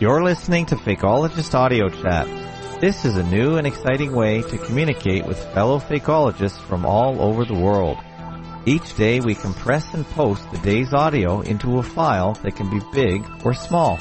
[0.00, 2.26] You're listening to Fakeologist Audio Chat.
[2.80, 7.44] This is a new and exciting way to communicate with fellow fakeologists from all over
[7.44, 7.98] the world.
[8.66, 12.80] Each day we compress and post the day's audio into a file that can be
[12.92, 13.98] big or small.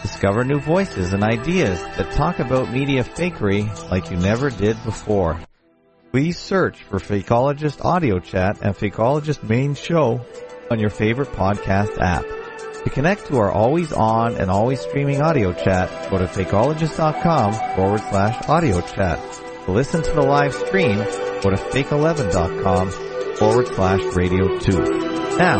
[0.00, 5.38] Discover new voices and ideas that talk about media fakery like you never did before.
[6.16, 10.24] Please search for Fakeologist Audio Chat and Fakeologist Main Show
[10.70, 12.24] on your favorite podcast app.
[12.84, 18.00] To connect to our always on and always streaming audio chat, go to fakeologist.com forward
[18.00, 19.20] slash audio chat.
[19.66, 25.36] To listen to the live stream, go to fake11.com forward slash radio 2.
[25.36, 25.58] Now,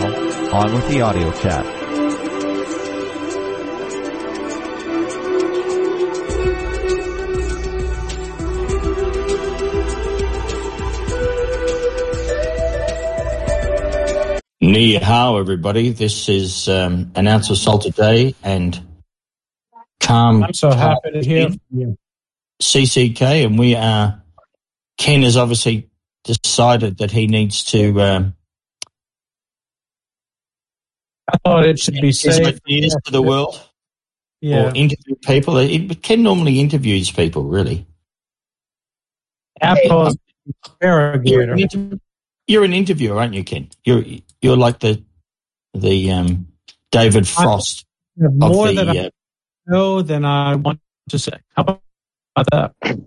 [0.56, 1.75] on with the audio chat.
[14.76, 15.88] Ni hao, everybody.
[15.88, 18.78] This is um, Announcer Sol today and
[20.00, 20.44] Calm.
[20.44, 21.98] I'm so happy to hear from you.
[22.60, 24.22] CCK, and we are.
[24.98, 25.88] Ken has obviously
[26.24, 28.02] decided that he needs to.
[28.02, 28.34] Um,
[31.26, 33.58] I thought it should be safe to the world.
[34.42, 34.66] Yeah.
[34.66, 35.56] Or interview people.
[35.56, 37.86] He- Ken normally interviews people, really.
[39.58, 40.12] Apple
[40.82, 41.98] You're an, interrogator.
[42.46, 43.70] you're an interviewer, aren't you, Ken?
[43.82, 44.04] You're
[44.40, 45.02] you're like the
[45.74, 46.48] the um,
[46.90, 47.86] David Frost
[48.20, 48.84] of More the.
[48.84, 49.10] than I uh,
[49.66, 51.38] know than I want to say.
[51.56, 51.80] How
[52.36, 53.00] about that?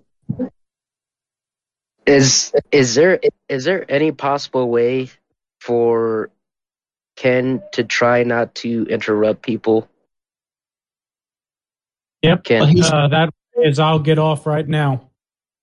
[2.05, 5.09] Is is there is there any possible way
[5.59, 6.31] for
[7.15, 9.87] Ken to try not to interrupt people?
[12.23, 12.43] Yep.
[12.43, 12.83] Ken.
[12.83, 13.29] Uh, that
[13.63, 15.09] is, I'll get off right now.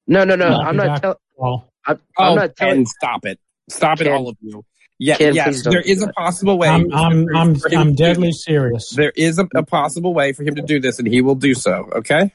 [0.06, 0.51] No, no, no.
[0.51, 1.01] No, I'm not exactly.
[1.01, 1.17] telling.
[1.36, 2.86] Well, I'm, Oh, I'm not telling.
[2.86, 3.39] Stop it.
[3.69, 4.64] Stop it, all of you.
[4.98, 6.69] Yeah, Ken, yes, there is don't there do is a possible way.
[6.69, 8.91] I'm, I'm, I'm, I'm to do deadly serious.
[8.91, 11.55] There is a, a possible way for him to do this, and he will do
[11.55, 11.89] so.
[11.97, 12.33] Okay,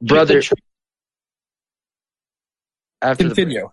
[0.00, 0.40] brother.
[3.02, 3.68] After the continue.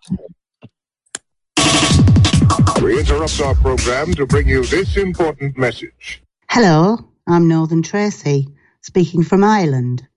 [2.81, 6.23] We interrupt our program to bring you this important message.
[6.49, 6.97] Hello,
[7.27, 8.47] I'm Northern Tracy,
[8.81, 10.07] speaking from Ireland,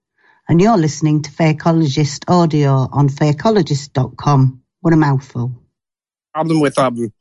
[0.48, 4.62] and you're listening to Fakeologist Audio on fakeologist.com.
[4.80, 5.63] What a mouthful.
[6.34, 7.12] Problem with um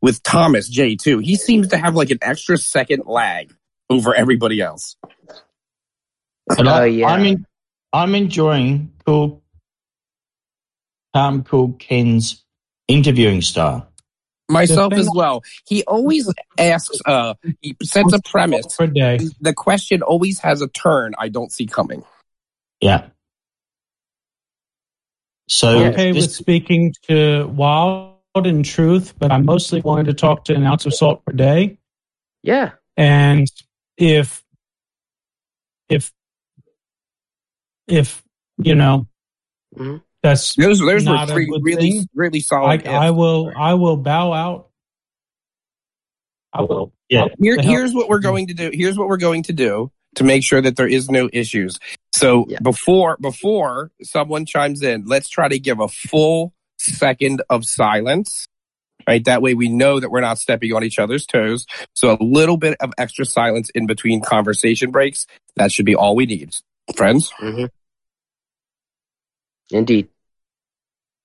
[0.00, 1.18] with Thomas J too.
[1.18, 3.52] He seems to have like an extra second lag
[3.90, 4.96] over everybody else.
[6.46, 7.08] But Oh, I, yeah.
[7.08, 7.46] I'm in,
[7.92, 9.42] I'm enjoying cool,
[11.14, 12.44] calm, cool Ken's
[12.86, 13.88] interviewing style.
[14.48, 15.42] Myself as well.
[15.66, 17.00] He always asks.
[17.04, 18.76] Uh, he sets a premise.
[18.76, 19.18] Per day.
[19.40, 22.04] The question always has a turn I don't see coming.
[22.80, 23.08] Yeah.
[25.48, 30.44] So I'm okay with speaking to Wild and Truth, but I'm mostly going to talk
[30.44, 31.78] to an ounce of salt per day.
[32.42, 32.72] Yeah.
[32.96, 33.46] And
[33.96, 34.44] if,
[35.88, 36.12] if,
[37.88, 38.22] if,
[38.58, 39.06] you know,
[39.76, 40.02] Mhm.
[40.22, 42.08] that's, Those those were Not a three good really thing.
[42.14, 42.86] really solid.
[42.86, 43.16] I ifs.
[43.16, 44.68] will, I will bow out.
[46.52, 46.92] I will.
[47.08, 47.26] Yeah.
[47.40, 48.70] Here, here's what we're going to do.
[48.72, 51.78] Here's what we're going to do to make sure that there is no issues.
[52.12, 52.58] So Yeah.
[52.62, 58.46] before before someone chimes in, let's try to give a full second of silence.
[59.08, 61.66] Right, that way we know that we're not stepping on each other's toes.
[61.94, 65.26] So a little bit of extra silence in between conversation breaks.
[65.56, 66.54] That should be all we need,
[66.94, 67.32] friends.
[67.38, 67.64] hmm
[69.70, 70.08] Indeed.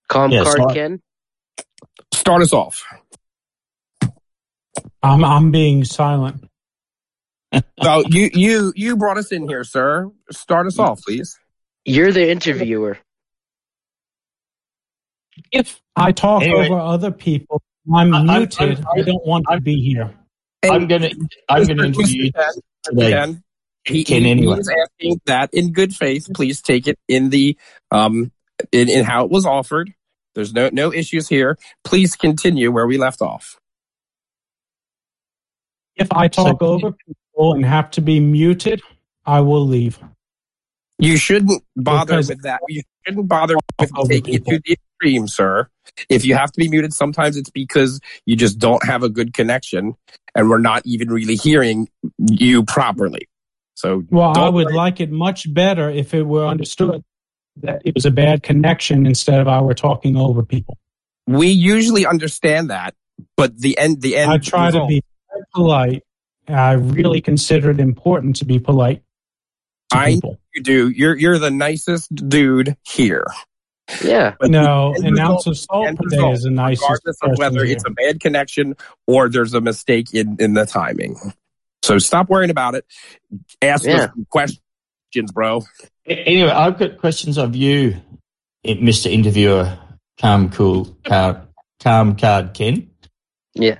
[0.07, 1.01] Calm Yeah, card, so I- Ken.
[2.13, 2.83] Start us off.
[5.03, 6.43] I'm, I'm being silent.
[7.83, 10.09] So you you you brought us in here, sir.
[10.31, 11.37] Start us off, please.
[11.85, 12.97] You're the interviewer.
[15.51, 16.67] If I talk Anyway.
[16.69, 17.61] over other people,
[17.93, 18.59] I'm I- I'm- muted.
[18.79, 20.13] I'm- I don't want to I'm- be here.
[20.63, 21.09] I'm gonna
[21.49, 21.85] I'm gonna Mr.
[21.85, 22.51] interview you Ken,
[22.83, 23.11] today.
[23.11, 23.43] Ken,
[23.85, 24.55] he, Ken, he- anyway.
[24.55, 26.27] he is asking that in good faith.
[26.33, 27.55] Please take it in the
[27.91, 28.31] um
[28.71, 29.93] in, in how it was offered.
[30.33, 31.57] There's no no issues here.
[31.83, 33.59] Please continue where we left off.
[35.95, 38.81] If I talk So- over people and have to be muted,
[39.25, 39.99] I will leave.
[40.97, 42.61] You shouldn't bother Because- with that.
[42.69, 45.69] You shouldn't bother with Over taking it to the extreme, sir.
[46.09, 49.33] If you have to be muted, sometimes it's because you just don't have a good
[49.33, 49.95] connection,
[50.33, 51.87] and we're not even really hearing
[52.17, 53.27] you properly.
[53.75, 54.73] So Well, I would worry.
[54.73, 57.03] like it much better if it were understood
[57.57, 60.77] that it was a bad connection instead of I were talking over people.
[61.27, 62.93] we usually understand that,
[63.37, 64.31] but the end the end.
[64.31, 65.01] I try to be
[65.53, 66.03] polite.
[66.47, 69.01] I really consider it important to be polite
[69.91, 70.37] to I people.
[70.53, 70.89] you do.
[70.89, 73.25] You're you're the nicest dude here.
[74.03, 74.35] Yeah.
[74.39, 76.81] But No, an result- ounce of salt end per day is a nice.
[76.81, 78.75] regardless of whether it's a bad connection
[79.07, 81.15] or there's a mistake in, in the timing.
[81.83, 82.85] So stop worrying about it.
[83.61, 84.07] Ask Yeah.
[84.07, 85.61] some questions, bro.
[86.07, 87.97] Anyway, I've got questions of you,
[88.63, 89.11] eh, Mr.
[89.11, 89.77] Interviewer,
[90.19, 91.41] calm, cool, card,
[91.79, 92.89] calm card, Ken.
[93.53, 93.77] Yeah.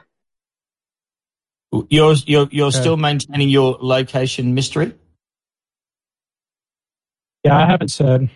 [1.89, 2.79] You're you're you're Okay.
[2.79, 4.93] still maintaining your location mystery.
[7.43, 8.29] Yeah, I haven't said.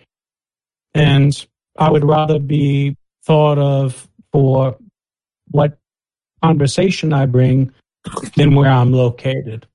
[0.94, 1.46] And
[1.80, 4.76] I would rather be thought of for
[5.50, 5.78] what
[6.42, 7.72] conversation I bring
[8.36, 9.66] than where I'm located.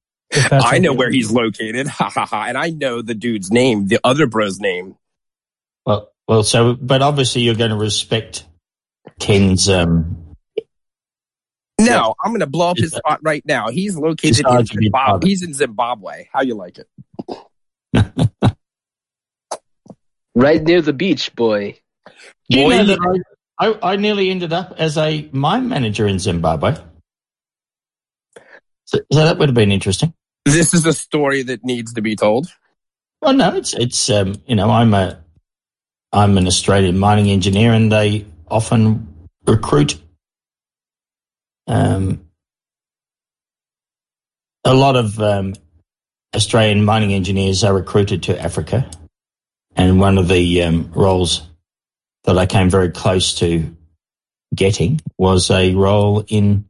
[0.52, 1.88] I know where he's located.
[1.96, 2.46] Ha ha ha.
[2.48, 4.96] And I know the dude's name, the other bro's name.
[5.86, 8.46] Well, well, so but obviously you're going to respect
[9.19, 9.68] Ken's.
[9.69, 10.36] Um,
[11.80, 13.69] No, I'm going to blow up his spot right now.
[13.69, 15.28] He's located in Zimbabwe.
[15.28, 16.28] He's in Zimbabwe.
[16.31, 16.88] How you like it?
[20.38, 21.80] Right near the beach, boy.
[22.50, 23.24] Do you know that
[23.59, 26.75] I, I I nearly ended up as a mine manager in Zimbabwe.
[28.86, 30.13] So, so that would have been interesting.
[30.45, 32.47] This is a story that needs to be told.
[33.21, 35.24] Well, no, it's it's um, you know I'm a
[36.13, 39.97] I'm an Australian mining engineer, and they often recruit
[41.68, 42.27] um,
[44.63, 45.56] a lot of um,
[46.36, 48.89] Australian mining engineers are recruited to Africa,
[49.75, 51.42] and one of the um, roles
[52.25, 53.75] that I came very close to
[54.56, 56.66] getting was a role in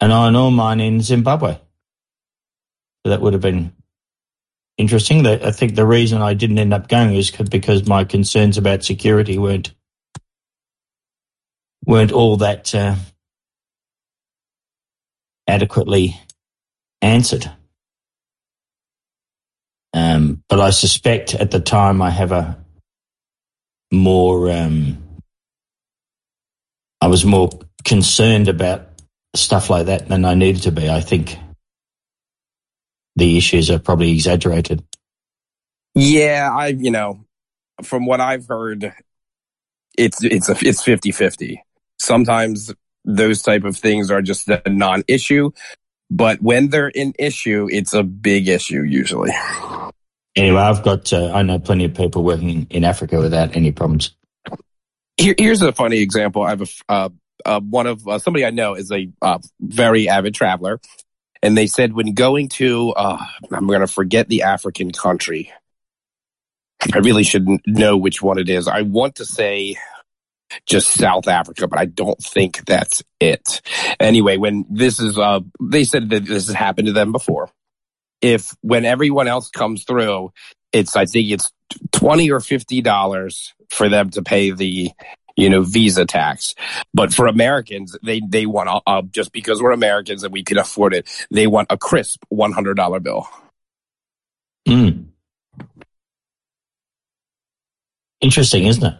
[0.00, 1.54] an iron ore mine in Zimbabwe.
[1.54, 3.72] So that would have been
[4.78, 5.26] interesting.
[5.26, 8.84] I think the reason I didn't end up going is 'cause- because my concerns about
[8.84, 9.74] security weren't
[11.86, 12.96] weren't all that uh,
[15.48, 16.20] adequately
[17.02, 17.50] answered.
[19.94, 22.63] Um, but I suspect at the time I have a
[23.94, 24.98] more um,
[27.00, 27.50] I was more
[27.84, 28.88] concerned about
[29.36, 30.88] stuff like that than I needed to be.
[30.88, 31.36] I think
[33.16, 34.82] the issues are probably exaggerated.
[35.94, 37.24] Yeah, I you know,
[37.82, 38.92] from what I've heard,
[39.96, 41.58] it's it's a it's 50-50.
[41.98, 42.74] Sometimes
[43.04, 45.50] those type of things are just a non-issue,
[46.10, 49.30] but when they're an issue, it's a big issue usually.
[50.36, 54.14] Anyway, I've got uh, I know plenty of people working in, Africa without any problems.
[55.16, 56.42] Here, here's a funny example.
[56.42, 57.08] I have a uh,
[57.44, 60.80] uh, one of uh, somebody I know is a uh, very avid traveler,
[61.42, 65.52] and they said when going to uh, I'm going to forget the African country.
[66.92, 68.66] I really should n- know which one it is.
[68.68, 69.76] I want to say
[70.66, 73.62] just South Africa, but I don't think that's it.
[74.00, 77.50] Anyway, when this is, uh, they said that this has happened to them before.
[78.24, 80.32] If when everyone else comes through,
[80.72, 81.52] it's I think it's
[81.92, 84.92] twenty or fifty dollars for them to pay the
[85.36, 86.54] you know visa tax.
[86.94, 90.56] But for Americans, they they want a, uh, just because we're Americans and we can
[90.56, 93.28] afford it, they want a crisp one hundred dollar bill.
[94.66, 95.08] Mm.
[98.22, 98.94] Interesting, isn't it?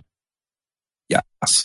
[1.09, 1.65] Yes.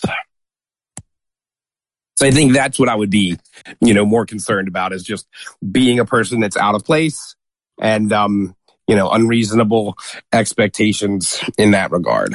[2.14, 3.36] So I think that's what I would be,
[3.82, 5.26] you know, more concerned about is just
[5.70, 7.36] being a person that's out of place
[7.80, 8.54] and, um,
[8.86, 9.96] you know, unreasonable
[10.32, 12.34] expectations in that regard.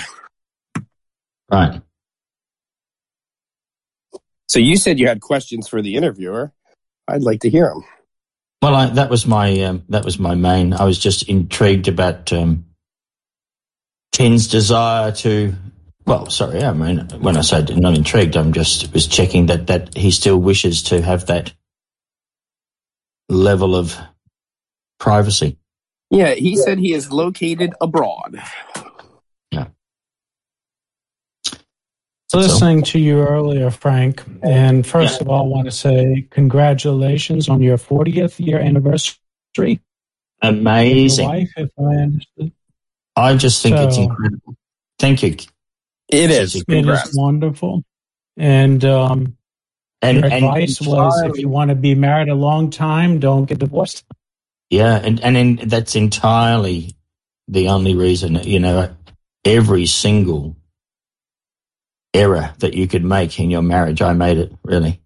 [1.52, 1.82] Right.
[4.48, 6.54] So you said you had questions for the interviewer.
[7.08, 7.84] I'd like to hear them.
[8.62, 10.74] Well, I, that was my um, that was my main.
[10.74, 12.66] I was just intrigued about um,
[14.12, 15.54] Ken's desire to.
[16.08, 19.96] Well, sorry, I mean when I say not intrigued, I'm just was checking that that
[19.96, 21.54] he still wishes to have that
[23.30, 23.98] level of
[25.00, 25.58] privacy.
[26.10, 28.42] Yeah, he said he is located abroad.
[29.52, 29.68] Yeah.
[32.34, 35.22] Listening to you earlier, Frank, and first Yeah.
[35.26, 39.80] of all, I want to say congratulations on your 40th year anniversary.
[40.42, 41.28] Amazing.
[41.28, 42.52] wife, if I understood.
[43.16, 44.56] I just think it's incredible.
[45.00, 45.30] Thank you.
[46.10, 46.30] It is.
[46.30, 47.16] It is It is Congrats.
[47.18, 47.84] wonderful.
[48.38, 49.38] And um,
[50.02, 53.46] And, your and advice was if you want to be married a long time, don't
[53.46, 54.04] get divorced.
[54.70, 56.96] Yeah, and and in, that's entirely
[57.48, 58.36] the only reason.
[58.36, 58.96] You know,
[59.44, 60.56] every single
[62.14, 65.02] error that you could make in your marriage, I made it really.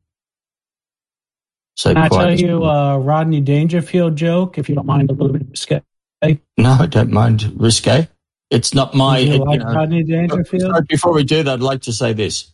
[1.75, 5.31] So Can I tell you a Rodney Dangerfield joke, if you don't mind a little
[5.31, 5.81] bit of risque?
[6.57, 8.09] no, I don't mind risque.
[8.49, 9.19] It's not my.
[9.19, 10.87] You you know- Rodney Dangerfield?
[10.87, 12.51] Before we do that, I'd like to say this.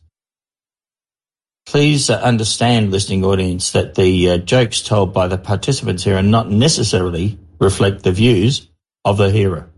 [1.66, 6.24] Please uh, understand, listening audience, that the uh, jokes told by the participants here are
[6.24, 8.70] not necessarily reflect the views
[9.04, 9.70] of the hearer.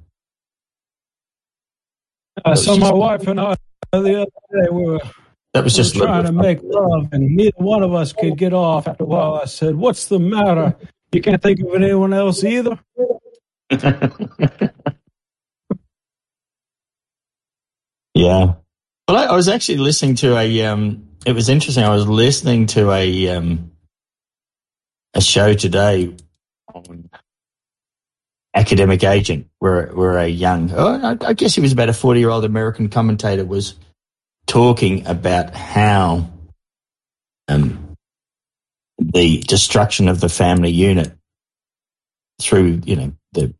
[2.44, 3.56] Uh, so my wife and I
[3.92, 4.26] the other
[4.64, 5.00] day we were,
[5.54, 8.38] That was we just a trying to make love, and neither one of us could
[8.38, 8.88] get off.
[8.88, 10.76] After a while, I said, "What's the matter?
[11.12, 12.78] You can't think of anyone else either."
[18.14, 18.54] yeah.
[19.08, 20.66] Well, I, I was actually listening to a.
[20.66, 21.84] Um, it was interesting.
[21.84, 23.72] I was listening to a um,
[25.14, 26.16] a show today
[26.74, 27.10] on
[28.56, 32.22] academic agent, where where a young, oh, I, I guess he was about a forty
[32.22, 33.76] year old American commentator was
[34.48, 36.32] talking about how
[37.50, 37.94] um,
[38.98, 41.14] the destruction of the family unit
[42.42, 43.54] through you know the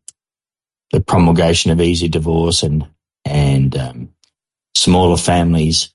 [0.92, 2.88] the promulgation of easy divorce and
[3.26, 4.08] and um,
[4.74, 5.92] smaller families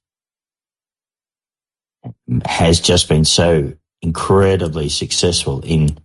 [2.48, 5.98] has just been so incredibly successful in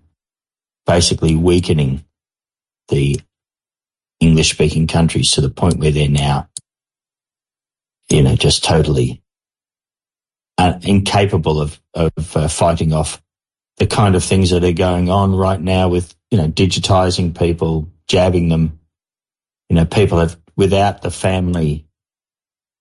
[0.87, 2.05] basically weakening
[2.89, 3.21] the
[4.21, 6.49] English speaking countries to the point where they're now,
[8.09, 9.23] you know, just totally
[10.57, 13.23] uh, incapable of, of uh, fighting off
[13.77, 17.89] the kind of things that are going on right now with, you know, digitizing people,
[18.09, 18.81] jabbing them.
[19.69, 21.87] You know, people have, without the family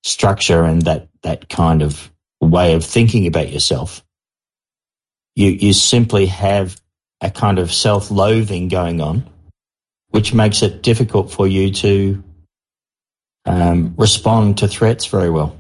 [0.04, 2.12] structure and that, that kind of
[2.42, 4.04] way of thinking about yourself,
[5.36, 6.80] you, you simply have
[7.22, 9.28] a kind of self loathing going on,
[10.10, 12.24] which makes it difficult for you to
[13.46, 15.58] um, respond to threats very well.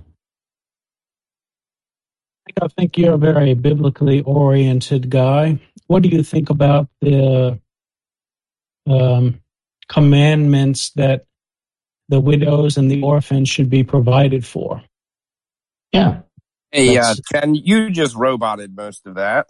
[2.61, 5.59] I think you're a very biblically oriented guy.
[5.87, 7.59] What do you think about the
[8.87, 9.41] um,
[9.87, 11.25] commandments that
[12.09, 14.81] the widows and the orphans should be provided for?
[15.91, 16.21] Yeah.
[16.71, 19.47] Hey, uh, That's- Ken, you just roboted most of that.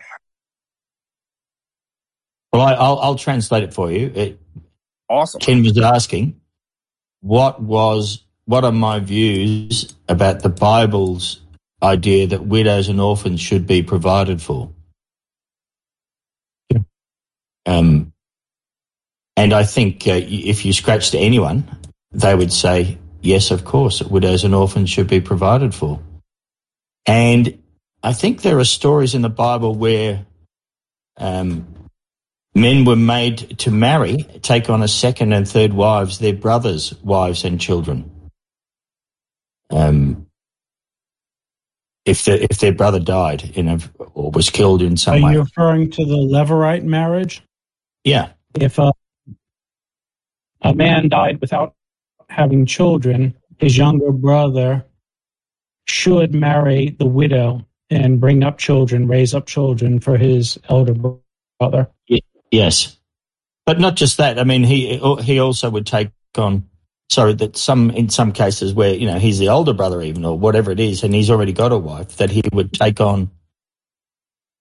[2.53, 4.11] Well, I, I'll, I'll translate it for you.
[4.13, 4.39] It,
[5.09, 5.39] Awesome.
[5.39, 6.39] Ken was asking,
[7.21, 11.41] what was what are my views about the Bible's
[11.81, 14.71] idea that widows and orphans should be provided for?
[16.69, 16.79] Yeah.
[17.65, 18.13] Um,
[19.37, 21.69] and I think uh, if you scratch to anyone,
[22.11, 25.99] they would say, yes, of course, widows and orphans should be provided for.
[27.07, 27.63] And
[28.03, 30.25] I think there are stories in the Bible where
[31.17, 31.65] um,
[32.53, 37.45] men were made to marry, take on a second and third wives, their brothers' wives
[37.45, 38.11] and children.
[39.69, 40.27] Um,
[42.05, 43.79] if the, if their brother died in a,
[44.13, 47.41] or was killed in Are some way, Are you referring to the Levirate marriage?
[48.03, 48.93] yeah, If a,
[50.61, 51.73] a man died without
[52.29, 54.85] having children, his younger brother
[55.87, 60.93] should marry the widow and bring up children, raise up children for his elder
[61.59, 61.87] brother.
[62.51, 62.97] yes,
[63.65, 64.39] but not just that.
[64.39, 66.69] I mean, he he also would take on.
[67.09, 70.37] Sorry, that some in some cases where you know he's the older brother even or
[70.37, 73.31] whatever it is, and he's already got a wife, that he would take on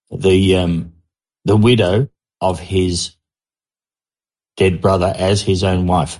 [0.09, 0.93] the um,
[1.43, 2.07] the widow
[2.39, 3.15] of his
[4.55, 6.19] dead brother as his own wife.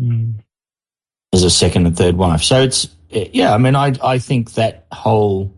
[0.00, 0.40] Mm.
[1.32, 2.42] as a second and third wife.
[2.42, 3.54] So it's yeah.
[3.54, 5.54] I mean, I I think that whole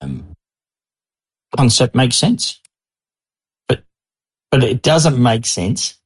[0.00, 0.34] um,
[1.56, 2.60] concept makes sense,
[3.68, 3.82] but
[4.50, 5.98] but it doesn't make sense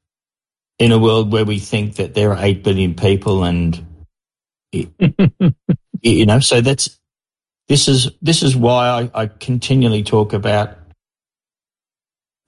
[0.78, 3.84] in a world where we think that there are eight billion people and
[4.72, 6.40] you know.
[6.40, 6.98] So that's
[7.68, 10.76] this is this is why I, I continually talk about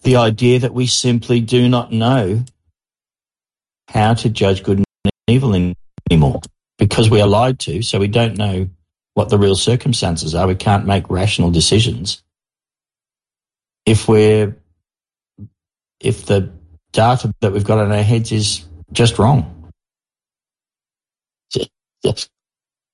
[0.02, 2.44] the idea that we simply do not know
[3.88, 5.54] how to judge good and evil
[6.10, 6.40] anymore
[6.78, 7.82] because we are lied to.
[7.82, 8.68] So we don't know
[9.14, 10.46] what the real circumstances are.
[10.46, 12.22] We can't make rational decisions.
[13.84, 14.56] If we're,
[16.00, 16.52] if the
[16.92, 19.52] data that we've got in our heads is just wrong.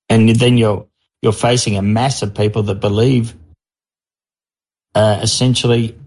[0.09, 0.87] And then you're,
[1.21, 3.35] you're facing a mass of people that believe,
[4.95, 5.97] uh, essentially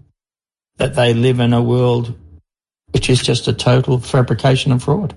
[0.77, 2.15] that they live in a world
[2.91, 5.15] which is just a total fabrication and fraud.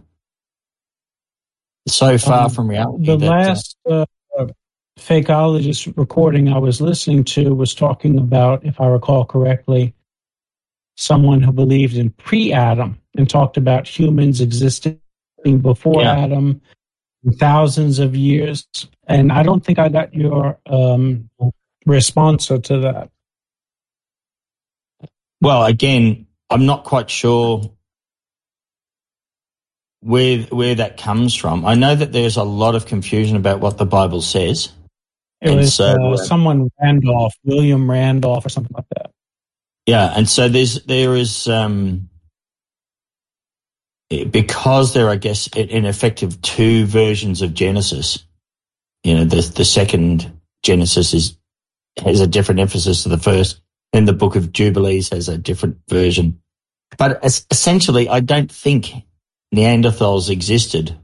[1.91, 3.07] So far Um, from reality.
[3.07, 4.07] The that, uh, last uh,
[4.99, 9.95] fakeologist recording I was listening to was talking about, if I recall correctly,
[10.97, 15.01] someone who believed in pre Adam and talked about humans existing
[15.63, 16.19] before Yeah.
[16.19, 16.61] Adam
[17.39, 18.67] thousands of years.
[19.07, 21.29] And I don't think I got your um,
[21.87, 23.11] response to that.
[25.41, 27.73] Well, again, I'm not quite sure
[30.01, 31.65] where where that comes from.
[31.65, 34.73] I know that there's a lot of confusion about what the Bible says.
[35.41, 39.11] It And was so, uh, someone Randolph, William Randolph, or something like that.
[39.87, 42.09] Yeah, and so there's there is um,
[44.09, 48.25] because there, are, I guess, in effective two versions of Genesis.
[49.05, 51.37] You know, the the second Genesis is
[52.05, 53.61] has a different emphasis to the first,
[53.93, 56.41] and the Book of Jubilees has a different version.
[56.99, 58.93] But essentially, I don't think
[59.55, 60.97] Neanderthals existed.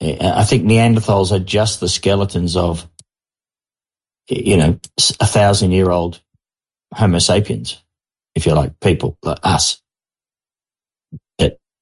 [0.00, 2.88] I think Neanderthals are just the skeletons of,
[4.28, 4.78] you know,
[5.20, 6.20] a thousand year old
[6.94, 7.82] Homo sapiens,
[8.34, 9.80] if you like, people like us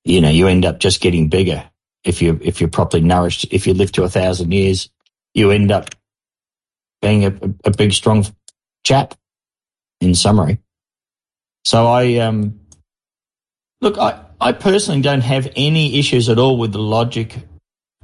[0.04, 1.68] you know, you end up just getting bigger
[2.04, 3.46] if you if you're properly nourished.
[3.52, 4.90] If you live to a thousand years,
[5.34, 5.90] you end up
[7.00, 7.34] being a,
[7.64, 8.26] a big, strong
[8.84, 9.14] chap.
[10.00, 10.58] In summary,
[11.64, 12.58] so I um,
[13.80, 13.98] look.
[13.98, 17.36] I I personally don't have any issues at all with the logic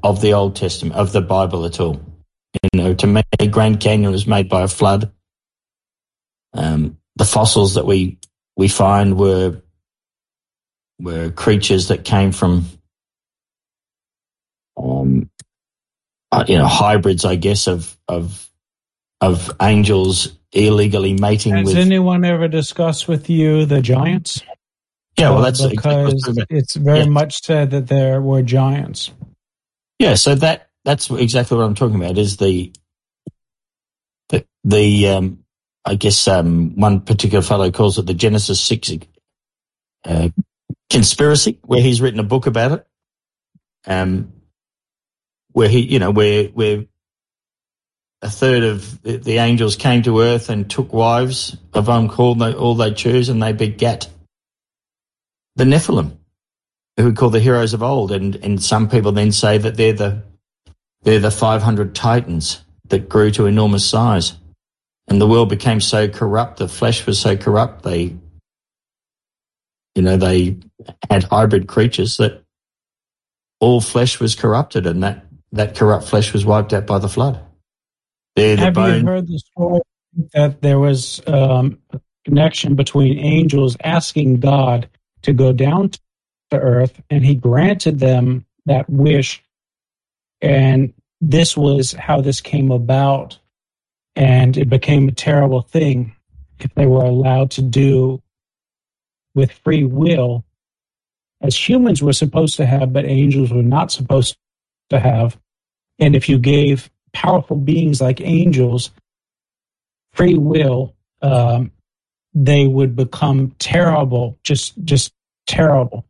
[0.04, 2.00] of the Old Testament of the Bible at all.
[2.62, 5.10] You know, to me, Grand Canyon was made by a flood.
[6.54, 8.18] Um, the fossils that we
[8.56, 9.60] we find were
[11.00, 12.66] were creatures that came from,
[14.76, 15.28] um,
[16.30, 18.48] uh, you know, hybrids, I guess, of of
[19.20, 21.76] of angels illegally mating Has with.
[21.76, 24.40] anyone ever discussed with you the giants?
[25.18, 27.06] Yeah, well, that's because exactly it's very yeah.
[27.06, 29.10] much said that there were giants.
[29.98, 32.18] Yeah, so that that's exactly what I'm talking about.
[32.18, 32.72] Is the
[34.28, 35.44] the the um,
[35.84, 38.92] I guess um, one particular fellow calls it the Genesis six
[40.04, 40.28] uh,
[40.88, 42.86] conspiracy, where he's written a book about it.
[43.86, 44.32] Um,
[45.52, 46.84] where he, you know, where where
[48.22, 52.52] a third of the, angels came to earth and took wives of them called they,
[52.52, 54.08] all they chose, and they begat
[55.58, 56.16] the Nephilim,
[56.96, 58.10] who we call the heroes of old.
[58.12, 60.22] And and some people then say that they're the
[61.02, 64.34] they're the 500 titans that grew to enormous size.
[65.08, 68.16] And the world became so corrupt, the flesh was so corrupt, they
[69.98, 70.56] you know, they
[71.10, 72.44] had hybrid creatures that
[73.58, 77.40] all flesh was corrupted and that, that corrupt flesh was wiped out by the flood.
[78.36, 79.00] They're the Have bone.
[79.00, 79.80] you heard the story
[80.34, 84.88] that there was um, a connection between angels asking God
[85.22, 85.90] to go down
[86.50, 89.42] to earth and he granted them that wish
[90.40, 93.38] and this was how this came about
[94.14, 96.14] and it became a terrible thing
[96.60, 98.22] if they were allowed to do
[99.34, 100.44] with free will
[101.40, 104.36] as humans were supposed to have, but angels were not supposed
[104.90, 105.38] to have.
[105.98, 108.90] And if you gave powerful beings like angels
[110.12, 111.70] free will, um,
[112.34, 115.12] they would become terrible, just just
[115.46, 116.04] terrible.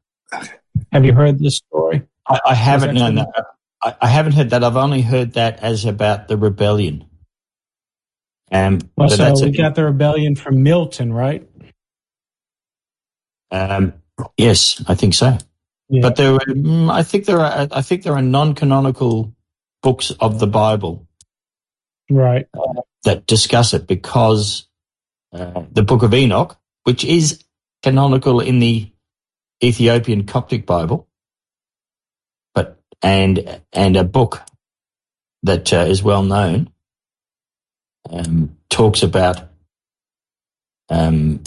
[0.93, 2.03] Have you heard this story?
[2.27, 3.29] I, I haven't known that.
[3.83, 4.65] I, I, haven't heard that.
[4.65, 7.05] I've only heard that as about the rebellion.
[8.51, 11.47] Um, well, so we got the rebellion from Milton, right?
[13.51, 13.95] Um,
[14.37, 15.39] yes, I think so.
[15.89, 16.03] Yeah.
[16.03, 19.33] But there, were, mm, I think there are, I think there are non-canonical
[19.83, 21.07] books of the Bible,
[22.11, 24.68] right, uh, that discuss it because
[25.33, 27.45] the Book of Enoch, which is
[27.83, 28.91] canonical in the
[29.63, 31.09] Ethiopian Coptic Bible,
[32.55, 34.43] but and and a book
[35.43, 36.71] that uh, is well known
[38.11, 39.49] um, talks about
[40.89, 41.43] um,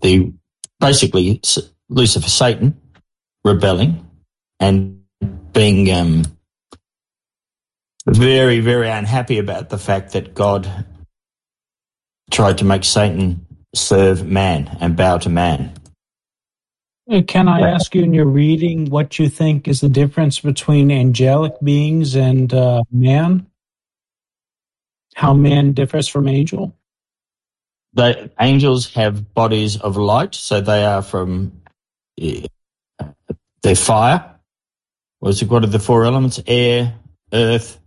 [0.00, 0.32] the
[0.80, 1.40] basically
[1.88, 2.80] Lucifer, Satan,
[3.44, 4.08] rebelling
[4.60, 5.02] and
[5.52, 6.24] being um,
[8.06, 10.86] very, very unhappy about the fact that God
[12.34, 15.72] tried to make Satan serve man and bow to man.
[17.10, 20.90] Uh, can I ask you in your reading what you think is the difference between
[20.90, 23.46] angelic beings and uh, man?
[25.14, 26.74] How man differs from angel?
[27.94, 31.62] the angels have bodies of light, so they are from
[32.18, 34.34] their fire.
[35.20, 35.48] What's it?
[35.48, 36.40] What are the four elements?
[36.46, 36.94] Air,
[37.32, 37.80] earth,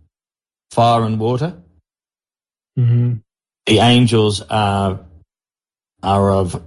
[0.70, 1.54] fire, and water.
[2.78, 3.16] Mm-hmm.
[3.68, 5.00] The angels are
[6.02, 6.62] are of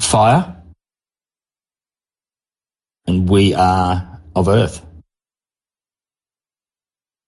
[0.00, 0.56] fire,
[3.08, 4.86] and we are of earth.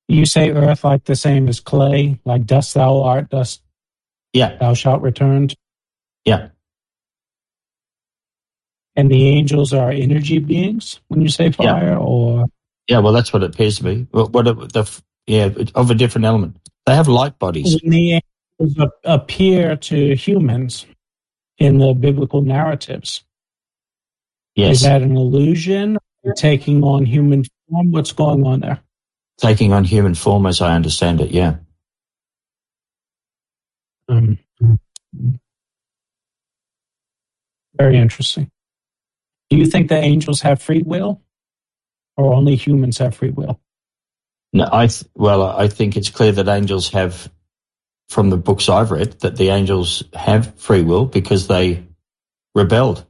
[0.07, 3.63] You say earth like the same as clay, like dust thou art, dust
[4.33, 4.59] yeah.
[4.59, 5.49] Thou shalt return.
[6.25, 6.51] Yeah.
[8.95, 11.97] And the angels are energy beings when you say fire, yeah.
[11.97, 12.47] or
[12.87, 14.07] yeah, well, that's what it appears to be.
[14.13, 16.59] What, what the yeah of a different element.
[16.87, 17.81] They have light bodies.
[17.83, 18.21] When the
[19.05, 20.87] appear to humans
[21.59, 23.25] in the biblical narratives,
[24.55, 25.99] yes, is that an illusion?
[26.37, 27.93] Taking on human form?
[27.93, 28.81] What's going on there?
[29.39, 31.31] Taking on human form, as I understand it.
[31.31, 31.57] Yeah.
[34.09, 34.39] Um,
[37.77, 38.51] very interesting.
[39.51, 41.21] Do you think that angels have free will,
[42.17, 43.61] or only humans have free will?
[44.53, 47.31] No, I th- well, I think it's clear that angels have,
[48.09, 51.85] from the books I've read, that the angels have free will because they
[52.55, 53.05] rebelled.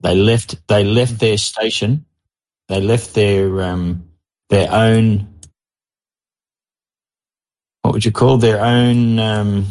[0.00, 0.66] They left.
[0.68, 2.06] They left their station.
[2.68, 4.08] They left their um,
[4.50, 5.28] their own.
[7.82, 9.66] What would you call their own um,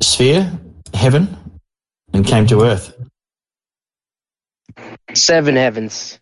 [0.00, 0.50] sphere,
[0.92, 1.36] heaven,
[2.12, 2.94] and came to earth.
[5.12, 6.18] Seven heavens.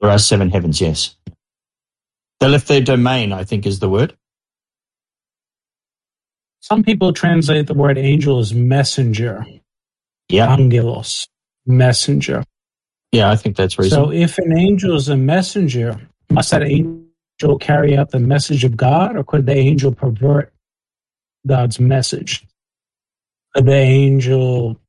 [0.00, 0.80] There are seven heavens.
[0.80, 1.16] Yes,
[2.40, 3.32] they left their domain.
[3.32, 4.16] I think is the word.
[6.60, 9.46] Some people translate the word angel as messenger,
[10.28, 11.28] Yeah, angelos,
[11.66, 12.44] messenger.
[13.12, 14.08] yeah, I think that's reasonable.
[14.08, 18.76] So if an angel is a messenger, must that angel carry out the message of
[18.76, 20.52] God, or could the angel pervert
[21.46, 22.46] God's message?
[23.54, 24.80] Could the angel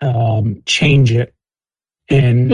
[0.00, 1.34] um, change it?
[2.10, 2.52] And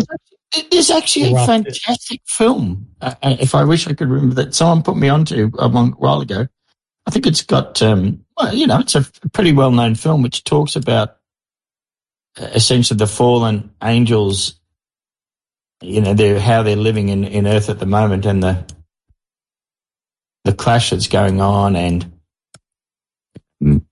[0.56, 2.86] It- There's actually a fantastic film.
[3.00, 6.20] Uh, uh, if I wish I could remember that, someone put me onto a while
[6.20, 6.46] ago.
[7.06, 10.44] I think it's got, um, well, you know, it's a pretty well known film which
[10.44, 11.16] talks about
[12.40, 14.58] uh, essentially the fallen angels.
[15.80, 18.64] You know, they're, how they're living in, in Earth at the moment, and the
[20.44, 22.12] the clash that's going on, and
[23.60, 23.82] and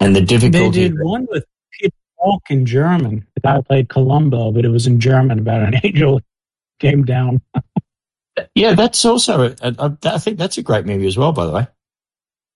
[0.00, 0.82] the difficulty.
[0.84, 3.26] they did one with Peter Falk in German.
[3.36, 6.20] The guy played Columbo, but it was in German about an angel
[6.80, 7.40] came down.
[8.54, 9.48] Yeah, that's also.
[9.48, 11.32] A, a, a, I think that's a great movie as well.
[11.32, 11.66] By the way.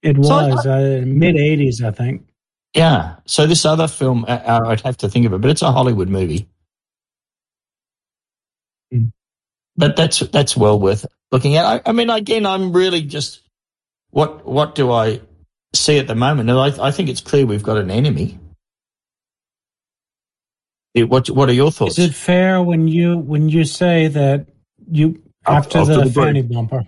[0.03, 2.27] It So was uh, mid '80s, I think.
[2.75, 3.17] Yeah.
[3.27, 5.73] So this other film, uh, uh, I'd have to think of it, but it's a
[5.73, 6.49] Hollywood movie.
[8.93, 9.13] Mm.
[9.77, 11.65] But that's that's well worth looking at.
[11.65, 13.41] I, I mean, again, I'm really just
[14.11, 15.21] what what do I
[15.75, 16.51] see at the moment?
[16.51, 18.39] And I, I think it's clear we've got an enemy.
[20.95, 21.99] Yeah, What what are your thoughts?
[21.99, 24.47] Is it fair when you when you say that
[24.91, 26.83] you after, After the, the fanny bumper?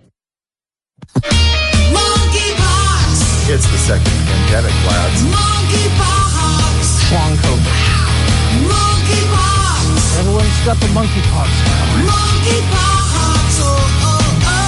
[2.03, 5.21] Monkeypox, It's the second pandemic, lads.
[5.23, 6.33] monkeypox,
[7.13, 7.79] Long COVID.
[8.67, 11.85] monkeypox, Everyone's got the monkeypox now.
[12.11, 13.49] monkeypox.
[13.55, 13.71] Oh,
[14.03, 14.59] oh, oh,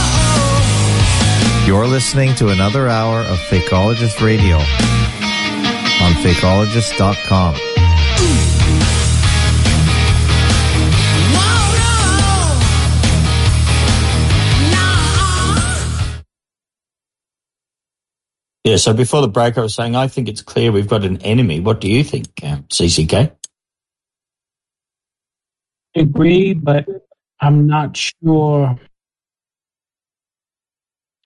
[1.64, 1.68] oh.
[1.68, 7.56] You're listening to another hour of Fakeologist Radio on fakeologist.com.
[18.66, 18.76] yeah.
[18.76, 21.62] So before the break, I was saying I think it's clear we've got an enemy.
[21.62, 23.32] What do you think, um, CCK?
[25.96, 26.86] agree, but
[27.40, 28.78] I'm not sure.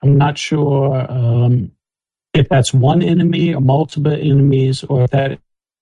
[0.01, 1.71] I'm not sure um,
[2.33, 5.39] if that's one enemy or multiple enemies, or if that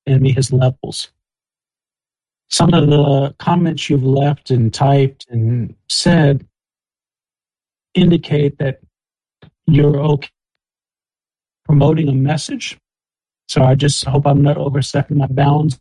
[0.07, 1.11] enemy has levels.
[2.49, 6.47] Some of the comments you've left and typed and said
[7.93, 8.79] indicate that
[9.65, 10.29] you're okay
[11.67, 12.77] promoting a message.
[13.47, 15.79] So I just hope I'm not overstepping my bounds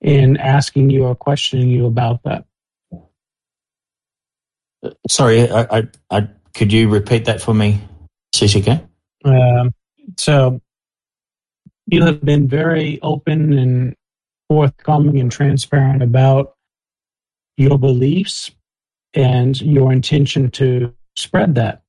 [0.00, 2.44] in asking you or questioning you about that.
[5.08, 7.80] Sorry, I, I, I could you repeat that for me,
[8.34, 8.86] CCK?
[9.24, 9.74] Um,
[10.16, 10.60] so
[11.86, 13.94] you have been very open and
[14.48, 16.54] forthcoming and transparent about
[17.56, 18.50] your beliefs
[19.14, 21.82] and your intention to spread that.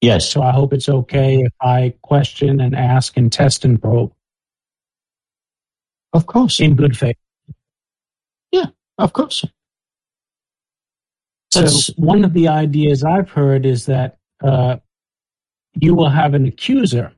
[0.00, 0.28] Yes.
[0.30, 4.12] So I hope it's okay if I question and ask and test and probe
[6.12, 6.58] Of course.
[6.60, 7.16] in good faith.
[8.50, 8.66] Yeah,
[8.98, 9.44] of course.
[11.52, 14.76] So That's- one of the ideas I've heard is that uh,
[15.74, 17.12] you will have an accuser.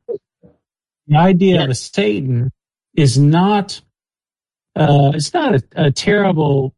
[1.06, 2.50] The idea of a Satan
[2.96, 3.80] is not
[4.74, 6.74] uh, it's not a, a terrible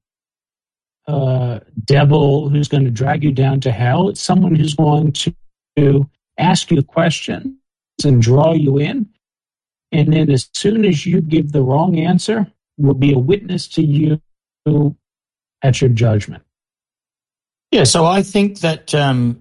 [1.07, 4.09] uh, devil who's going to drag you down to hell.
[4.09, 5.35] It's someone who's going to,
[5.77, 6.09] to
[6.39, 7.55] ask you questions
[8.05, 9.09] and draw you in,
[9.93, 13.83] and then as soon as you give the wrong answer, will be a witness to
[13.83, 14.21] you
[15.63, 16.43] at your judgment.
[17.71, 19.41] Yeah, so I think that, um,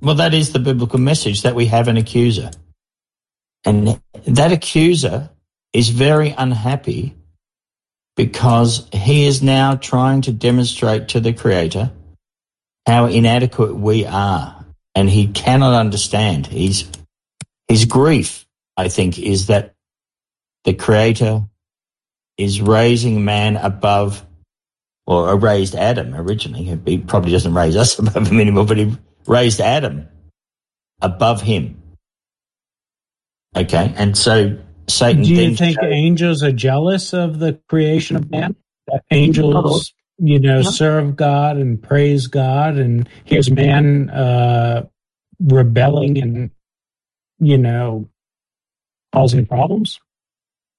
[0.00, 2.50] well, that is the biblical message that we have an accuser.
[3.64, 5.30] And that accuser
[5.72, 7.14] is very unhappy
[8.16, 11.90] because he is now trying to demonstrate to the Creator
[12.86, 14.63] how inadequate we are.
[14.94, 16.46] And he cannot understand.
[16.46, 16.88] He's,
[17.68, 19.74] his grief, I think, is that
[20.64, 21.44] the Creator
[22.38, 24.24] is raising man above
[25.06, 26.78] or uh, raised Adam originally.
[26.86, 30.08] He probably doesn't raise us above him anymore, but he raised Adam
[31.00, 31.80] above him.
[33.56, 33.92] Okay.
[33.96, 38.56] And so Satan Do you think angels are jealous of the creation of man?
[38.88, 44.86] That angels, you know, serve God and praise God, and here's man uh,
[45.40, 46.50] rebelling and,
[47.38, 48.08] you know,
[49.12, 50.00] causing problems?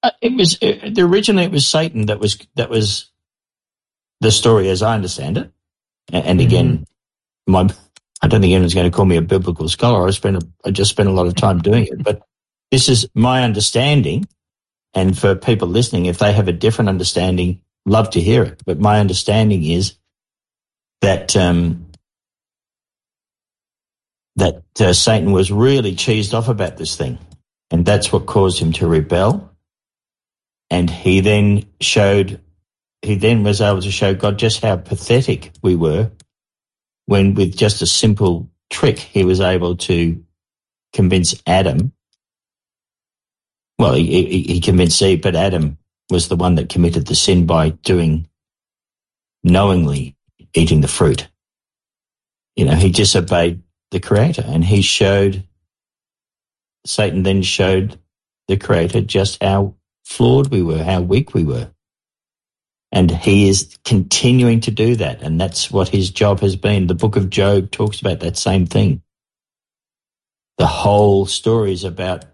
[0.03, 3.11] Uh, it was uh, the originally it was Satan that was that was
[4.21, 5.51] the story as I understand it.
[6.13, 6.85] A- And again,
[7.47, 7.67] my
[8.21, 10.07] I don't think anyone's going to call me a biblical scholar.
[10.07, 12.21] I spent a, I just spent a lot of time doing it, but
[12.71, 14.27] this is my understanding.
[14.93, 18.63] And for people listening, if they have a different understanding, love to hear it.
[18.65, 19.95] But my understanding is
[21.01, 21.87] that um,
[24.37, 27.17] that uh, Satan was really cheesed off about this thing,
[27.71, 29.51] and that's what caused him to rebel
[30.69, 32.41] and he then showed
[33.01, 36.11] he then was able to show God just how pathetic we were
[37.05, 40.23] when with just a simple trick he was able to
[40.93, 41.93] convince Adam
[43.77, 45.77] well he, he, he convinced Eve but Adam
[46.09, 48.27] was the one that committed the sin by doing
[49.43, 50.15] knowingly
[50.53, 51.27] eating the fruit
[52.55, 55.43] you know he disobeyed the creator and he showed
[56.85, 57.99] Satan then showed
[58.47, 61.71] the creator just how flawed we were, how weak we were.
[62.91, 65.21] And he is continuing to do that.
[65.21, 66.87] And that's what his job has been.
[66.87, 69.01] The book of Job talks about that same thing.
[70.57, 72.25] The whole story is about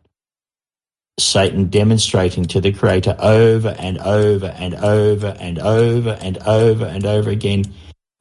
[1.21, 7.05] Satan demonstrating to the creator over and over and over and over and over and
[7.05, 7.65] over again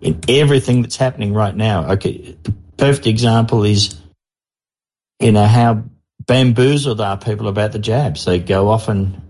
[0.00, 1.92] in everything that's happening right now.
[1.92, 2.36] Okay.
[2.76, 4.00] Perfect example is,
[5.18, 5.84] you know, how
[6.26, 8.24] bamboozled are people about the jabs.
[8.24, 9.20] They go off and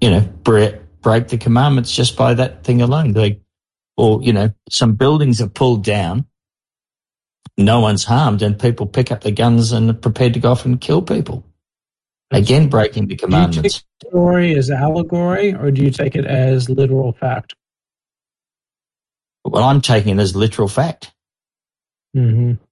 [0.00, 3.12] you know, break, break the commandments just by that thing alone.
[3.12, 3.40] They,
[3.96, 6.26] or, you know, some buildings are pulled down,
[7.58, 10.64] no one's harmed, and people pick up the guns and are prepared to go off
[10.64, 11.44] and kill people.
[12.30, 13.84] Again, breaking the Do you take commandments.
[14.02, 17.54] the story as allegory, or do you take it as literal fact?
[19.44, 21.12] Well, I'm taking it as literal fact.
[22.16, 22.62] Mm-hmm.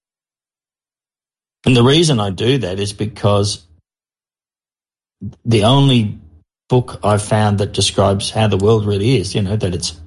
[1.67, 3.67] And the reason I do that is because
[5.45, 6.19] the only
[6.69, 10.01] book I've found that describes how the world really is, you know, that it's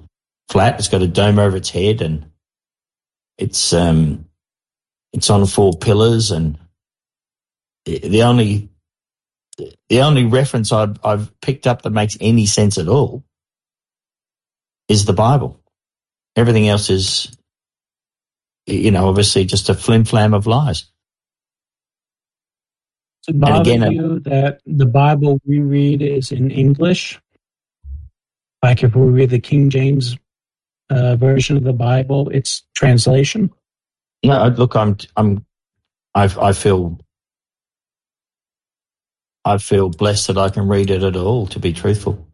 [0.50, 2.26] flat, it's got a dome over its head and
[3.38, 4.26] it's um
[5.14, 6.58] it's on four pillars and
[7.86, 8.71] the only
[9.90, 13.24] the only reference I've I've picked up that makes any sense at all
[14.88, 15.60] is the Bible.
[16.36, 17.36] Everything else is
[18.66, 20.86] you know, obviously just a flim flam of lies.
[23.28, 27.20] It bother again, you that the Bible we read is in English?
[28.64, 30.18] Like if we read the King James
[30.90, 33.52] uh, version of the Bible, it's translation.
[34.24, 35.46] No, look, I'm, I'm,
[36.14, 37.00] I, I feel,
[39.44, 41.48] I feel blessed that I can read it at all.
[41.48, 42.28] To be truthful,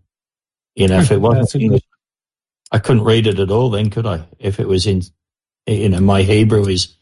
[0.75, 1.83] you know, if it wasn't a good- English,
[2.71, 3.69] I couldn't read it at all.
[3.69, 4.25] Then could I?
[4.39, 5.01] If it was in,
[5.65, 6.95] you know, my Hebrew is,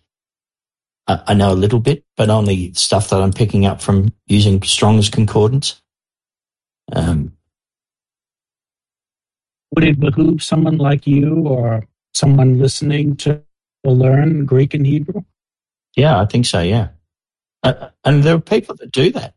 [1.07, 4.61] I, I know a little bit, but only stuff that I'm picking up from using
[4.61, 5.81] Strong's Concordance.
[6.93, 7.33] Um,
[9.71, 13.41] Would it behoove someone like you or someone listening to
[13.83, 15.23] learn Greek and Hebrew?
[15.95, 16.61] yeah, I think so.
[16.61, 16.89] Yeah,
[17.63, 19.33] uh, and there are people that do that.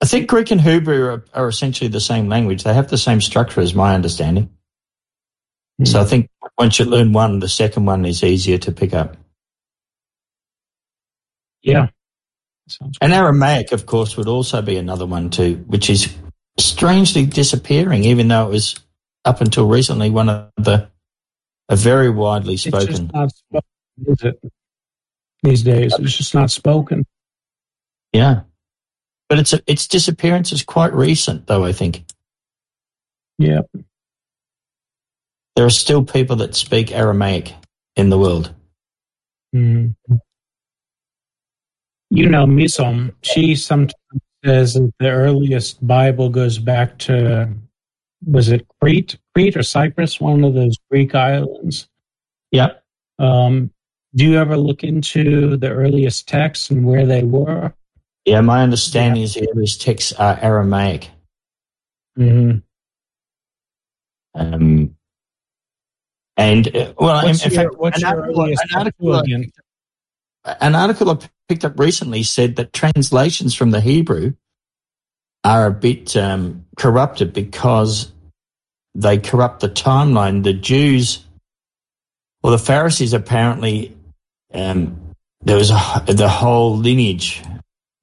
[0.00, 2.62] I think Greek and Hebrew are, are essentially the same language.
[2.62, 4.50] They have the same structure, as my understanding.
[5.84, 6.04] So hmm.
[6.04, 9.16] I think once you learn one, the second one is easier to pick up.
[11.62, 11.88] yeah.
[13.00, 16.14] And Aramaic, of course, would also be another one too, which is
[16.58, 18.78] strangely disappearing, even though it was
[19.24, 20.88] up until recently one of the
[21.68, 22.86] a very widely It's spoken.
[22.88, 23.68] just not spoken,
[24.06, 24.52] is it?
[25.42, 27.06] These days, it's just not spoken.
[28.12, 28.42] Yeah,
[29.28, 31.64] but its its disappearance is quite recent, though.
[31.64, 32.04] I think
[33.38, 33.60] Yeah.
[35.56, 37.54] there are still people that speak Aramaic
[37.96, 38.54] in the world.
[39.54, 39.94] Mm.
[42.10, 43.94] You know, Misom, she sometimes
[44.44, 47.52] says that the earliest Bible goes back to,
[48.24, 51.88] was it Crete, Crete or Cyprus, one of those Greek islands?
[52.52, 52.82] Yep.
[53.18, 53.70] Um,
[54.14, 57.74] do you ever look into the earliest texts and where they were?
[58.28, 61.10] Yeah, my understanding is the earliest texts are Aramaic.
[62.18, 62.58] Mm-hmm.
[64.34, 64.94] Um,
[66.36, 69.14] and uh, well, in, What's in your, fact, what's an article, an article,
[70.44, 74.34] I- an article I picked up recently said that translations from the Hebrew
[75.42, 78.12] are a bit um, corrupted because
[78.94, 80.44] they corrupt the timeline.
[80.44, 81.24] The Jews,
[82.42, 83.96] or the Pharisees, apparently
[84.52, 87.42] um, there was a, the whole lineage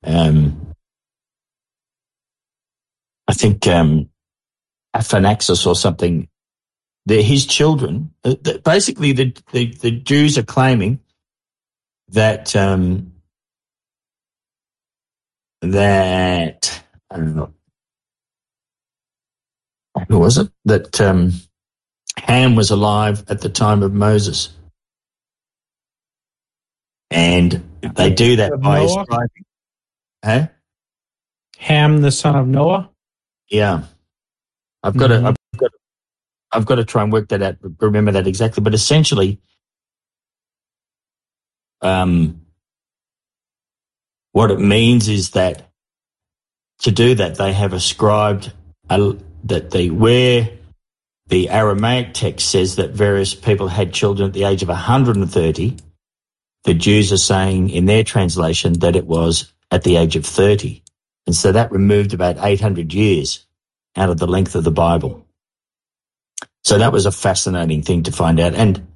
[0.05, 0.67] um,
[3.27, 4.09] I think um,
[4.95, 6.29] Aphanaxis or something.
[7.07, 8.11] They're his children.
[8.23, 11.01] Uh, Basically, the, the the Jews are claiming
[12.09, 13.13] that um,
[15.61, 17.53] that I don't know
[20.09, 21.33] who was it that um,
[22.19, 24.49] Ham was alive at the time of Moses,
[27.11, 27.63] and
[27.95, 29.45] they do that by ascribing.
[30.25, 30.49] Huh?
[31.59, 32.91] Ham, the son of Noah.
[33.49, 33.83] Yeah,
[34.83, 35.15] I've got to.
[35.15, 35.25] Mhm.
[35.25, 35.71] I've got.
[36.51, 37.57] I've got to try and work that out.
[37.81, 39.39] Remember that exactly, but essentially,
[41.81, 42.41] um,
[44.33, 45.69] what it means is that
[46.81, 48.53] to do that, they have ascribed
[48.89, 50.49] a, that they where
[51.27, 55.77] the Aramaic text says that various people had children at the age of 130,
[56.65, 60.83] the Jews are saying in their translation that it was at the age of 30.
[61.27, 63.45] And so that removed about 800 years
[63.95, 65.25] out of the length of the Bible.
[66.63, 68.55] So that was a fascinating thing to find out.
[68.55, 68.87] And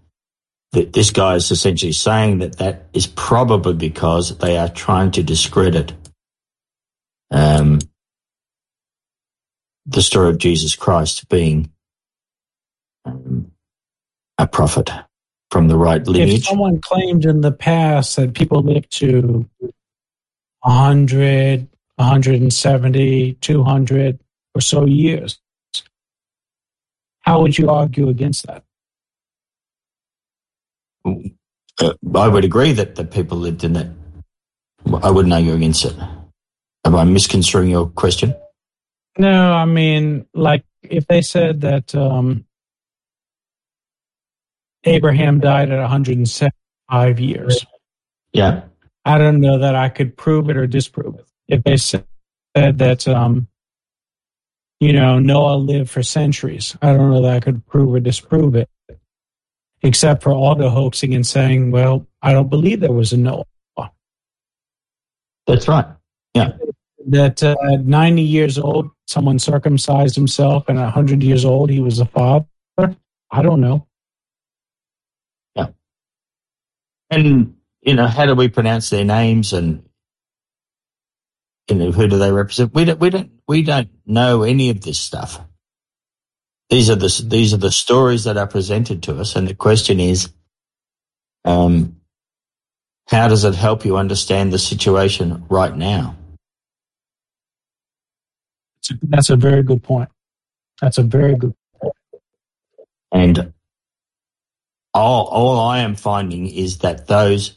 [0.74, 5.24] th- this guy is essentially saying that that is probably because they are trying to
[5.24, 5.94] discredit
[7.32, 7.80] um,
[9.86, 11.72] the story of Jesus Christ being
[13.06, 13.52] um,
[14.38, 14.90] a prophet
[15.52, 16.40] from the right lineage.
[16.40, 19.48] If someone claimed in the past that people lived to
[20.62, 24.20] 100, 170, 200
[24.56, 25.40] or so years,
[27.22, 28.64] how would you argue against that?
[31.06, 33.88] Uh, I would agree that, the people lived in that.
[35.04, 35.96] I wouldn't argue against it.
[36.86, 38.34] Am I misconstruing your question?
[39.18, 42.46] No, I mean, like if they said that um,
[44.86, 47.66] Abraham died at 175 years,
[48.34, 48.64] Yeah.
[49.06, 51.28] I don't know that I could prove it or disprove it.
[51.48, 52.06] If they said
[52.56, 53.48] that, um,
[54.80, 58.56] you know, Noah lived for centuries, I don't know that I could prove or disprove
[58.56, 58.70] it,
[59.82, 63.46] except for all the hoaxing and saying, well, I don't believe there was a Noah.
[65.48, 65.86] That's right.
[66.36, 66.52] Yeah.
[67.08, 71.80] That uh, at 90 years old, someone circumcised himself, and at 100 years old, he
[71.80, 72.46] was a father.
[73.32, 73.88] I don't know.
[75.56, 75.68] Yeah.
[77.10, 79.84] And, you know, how do we pronounce their names and,
[81.70, 82.74] you know, who do they represent?
[82.74, 85.42] We don't, we don't, we don't know any of this stuff.
[86.70, 89.36] These are the, these are the stories that are presented to us.
[89.36, 90.30] And the question is,
[91.46, 91.98] um,
[93.08, 96.16] how does it help you understand the situation right now?
[99.04, 100.10] That's a very good point.
[100.82, 101.94] That's a very good point.
[103.12, 103.54] And
[104.94, 107.56] all, all I am finding is that those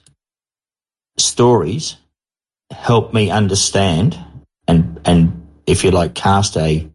[1.23, 1.97] stories
[2.71, 4.19] help me understand
[4.67, 6.91] and, and if you like, cast a,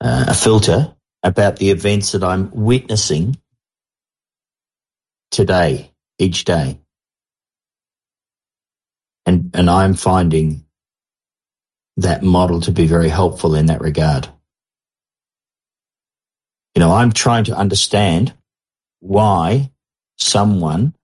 [0.00, 3.36] uh, a filter about the events that I'm witnessing
[5.30, 6.80] today, each day.
[9.26, 10.64] And, and I'm finding
[11.98, 14.28] that model to be very helpful in that regard.
[16.74, 18.32] You know, I'm trying to understand
[19.00, 19.70] why
[20.18, 20.94] someone,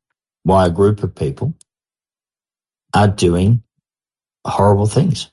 [0.47, 1.53] why a group of people
[2.95, 3.65] are doing
[4.47, 5.29] horrible things.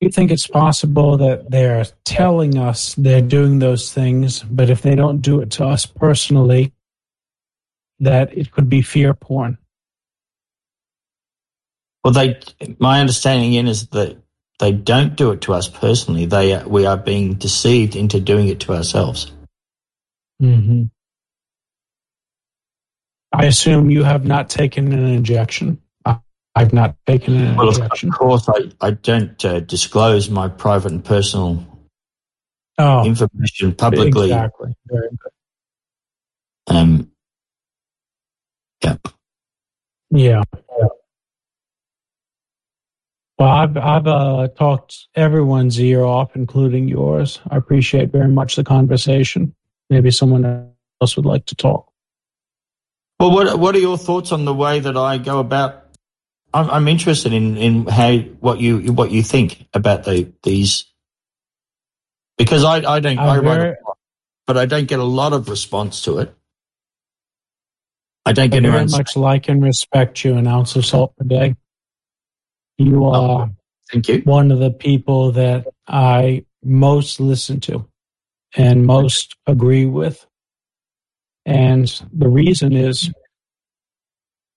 [0.00, 4.96] You think it's possible that they're telling us they're doing those things, but if they
[4.96, 6.72] don't do it to us personally,
[8.00, 9.58] that it could be fear porn?
[12.02, 12.40] Well, they,
[12.80, 14.16] my understanding in is that
[14.58, 16.26] they don't do it to us personally.
[16.26, 19.30] They, we are being deceived into doing it to ourselves.
[20.42, 20.86] Mm-hmm.
[23.36, 25.80] I assume you have not taken an injection.
[26.54, 31.04] I've not taken an Well, of course, I, I don't uh, disclose my private and
[31.04, 31.64] personal
[32.78, 34.28] Oh, information publicly.
[34.28, 34.72] exactly.
[34.86, 36.74] Very good.
[36.74, 37.10] Um,
[38.82, 38.96] yeah.
[40.10, 40.42] Yeah.
[43.38, 47.40] Well, I've I've uh, talked everyone's ear off, including yours.
[47.50, 49.54] I appreciate very much the conversation.
[49.90, 51.90] Maybe someone else would like to talk.
[53.18, 55.84] Well, what what are your thoughts on the way that I go about?
[56.52, 60.84] I'm, I'm interested in in how what you what you think about the these
[62.36, 63.98] because I I don't I write a lot,
[64.46, 66.34] but I don't get a lot of response to it.
[68.26, 70.34] I don't I get very much like and respect you.
[70.34, 71.56] An ounce of salt per day.
[72.76, 73.50] You oh, are
[73.90, 74.18] Thank you.
[74.24, 77.86] one of the people that I most listen to
[78.56, 80.26] and most agree with.
[81.46, 83.10] And the reason is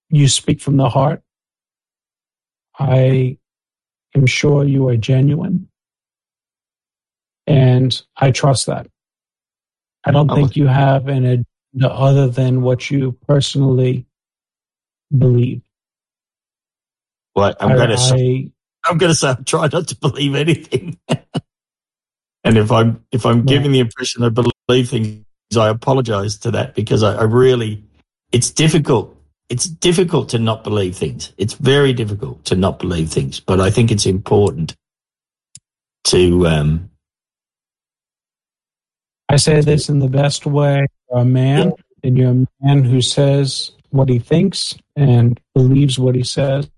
[0.08, 1.22] you speak from the heart.
[2.78, 3.38] I
[4.16, 5.68] am sure you are genuine.
[7.46, 8.88] And I trust that.
[10.04, 14.06] I don't think you have an agenda other than what you personally
[15.16, 15.62] believe.
[17.36, 18.50] Well, I'm going to say,
[18.84, 20.98] I'm going to say, I try not to believe anything.
[22.44, 25.24] and if I'm if I'm giving the impression I believe things,
[25.56, 27.82] I apologize to that because I, I really,
[28.32, 29.16] it's difficult.
[29.48, 31.32] It's difficult to not believe things.
[31.36, 34.76] It's very difficult to not believe things, but I think it's important
[36.04, 36.46] to.
[36.46, 36.90] Um,
[39.28, 40.86] I say this in the best way.
[41.10, 41.72] You're a man,
[42.04, 46.68] and you're a man who says what he thinks and believes what he says.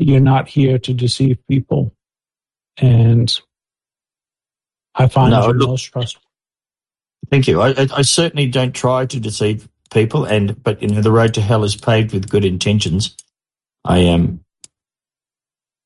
[0.00, 1.92] You're not here to deceive people.
[2.76, 3.32] And
[4.96, 6.24] I find No, you look- most trustworthy.
[7.30, 7.60] Thank you.
[7.60, 11.34] I, I, I certainly don't try to deceive people, and but you know the road
[11.34, 13.16] to hell is paved with good intentions.
[13.84, 14.40] I am, um,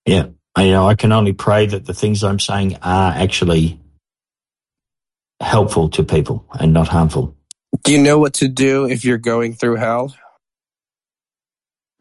[0.06, 0.26] yeah.
[0.54, 3.80] I you know I can only pray that the things I'm saying are actually
[5.40, 7.36] helpful to people and not harmful.
[7.84, 10.14] Do you know what to do if you're going through hell?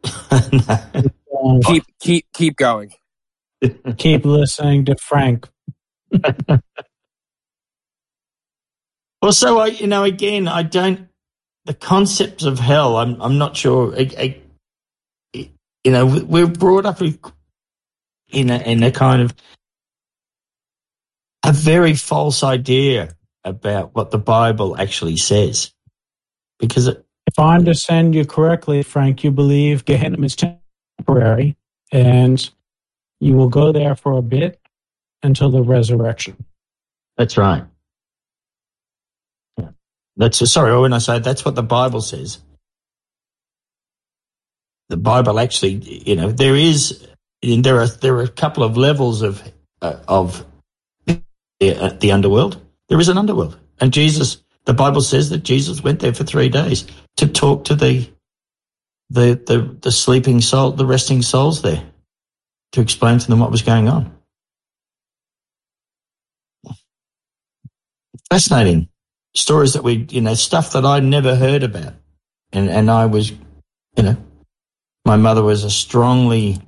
[1.64, 2.94] Keep keep keep going.
[3.98, 5.48] keep listening to Frank.
[9.22, 11.08] Well, so I, you know, again, I don't.
[11.66, 13.94] The concepts of hell, I'm, I'm not sure.
[13.96, 14.42] I, I,
[15.84, 19.34] you know, we're brought up in a, in a kind of
[21.46, 25.72] a very false idea about what the Bible actually says,
[26.60, 31.58] because it, If I understand you correctly, Frank, you believe Gehenna is temporary
[31.92, 32.50] and
[33.20, 34.60] you will go there for a bit
[35.24, 36.44] until the resurrection.
[37.18, 37.64] that's right.
[40.22, 42.40] That's sorry when I say that's what the Bible says.
[44.90, 45.74] The Bible actually,
[46.08, 47.08] you know, there is
[47.44, 49.44] there are there are a couple of levels of
[49.82, 50.46] uh, of
[51.08, 51.22] the,
[51.64, 52.62] uh, the underworld.
[52.90, 54.44] There is an underworld, and Jesus.
[54.66, 58.10] The Bible says that Jesus went there for three days to talk to the
[59.10, 61.84] the the, the sleeping soul, the resting souls there,
[62.74, 64.14] to explain to them what was going on.
[68.32, 68.90] Fascinating
[69.36, 71.94] stories that we, you know, stuff that I never heard about,
[72.52, 74.18] and and I was, you know,
[75.06, 76.60] my mother was a strongly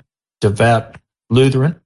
[0.41, 0.97] devout
[1.29, 1.79] Lutheran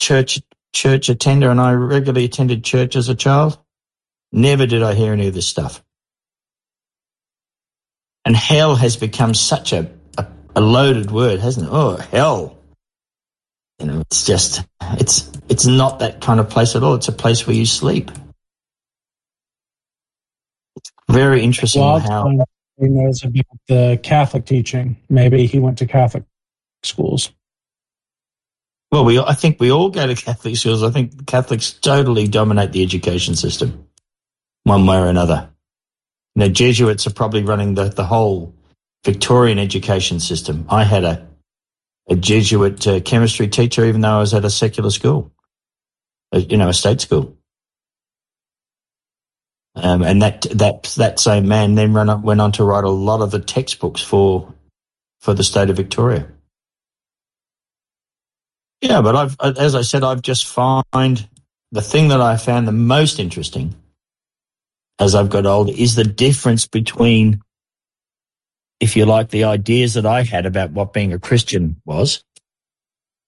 [0.00, 0.40] church
[0.72, 3.58] church attender, and I regularly attended church as a child.
[4.32, 5.82] Never did I hear any of this stuff.
[8.24, 11.72] And hell has become such a, a, a loaded word, hasn't it?
[11.72, 12.58] Oh, hell.
[13.78, 14.64] You know, it's just
[14.98, 16.94] it's it's not that kind of place at all.
[16.94, 18.10] It's a place where you sleep.
[21.10, 22.28] Very interesting Well, how
[22.78, 24.96] he knows about the Catholic teaching.
[25.08, 26.24] Maybe he went to Catholic
[26.82, 27.32] schools.
[28.92, 30.82] Well, we I think we all go to Catholic schools.
[30.82, 33.88] I think Catholics totally dominate the education system,
[34.64, 35.50] one way or another.
[36.34, 38.54] You know, Jesuits are probably running the, the whole
[39.04, 40.66] Victorian education system.
[40.68, 41.26] I had a
[42.08, 45.32] a Jesuit uh, chemistry teacher, even though I was at a secular school,
[46.32, 47.36] a, you know, a state school.
[49.76, 53.20] Um, and that that that same man then up, went on to write a lot
[53.20, 54.52] of the textbooks for
[55.20, 56.28] for the state of Victoria.
[58.80, 61.28] Yeah, but I've, as I said, I've just find
[61.72, 63.74] the thing that I found the most interesting
[64.98, 67.42] as I've got older is the difference between,
[68.80, 72.22] if you like, the ideas that I had about what being a Christian was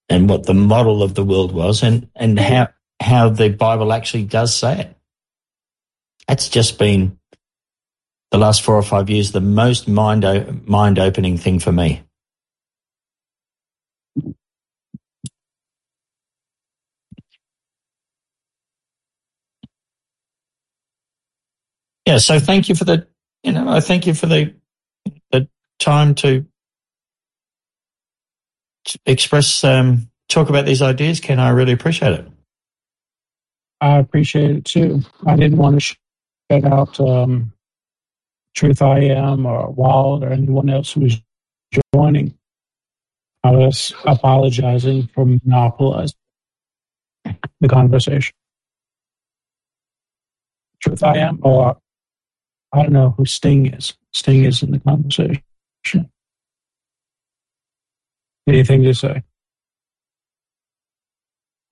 [0.07, 2.69] and what the model of the world was and, and how,
[3.01, 4.98] how the Bible actually does say it.
[6.29, 7.19] That's just been
[8.31, 10.23] the last four or five years, the most mind,
[10.67, 12.03] mind opening thing for me.
[22.07, 23.07] yeah so thank you for the
[23.43, 24.55] you know i thank you for the
[25.31, 25.47] the
[25.79, 26.45] time to,
[28.85, 32.27] to express um talk about these ideas ken i really appreciate it
[33.81, 35.01] I appreciate it too.
[35.27, 35.81] I didn't want to
[36.51, 37.53] shout out um,
[38.55, 41.21] Truth I Am or Wild or anyone else who is
[41.93, 42.33] joining.
[43.43, 46.17] I was apologizing for monopolizing
[47.61, 48.33] the conversation.
[50.81, 51.77] Truth I Am, or
[52.73, 53.93] I don't know who Sting is.
[54.13, 55.41] Sting is in the conversation.
[58.47, 59.23] Anything to say?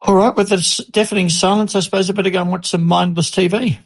[0.02, 3.32] all right with the deafening silence i suppose i better go and watch some mindless
[3.32, 3.78] tv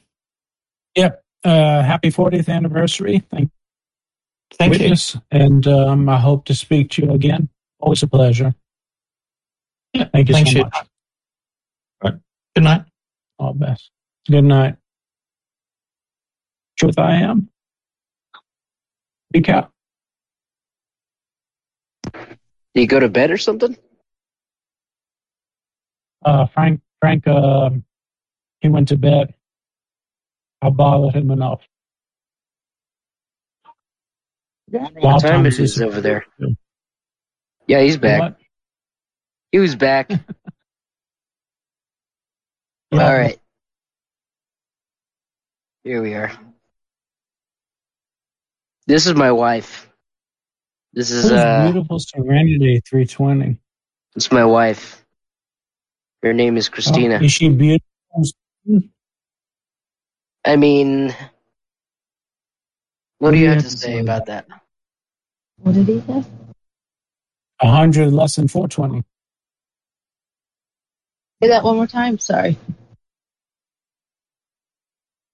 [0.96, 1.24] Yep.
[1.44, 3.24] Uh, happy 40th anniversary.
[3.32, 3.50] Thank,
[4.60, 5.18] thank witness.
[5.32, 8.54] And um, I hope to speak to you again Always a pleasure.
[9.94, 10.88] Yeah, Thank you thanks so for- much.
[12.04, 12.14] Right.
[12.56, 12.84] Good night.
[13.40, 13.90] All best.
[14.30, 14.76] Good night.
[16.78, 17.50] Truth I am.
[19.32, 19.70] Big cat.
[22.14, 23.76] Do you go to bed or something?
[26.24, 27.72] Uh, Frank, Frank, uh,
[28.62, 29.34] he went to bed.
[30.62, 31.62] I bothered him enough.
[34.70, 36.26] What time it is over there?
[37.68, 38.20] Yeah, he's back.
[38.20, 38.38] What?
[39.52, 40.12] He was back.
[42.94, 43.08] Yeah.
[43.08, 43.40] All right.
[45.86, 46.30] Here we are.
[48.86, 49.90] This is my wife.
[50.92, 53.58] This is Who's uh beautiful Serenity 320?
[54.18, 55.06] It's my wife.
[56.22, 57.20] Her name is Christina.
[57.22, 57.88] Oh, is she beautiful?
[60.44, 61.16] I mean
[63.20, 64.48] what do you have to say about that?
[65.58, 66.24] What did he say?
[67.62, 69.04] A hundred less than 420.
[71.42, 72.18] Say that one more time.
[72.18, 72.58] Sorry.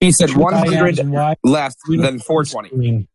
[0.02, 3.08] He said Truth I am 100 less than 420.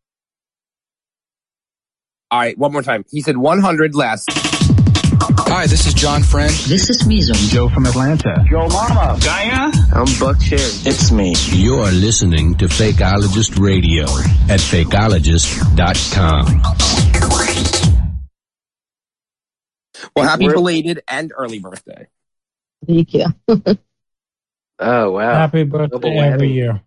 [2.31, 3.05] All right, one more time.
[3.11, 4.25] He said 100 less.
[5.55, 6.49] Hi, this is John Friend.
[6.51, 7.35] This is Weasel.
[7.35, 8.43] Joe from Atlanta.
[8.49, 9.19] Joe Mama.
[9.21, 9.71] Diana.
[9.93, 10.59] I'm Buck Cherry.
[10.83, 11.35] It's me.
[11.51, 14.05] You're listening to Fakeologist Radio
[14.49, 16.61] at fakeologist.com.
[20.15, 22.07] Well, happy We're- belated and early birthday.
[22.87, 23.27] Thank you.
[24.79, 25.35] Oh wow.
[25.35, 26.53] Happy Double birthday every whammy.
[26.55, 26.81] year.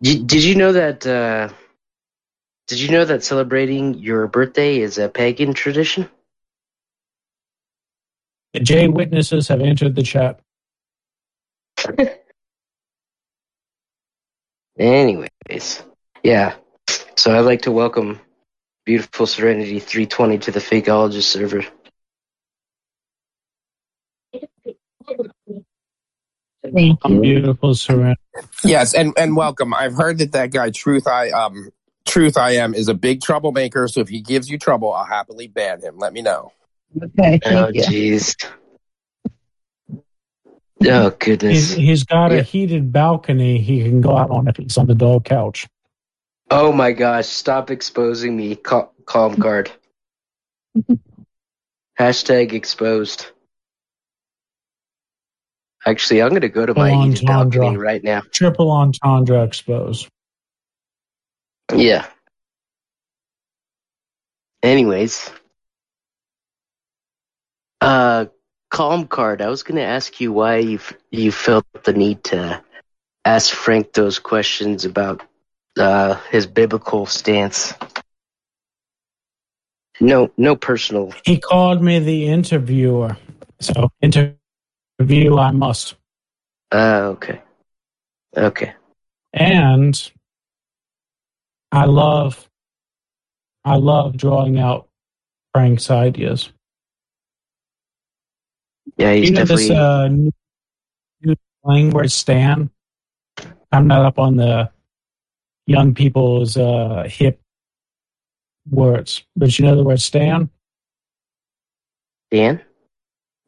[0.00, 1.48] Did, did you know that uh
[2.66, 6.08] did you know that celebrating your birthday is a pagan tradition?
[8.54, 10.40] The J witnesses have entered the chat.
[14.78, 15.82] Anyways,
[16.22, 16.54] yeah.
[17.16, 18.20] So I'd like to welcome
[18.84, 21.64] beautiful Serenity 320 to the Fakeologist server.
[26.72, 27.20] Thank you.
[27.20, 28.20] beautiful Serenity.
[28.64, 29.74] Yes, and and welcome.
[29.74, 31.70] I've heard that that guy Truth I um
[32.06, 33.88] Truth I am is a big troublemaker.
[33.88, 35.98] So if he gives you trouble, I'll happily ban him.
[35.98, 36.52] Let me know.
[37.02, 37.40] Okay.
[37.44, 37.82] Oh Thank you.
[37.82, 38.36] jeez.
[40.86, 41.72] Oh He's, goodness.
[41.74, 42.38] he's got Yeah.
[42.38, 45.66] a heated balcony he can go out on if he's on the dog couch.
[46.50, 48.54] Oh my gosh, stop exposing me.
[48.56, 49.72] Cal- calm guard.
[51.98, 53.26] Hashtag exposed.
[55.86, 58.22] Actually, I'm going to go to my Full heated balcony right now.
[58.32, 60.08] Triple entendre exposed.
[61.72, 62.06] Yeah.
[64.62, 65.30] Anyways.
[67.80, 68.26] Uh,
[68.70, 69.42] calm card.
[69.42, 72.62] I was going to ask you why you f- you felt the need to
[73.24, 75.22] ask Frank those questions about
[75.78, 77.74] uh his biblical stance.
[80.00, 81.12] No, no personal.
[81.24, 83.16] He called me the interviewer.
[83.60, 85.94] So interview I must.
[86.72, 87.40] Uh, okay.
[88.36, 88.72] Okay.
[89.32, 90.12] And
[91.74, 92.48] I love
[93.64, 94.88] I love drawing out
[95.52, 96.50] Frank's ideas.
[98.96, 99.68] Yeah, he's you know definitely.
[99.68, 100.30] this uh, new,
[101.64, 102.70] new word "stan"?
[103.72, 104.70] I'm not up on the
[105.66, 107.40] young people's uh, hip
[108.70, 110.50] words, but you know the word "stan"?
[112.28, 112.62] Stan.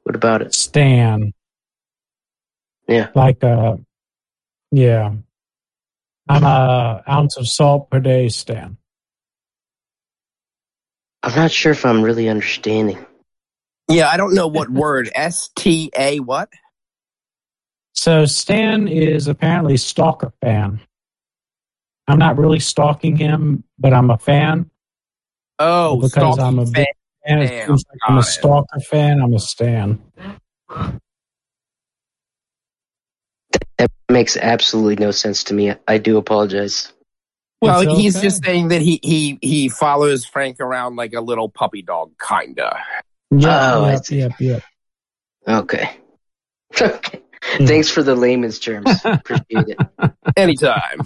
[0.03, 0.53] What about it?
[0.55, 1.33] Stan,
[2.89, 3.11] Yeah.
[3.14, 3.77] like uh,
[4.72, 5.12] yeah.
[6.29, 8.77] I'm a ounce of salt per day, Stan.
[11.22, 13.05] I'm not sure if I'm really understanding.
[13.89, 15.11] Yeah, I don't know what word.
[15.14, 16.49] S T A what?
[17.95, 20.81] So Stan is apparently stalker fan.
[22.09, 24.70] I'm not really stalking him, but I'm a fan.
[25.59, 26.87] Oh, because I'm a big fan.
[27.27, 27.43] fan.
[27.43, 29.20] It seems like I'm a stalker fan.
[29.20, 30.01] I'm a Stan.
[33.79, 35.74] That makes absolutely no sense to me.
[35.87, 36.93] I do apologize.
[37.61, 41.49] Well, It's he's just saying that he he he follows Frank around like a little
[41.49, 42.79] puppy dog, kinda.
[43.31, 44.18] Yep, Oh, I yep, see.
[44.18, 44.62] yep, yep.
[45.49, 45.91] Okay.
[46.81, 47.22] okay.
[47.43, 47.66] Hmm.
[47.66, 48.91] Thanks for the layman's terms.
[49.05, 49.79] Appreciate it.
[50.37, 50.99] Anytime.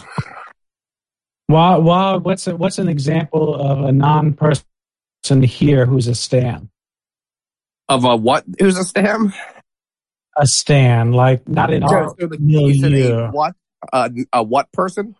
[1.48, 1.76] Why?
[1.76, 2.16] Why?
[2.16, 4.64] What's a, what's an example of a non-person
[5.42, 6.70] here who's a Stan?
[7.90, 8.44] Of a what?
[8.58, 9.34] Who's a stam?
[10.36, 13.54] A Stan, like not in our So you a milieu, what?
[13.92, 15.14] A, a what person?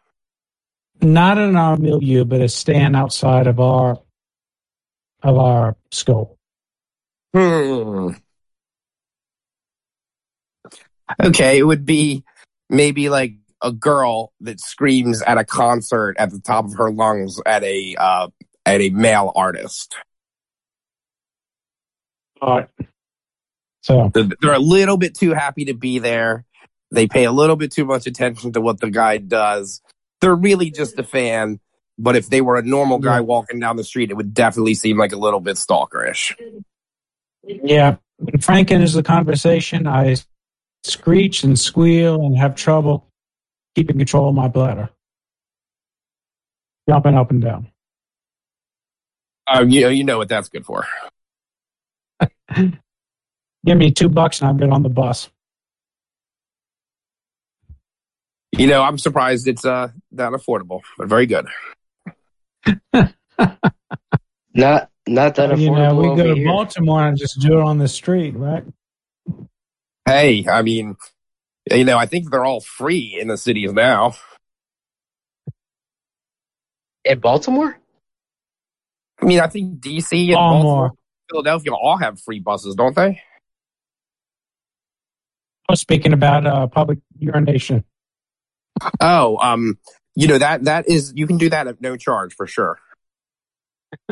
[1.03, 3.99] not in our milieu, but a Stan outside of our
[5.23, 6.37] of our scope.
[7.35, 8.11] Hmm.
[11.23, 12.25] Okay, it would be
[12.69, 17.41] maybe like a girl that screams at a concert at the top of her lungs
[17.45, 18.29] at a uh,
[18.65, 19.95] and a male artist.
[22.41, 22.69] All right.
[23.83, 26.45] So They're, a little bit too happy to be there.
[26.91, 29.81] They pay a little bit too much attention to what the guy does.
[30.21, 31.61] They're really just a fan.
[31.99, 34.97] But if they were a normal guy walking down the street, it would definitely seem
[34.97, 36.35] like a little bit stalkerish.
[37.45, 40.17] yeah, when Frank enters the conversation, I
[40.83, 43.07] screech and squeal and have trouble
[43.75, 44.89] keeping control of my bladder,
[46.89, 47.69] jumping up and down.
[49.47, 50.87] Um, you, you know what that's good for.
[53.65, 55.29] Give me two bucks and I'll get on the bus.
[58.53, 61.47] You know, I'm surprised it's uh that affordable, but very good.
[64.55, 66.47] Not not that you know, affordable we go to here.
[66.47, 68.65] Baltimore and just do it on the street, right?
[70.05, 70.97] Hey, I mean,
[71.71, 74.15] you know, I think they're all free in the cities now.
[77.05, 77.79] In Baltimore?
[79.23, 80.63] I mean, I think DC and Baltimore.
[80.63, 80.93] Baltimore,
[81.31, 83.23] Philadelphia all have free buses, don't they?
[85.71, 87.85] I was speaking about uh, public urination.
[89.01, 89.79] Oh, um,
[90.17, 92.81] you know that that is you can do that at no charge for sure.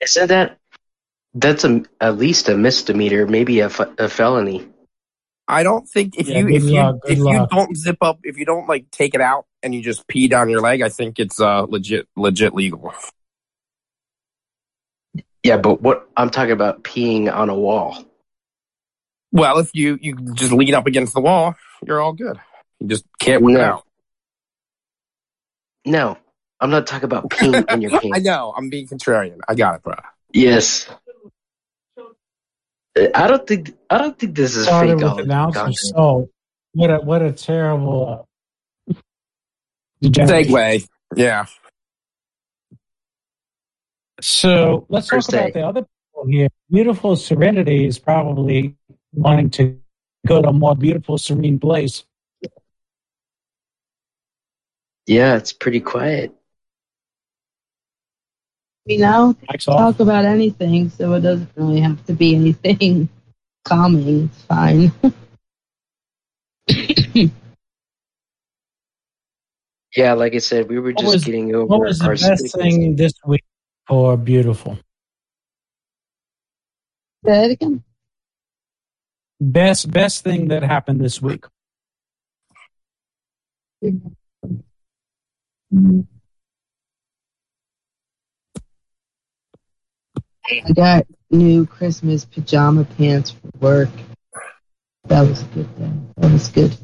[0.00, 0.58] Isn't that
[1.34, 3.66] that's a, at least a misdemeanor, maybe a,
[3.98, 4.68] a felony?
[5.48, 8.20] I don't think if Yeah, you if you luck, good if you don't zip up
[8.22, 10.90] if you don't like take it out and you just pee down your leg, I
[10.90, 12.94] think it's uh legit legit legal.
[15.42, 18.11] Yeah, but what I'm talking about peeing on a wall.
[19.32, 21.54] Well, if you you just lean up against the wall,
[21.86, 22.38] you're all good.
[22.80, 23.64] You just can't win it No.
[23.64, 23.86] out.
[25.84, 26.18] No,
[26.60, 28.12] I'm not talking about peeing in your pain.
[28.14, 28.52] I know.
[28.56, 29.38] I'm being contrarian.
[29.48, 29.94] I got it, bro.
[30.32, 30.88] Yes.
[33.14, 35.16] I don't think I don't think this is Started fake.
[35.16, 36.28] with an ounce of salt.
[36.74, 38.26] What a what a terrible
[38.90, 38.92] uh.
[40.04, 40.86] Segue.
[41.16, 41.46] Yeah.
[44.20, 46.48] So let's talk First about the other people here.
[46.70, 48.76] Beautiful Serenity is probably
[49.12, 49.78] wanting to
[50.26, 52.04] go to a more beautiful, serene place.
[55.06, 56.32] Yeah, it's pretty quiet.
[58.86, 59.78] We know, Mike's off.
[59.78, 63.08] talk about anything, so it doesn't really have to be anything
[63.64, 64.28] calming.
[64.32, 64.92] It's fine.
[69.94, 72.54] Yeah, like I said, we were just was- getting over What was the our best
[72.56, 73.44] thing this week
[73.86, 74.76] for beautiful?
[77.26, 77.84] Say that again.
[79.42, 81.46] Best best thing that happened this week.
[90.48, 93.88] I got new Christmas pajama pants for work.
[95.04, 96.12] That was a good thing.
[96.18, 96.76] That was good.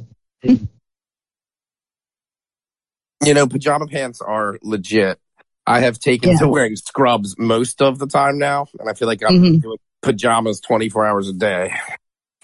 [3.25, 5.21] You know, pajama pants are legit.
[5.65, 6.39] I have taken Yeah.
[6.39, 9.63] to wearing scrubs most of the time now, and I feel like I'm Mhm.
[9.63, 11.73] doing pajamas 24 hours a day.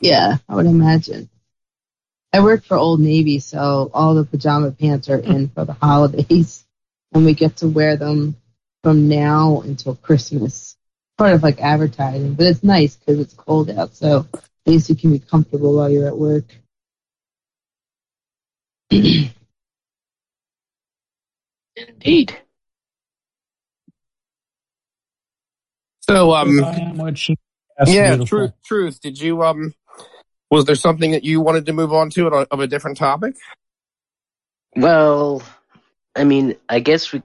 [0.01, 1.29] Yeah, I would imagine.
[2.33, 6.65] I work for Old Navy, so all the pajama pants are in for the holidays,
[7.13, 8.37] and we get to wear them
[8.83, 10.77] from now until Christmas.
[11.17, 14.97] Part of like advertising, but it's nice because it's cold out, so at least you
[14.97, 16.45] can be comfortable while you're at work.
[21.77, 22.37] Indeed.
[26.01, 27.37] So, um, I am what she-
[27.79, 28.27] that's yeah, beautiful.
[28.27, 29.01] truth, truth.
[29.01, 29.75] Did you, um,
[30.55, 32.97] was there something that you wanted to move on to of a- of a different
[32.97, 33.35] topic?
[34.77, 35.43] Well,
[36.17, 37.23] I mean, I guess we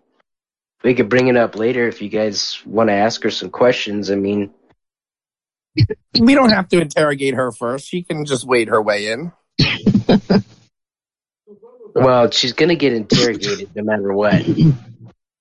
[0.84, 4.10] we could bring it up later if you guys want to ask her some questions.
[4.12, 4.52] I mean,
[6.20, 7.88] We don't have to interrogate her first.
[7.88, 9.32] She can just wade her way in.
[11.96, 14.34] well, she's gonna get interrogated no matter what.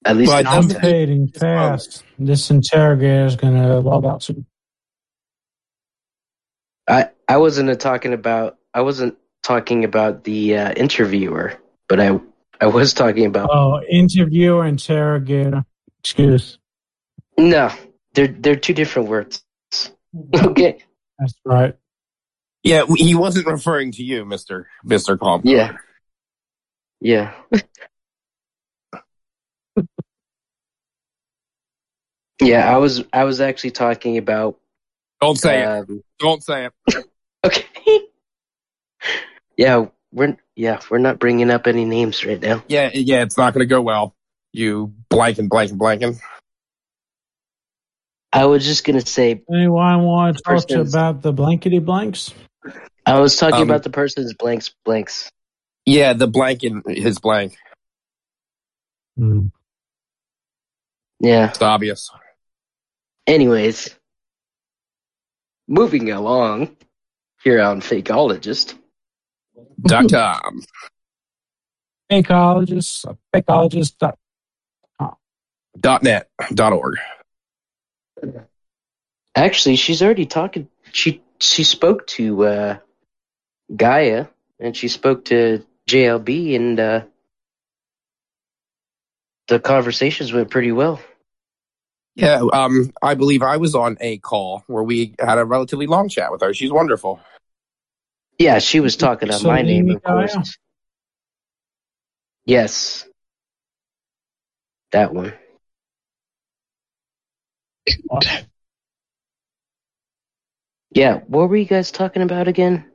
[0.04, 0.80] At least Well, I first don't time.
[0.80, 2.04] Communicating fast.
[2.18, 4.46] This interrogator is going to log out soon.
[7.28, 11.54] I I wasn't talking about I wasn't talking about the uh, interviewer,
[11.88, 12.18] but I
[12.60, 15.64] I was talking about Oh, interviewer, and interrogator.
[16.00, 16.58] Excuse.
[17.36, 17.70] no.
[18.14, 19.44] They're they're two different words.
[20.34, 20.78] Okay.
[21.18, 21.74] That's right.
[22.64, 25.42] Yeah, he wasn't referring to you, Mister Mister Calm.
[25.44, 25.76] Yeah.
[27.00, 27.34] Yeah.
[32.40, 34.58] yeah, I was I was actually talking about
[35.20, 35.66] Don't say it.
[35.66, 36.72] um, Don't say it.
[37.48, 38.00] Okay.
[39.56, 42.62] yeah, we're yeah, we're not bringing up any names right now.
[42.68, 44.14] Yeah, yeah, it's not going to go well.
[44.52, 46.20] You blanking, blanking, blanking.
[48.32, 52.34] I was just gonna say Anyone want to talk to about the blankety blanks?
[53.06, 55.30] I was talking Um, about the person's blanks blanks.
[55.86, 57.56] Yeah, the blank in his blank.
[59.16, 59.46] Hmm.
[61.20, 61.48] Yeah.
[61.48, 62.10] It's obvious.
[63.26, 63.94] Anyways,
[65.66, 66.76] moving along
[67.42, 68.74] here on Fakeologist.
[69.82, 70.62] Dot com.
[72.10, 73.96] Fakeologist, fakeologist.
[73.98, 74.18] dot-
[75.78, 76.28] Dot net.
[76.54, 76.96] Dot org.
[79.34, 80.68] Actually, she's already talking.
[80.92, 82.78] She she spoke to uh,
[83.74, 84.26] Gaia
[84.58, 87.02] and she spoke to JLB, and uh,
[89.46, 91.00] the conversations went pretty well.
[92.18, 96.08] Yeah, um, I believe I was on a call where we had a relatively long
[96.08, 96.52] chat with her.
[96.52, 97.20] She's wonderful.
[98.40, 100.26] Yeah, she was talking on my name, of Gaia?
[100.28, 100.58] course.
[102.44, 103.06] Yes,
[104.90, 105.32] that one.
[110.90, 112.90] Yeah, what were you guys talking about again?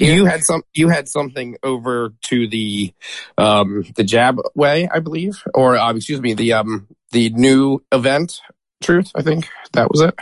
[0.00, 0.62] You had some.
[0.74, 2.92] You had something over to the,
[3.38, 8.40] um, the Jab way, I believe, or uh, excuse me, the um, the new event.
[8.82, 10.14] Truth, I think that was it.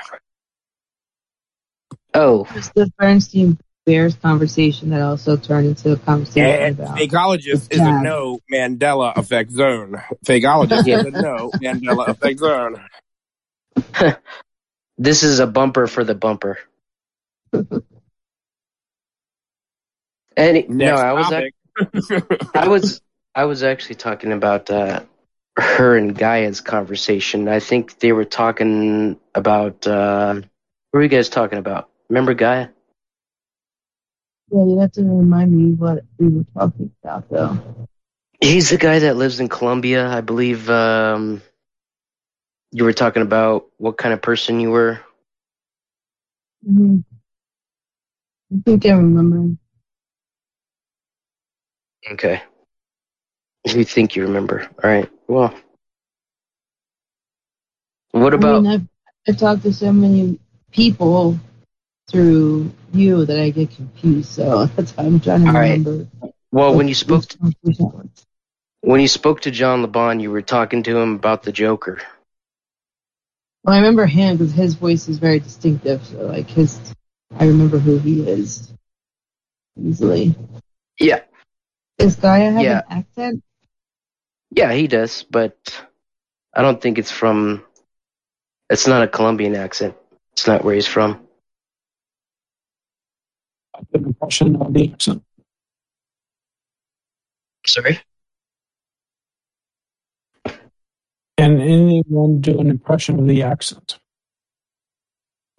[2.13, 3.57] Oh, It was the Bernstein
[3.87, 6.99] Bears conversation that also turned into a conversation And about.
[6.99, 10.03] fakeologist is a no Mandela effect zone.
[10.27, 12.85] Fakeologist is a no Mandela effect zone.
[14.99, 16.59] this is a bumper for the bumper.
[20.39, 21.55] Any, no, Next I was topic.
[22.55, 23.01] I was
[23.35, 25.01] I was actually talking about uh,
[25.57, 27.49] her and Gaia's conversation.
[27.49, 30.45] I think they were talking about uh, what
[30.93, 31.91] were you guys talking about?
[32.09, 32.69] Remember Gaia?
[34.51, 37.59] Yeah, you have to remind me what we were talking about, though.
[38.41, 40.71] He's the guy that lives in Colombia, I believe.
[40.71, 41.43] Um,
[42.71, 45.01] you were talking about what kind of person you were.
[46.65, 46.99] hmm
[48.51, 49.57] I think I remember.
[52.13, 52.43] Okay.
[53.67, 54.67] You think you remember?
[54.83, 55.11] All right.
[55.27, 55.55] Well,
[58.13, 58.63] what I about?
[58.63, 58.89] mean, I've,
[59.29, 60.39] I've talked to so many
[60.71, 61.39] people
[62.09, 64.31] through you that I get confused.
[64.31, 65.79] So that's why I'm trying to All right.
[65.79, 66.07] remember.
[66.51, 67.25] well, when you spoke
[67.63, 68.25] was.
[68.81, 72.01] when you spoke to John Le Bon, you were talking to him about the Joker.
[73.65, 76.07] Well, I remember him because his voice is very distinctive.
[76.07, 76.95] So, like his,
[77.39, 78.73] I remember who he is
[79.79, 80.35] easily.
[80.99, 81.21] Yeah.
[81.99, 82.83] Does Gaia have Yeah.
[82.89, 83.45] an accent?
[84.51, 85.57] Yeah, he does, but
[86.55, 87.65] I don't think it's from.
[88.71, 89.97] It's not a Colombian accent.
[90.33, 91.27] It's not where he's from.
[93.93, 95.25] Good impression of the accent.
[97.67, 98.01] Sorry.
[101.37, 103.99] Can anyone do an impression of the accent?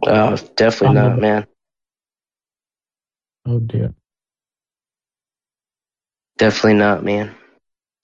[0.05, 1.47] Oh, definitely not, man.
[3.45, 3.93] Oh dear.
[6.39, 7.35] Definitely not, man.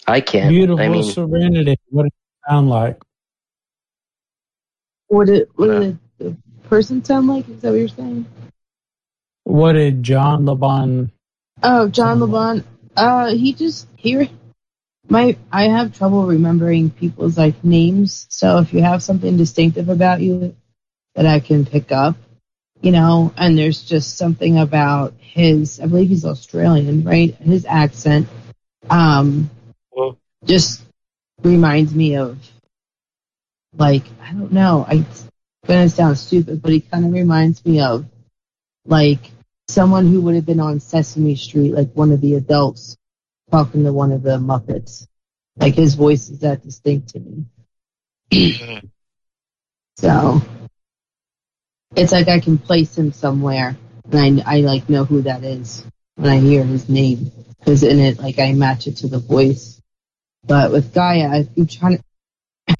[0.05, 0.49] I can't.
[0.49, 1.77] Beautiful I mean, serenity.
[1.89, 3.01] What does it sound like?
[5.07, 6.37] What did, what did the
[6.69, 7.47] person sound like?
[7.47, 8.25] Is that what you're saying?
[9.45, 11.11] What did John Le Bon?
[11.63, 12.63] Oh, John Le Bon.
[12.97, 14.29] Uh, he just he.
[15.07, 18.27] My I have trouble remembering people's like names.
[18.29, 20.55] So if you have something distinctive about you
[21.13, 22.17] that I can pick up,
[22.81, 25.79] you know, and there's just something about his.
[25.79, 27.35] I believe he's Australian, right?
[27.35, 28.27] His accent,
[28.89, 29.49] um,
[30.43, 30.83] just
[31.43, 32.37] reminds me of
[33.77, 34.85] like I don't know.
[34.87, 35.27] I it's
[35.67, 38.05] gonna sound stupid, but he kind of reminds me of
[38.85, 39.31] like
[39.67, 42.97] someone who would have been on Sesame Street, like one of the adults
[43.51, 45.07] talking to one of the Muppets.
[45.57, 47.45] Like his voice is that distinct to me.
[49.97, 50.41] so
[51.95, 53.77] it's like I can place him somewhere,
[54.11, 55.85] and I I like know who that is
[56.15, 59.81] when I hear his name because in it like I match it to the voice.
[60.45, 62.03] But with Gaia, I- I'm trying to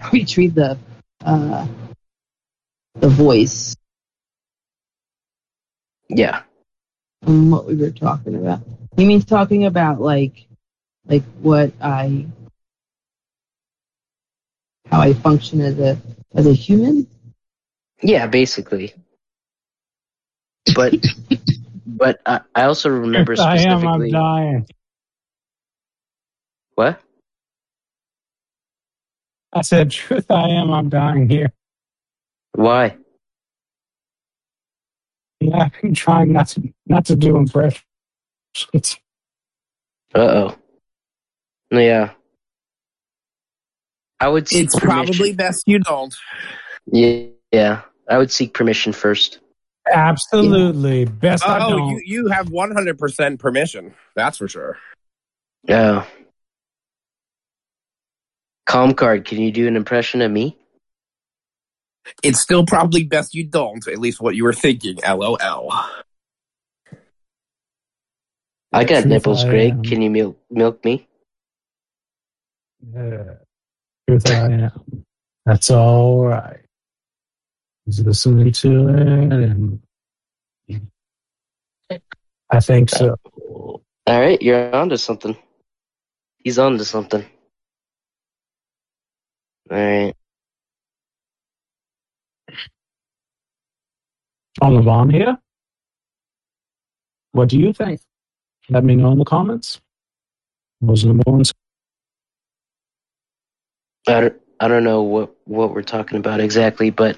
[0.14, 0.78] retrieve the
[1.24, 1.68] uh,
[2.96, 3.76] the voice
[6.10, 6.44] yeah.
[7.26, 8.62] and what we were talking about.
[8.98, 10.46] You mean talking about like
[11.06, 12.28] like what I
[14.92, 15.98] how I function as a
[16.36, 17.08] as a human?
[18.02, 18.94] Yeah, basically.
[20.74, 20.94] But
[21.86, 24.68] but I, I also remember If I am, I'm specifically dying.
[26.76, 27.02] what?
[29.54, 31.54] I said, truth I am, I'm dying here.
[32.54, 32.98] Why?
[35.40, 37.84] Yeah, I've been trying not to not to do impressions.
[40.14, 40.56] Uh oh.
[41.72, 42.12] Yeah.
[44.20, 46.16] I would seek It's probably best you don't.
[46.88, 47.82] Yeah, yeah.
[48.10, 49.40] I would seek permission first.
[49.92, 51.06] Absolutely.
[51.06, 51.90] Best Oh, don't.
[51.90, 53.94] you you have one hundred percent permission.
[54.16, 54.78] That's for sure.
[55.64, 56.06] Yeah.
[58.66, 60.58] Calm card, can you do an impression of me?
[62.24, 65.38] It's still probably best you don't, at least what you were thinking, lol.
[68.74, 69.72] I got Truth nipples, I Greg.
[69.72, 69.84] am.
[69.84, 71.08] Can you milk milk me?
[72.94, 73.36] Yeah.
[74.10, 75.06] Truth I am.
[75.46, 76.65] That's all right.
[77.88, 79.80] Listening to it, and
[82.50, 83.16] I think so.
[83.38, 85.38] All right, you're onto something.
[86.40, 87.24] He's onto something.
[89.70, 90.16] All right.
[94.62, 95.38] On Levon here.
[97.34, 98.02] What do you think?
[98.70, 99.80] Let me know in the comments.
[100.82, 101.54] The ones.
[104.08, 107.18] I don't, I don't know what, what we're talking about exactly, but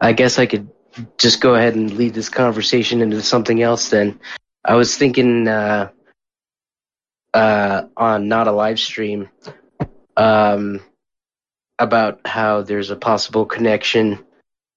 [0.00, 0.70] I guess I could
[1.18, 4.20] just go ahead and lead this conversation into something else then.
[4.64, 5.90] I was thinking uh,
[7.32, 9.28] uh, on not a live stream
[10.16, 10.80] um,
[11.78, 14.24] about how there's a possible connection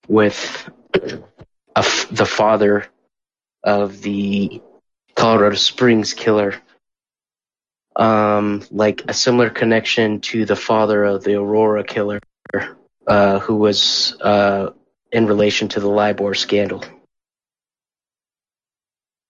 [0.08, 2.88] with the father
[3.64, 4.62] of the
[5.16, 6.56] Colorado Springs killer
[7.98, 12.20] um, like a similar connection to the father of the Aurora killer,
[13.08, 14.70] uh, who was uh,
[15.12, 16.84] in relation to the LIBOR scandal.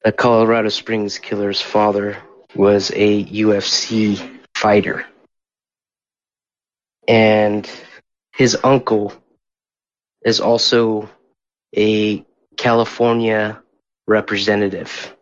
[0.03, 2.17] The Colorado Springs killer's father
[2.55, 5.05] was a UFC fighter,
[7.07, 7.69] and
[8.33, 9.13] his uncle
[10.23, 11.09] is also
[11.75, 12.25] a
[12.55, 13.61] California
[14.07, 15.15] representative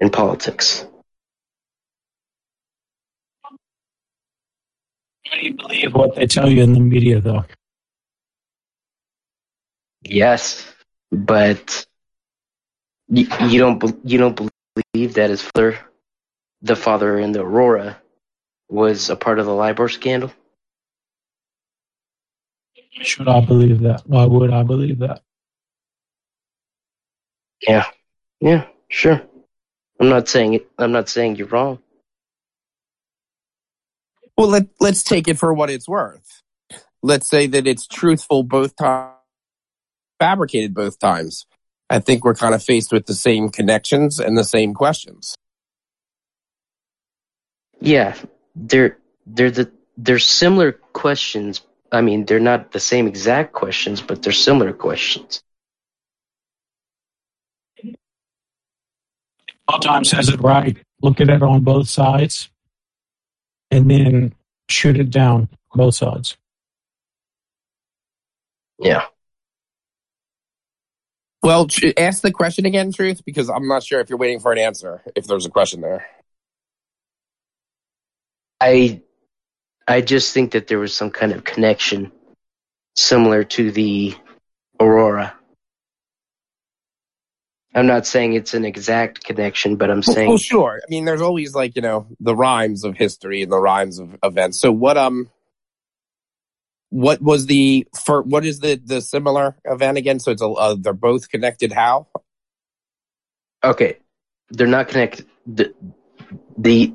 [0.00, 0.84] in politics.
[5.32, 7.44] Do you believe what they tell you in the media, though?
[10.08, 10.66] Yes,
[11.10, 11.86] but
[13.08, 14.50] you, you don't you don't
[14.92, 15.78] believe that his father,
[16.62, 18.00] the father in the Aurora,
[18.68, 20.32] was a part of the LIBOR scandal.
[23.02, 24.02] Should I believe that?
[24.06, 25.22] Why would I believe that?
[27.66, 27.84] Yeah,
[28.40, 29.22] yeah, sure.
[30.00, 30.70] I'm not saying it.
[30.78, 31.78] I'm not saying you're wrong.
[34.36, 36.42] Well, let, let's take it for what it's worth.
[37.02, 39.15] Let's say that it's truthful both times,
[40.18, 41.46] fabricated both times.
[41.88, 45.36] I think we're kind of faced with the same connections and the same questions.
[47.80, 48.16] Yeah,
[48.54, 51.60] they're they're the they're similar questions.
[51.92, 55.42] I mean, they're not the same exact questions, but they're similar questions.
[59.70, 60.76] Sometimes says it right.
[61.02, 62.50] Look at it on both sides,
[63.70, 64.34] and then
[64.68, 66.36] shoot it down both sides.
[68.78, 69.06] Yeah.
[71.46, 74.58] Well, ask the question again, Truth, because I'm not sure if you're waiting for an
[74.58, 76.04] answer, if there's a question there.
[78.60, 79.02] I
[79.86, 82.10] I just think that there was some kind of connection
[82.96, 84.16] similar to the
[84.80, 85.34] Aurora.
[87.72, 90.80] I'm not saying it's an exact connection, but I'm Well, saying well, sure.
[90.82, 94.16] I mean, there's always like, you know, the rhymes of history and the rhymes of
[94.24, 94.58] events.
[94.58, 95.30] So what, um,
[96.90, 100.20] what was the, for, what is the, the similar event again?
[100.20, 102.08] So it's a, uh, they're both connected how?
[103.64, 103.98] okay,
[104.50, 105.26] they're not connected.
[105.46, 105.74] The
[106.56, 106.94] the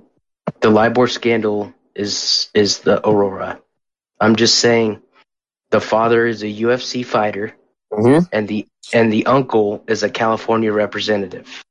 [0.61, 3.59] the LIBOR scandal is is the Aurora.
[4.19, 5.01] I'm just saying
[5.69, 7.55] the father is a UFC fighter
[7.91, 8.25] Mm-hmm.
[8.31, 11.65] and the and the uncle is a California representative.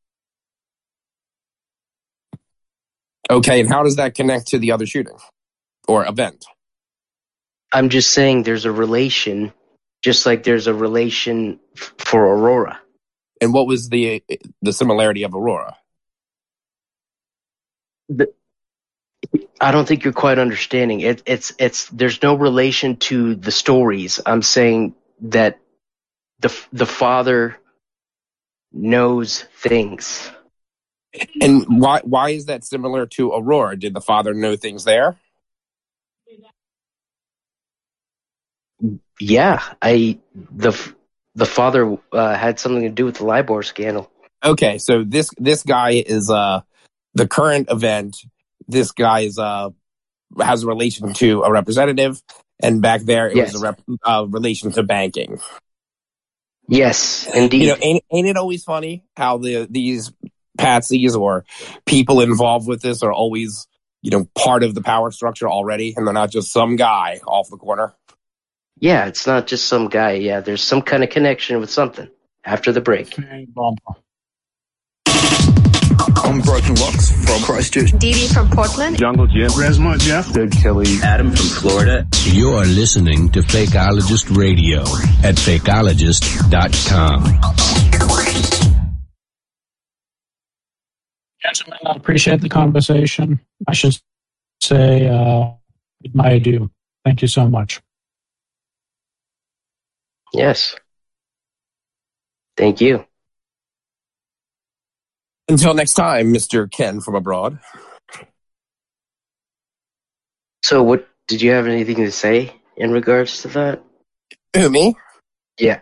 [3.31, 3.61] Okay.
[3.61, 5.17] And how does that connect to the other shooting
[5.89, 6.45] or event?
[7.73, 9.53] I'm just saying there's a relation,
[10.03, 12.81] just like there's a relation f- for Aurora.
[13.41, 14.23] And what was the,
[14.63, 15.77] the similarity of Aurora?
[18.09, 18.33] The,
[19.61, 21.01] I don't think you're quite understanding.
[21.01, 24.21] It, it's it's there's no relation to the stories.
[24.25, 25.61] I'm saying that
[26.41, 27.59] the the father
[28.73, 30.31] knows things.
[31.41, 33.79] And why, why is that similar to Aurora?
[33.79, 35.17] Did the father know things there?
[39.21, 40.73] Yeah, I the
[41.35, 44.11] the father uh, had something to do with the LIBOR scandal.
[44.45, 46.63] Okay, so this this guy is uh
[47.15, 48.17] the current event.
[48.67, 49.71] This guy is uh
[50.41, 52.23] has a relation to a representative,
[52.63, 53.53] and back there it Yes.
[53.53, 55.39] was a rep, uh, relation to banking.
[56.69, 57.63] Yes, indeed.
[57.63, 60.13] You know, ain't, ain't it always funny how the these
[60.59, 61.45] patsies or
[61.85, 63.67] people involved with this are always
[64.03, 67.51] you know part of the power structure already, and they're not just some guy off
[67.51, 67.95] the corner.
[68.81, 70.13] Yeah, it's not just some guy.
[70.13, 72.09] Yeah, there's some kind of connection with something.
[72.43, 73.15] After the break.
[76.23, 77.91] I'm Broken Locks from Christchurch.
[77.99, 78.97] Dee Dee from Portland.
[78.97, 79.51] Jungle Jim.
[79.51, 80.33] Resmo Jeff.
[80.33, 80.87] Dead Kelly.
[81.03, 82.07] Adam from Florida.
[82.25, 84.81] You're listening to Fakeologist Radio
[85.23, 87.25] at fakeologist.com.
[91.43, 93.41] Gentlemen, I appreciate the conversation.
[93.69, 93.99] I should
[94.63, 95.51] say, uh,
[96.15, 96.71] my adieu.
[97.05, 97.81] Thank you so much.
[100.33, 100.77] Yes.
[102.57, 103.05] Thank you.
[105.49, 106.71] Until next time, Mr.
[106.71, 107.59] Ken from abroad.
[110.63, 113.83] So, what did you have anything to say in regards to that?
[114.55, 114.95] Who, me?
[115.59, 115.81] Yeah.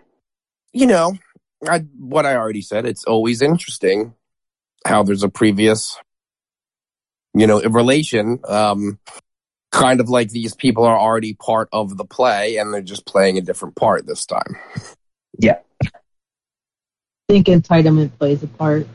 [0.72, 1.18] You know,
[1.66, 4.14] I, what I already said, it's always interesting
[4.86, 5.98] how there's a previous,
[7.34, 8.40] you know, relation.
[8.44, 8.98] Um,
[9.70, 13.38] kind of like these people are already part of the play and they're just playing
[13.38, 14.56] a different part this time.
[15.38, 15.58] Yeah.
[15.84, 15.90] I
[17.28, 18.86] think entitlement plays a part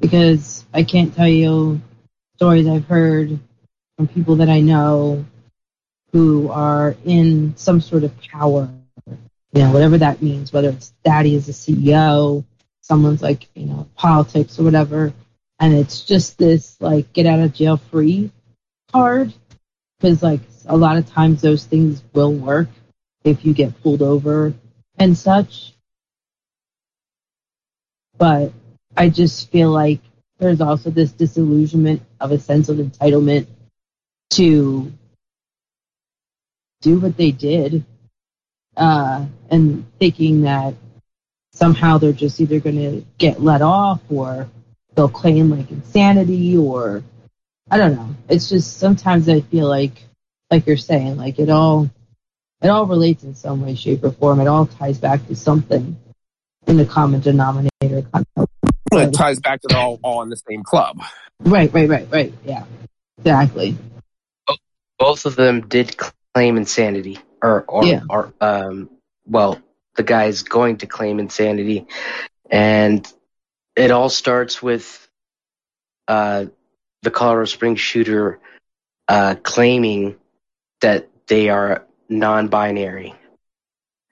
[0.00, 1.80] because I can't tell you
[2.36, 3.38] stories I've heard
[3.96, 5.24] from people that I know
[6.12, 8.68] who are in some sort of power,
[9.06, 12.44] you know, whatever that means, whether it's daddy is a CEO,
[12.80, 15.12] someone's like, you know, politics or whatever.
[15.58, 18.30] And it's just this like get out of jail free
[18.92, 19.34] card
[19.98, 22.68] because like a lot of times those things will work
[23.24, 24.54] if you get pulled over
[24.98, 25.74] and such.
[28.16, 28.52] But
[28.96, 30.00] I just feel like
[30.38, 33.46] there's also this disillusionment of a sense of entitlement
[34.30, 34.92] to
[36.80, 37.84] do what they did
[38.76, 40.74] uh, and thinking that
[41.52, 44.48] somehow they're just either going to get let off or
[44.94, 47.02] they'll claim like insanity or
[47.70, 48.14] I don't know.
[48.28, 50.02] It's just sometimes I feel like,
[50.50, 51.90] like you're saying, like it all,
[52.62, 54.40] it all relates in some way, shape, or form.
[54.40, 55.96] It all ties back to something
[56.66, 57.70] in the common denominator.
[58.92, 61.00] It ties back to all, all in the same club.
[61.40, 62.32] Right, right, right, right.
[62.44, 62.64] Yeah,
[63.18, 63.76] exactly.
[64.98, 65.96] Both of them did
[66.34, 68.00] claim insanity, or or, Yeah.
[68.10, 68.90] or um,
[69.26, 69.60] well,
[69.94, 71.86] the guy's going to claim insanity,
[72.50, 73.06] and
[73.76, 75.08] it all starts with
[76.08, 76.46] uh,
[77.08, 78.38] the Colorado Springs shooter
[79.08, 80.16] uh, claiming
[80.82, 83.14] that they are non-binary.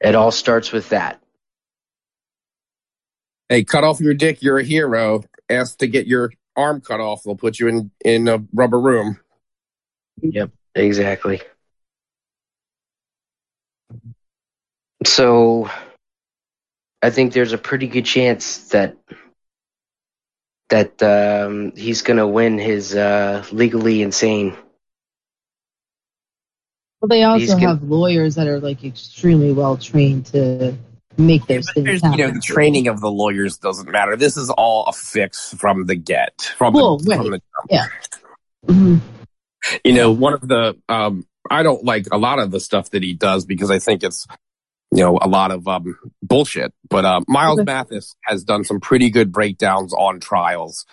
[0.00, 1.20] It all starts with that.
[3.50, 5.24] Hey, cut off your dick, you're a hero.
[5.50, 9.20] Ask to get your arm cut off, they'll put you in, in a rubber room.
[10.22, 11.42] Yep, exactly.
[15.04, 15.68] So,
[17.02, 18.96] I think there's a pretty good chance that
[20.68, 24.56] that um, he's going to win his uh, legally insane.
[27.00, 30.74] Well, they also gonna- have lawyers that are like extremely well trained to
[31.18, 32.18] make those things There's, happen.
[32.18, 34.16] you know, the training of the lawyers doesn't matter.
[34.16, 36.52] This is all a fix from the get.
[36.56, 37.16] From Well, the, right.
[37.20, 37.70] from the jump.
[37.70, 37.86] Yeah.
[38.66, 39.00] Mhm.
[39.84, 43.02] You know, one of the um I don't like a lot of the stuff that
[43.02, 44.26] he does because I think it's
[44.96, 46.72] you know a lot of um bullshit.
[46.88, 47.64] But uh, Miles Okay.
[47.66, 50.86] Mathis has done some pretty good breakdowns on trials.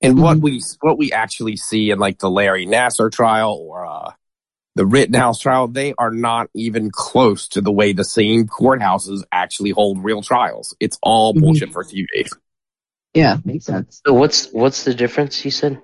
[0.00, 4.12] And what we what we actually see in like the Larry Nassar trial or uh
[4.76, 9.70] the Rittenhouse trial, they are not even close to the way the same courthouses actually
[9.70, 10.76] hold real trials.
[10.78, 11.40] It's all Mhm.
[11.40, 12.06] bullshit for TV.
[13.12, 14.00] Yeah, makes sense.
[14.06, 15.44] So what's what's the difference?
[15.44, 15.82] You said.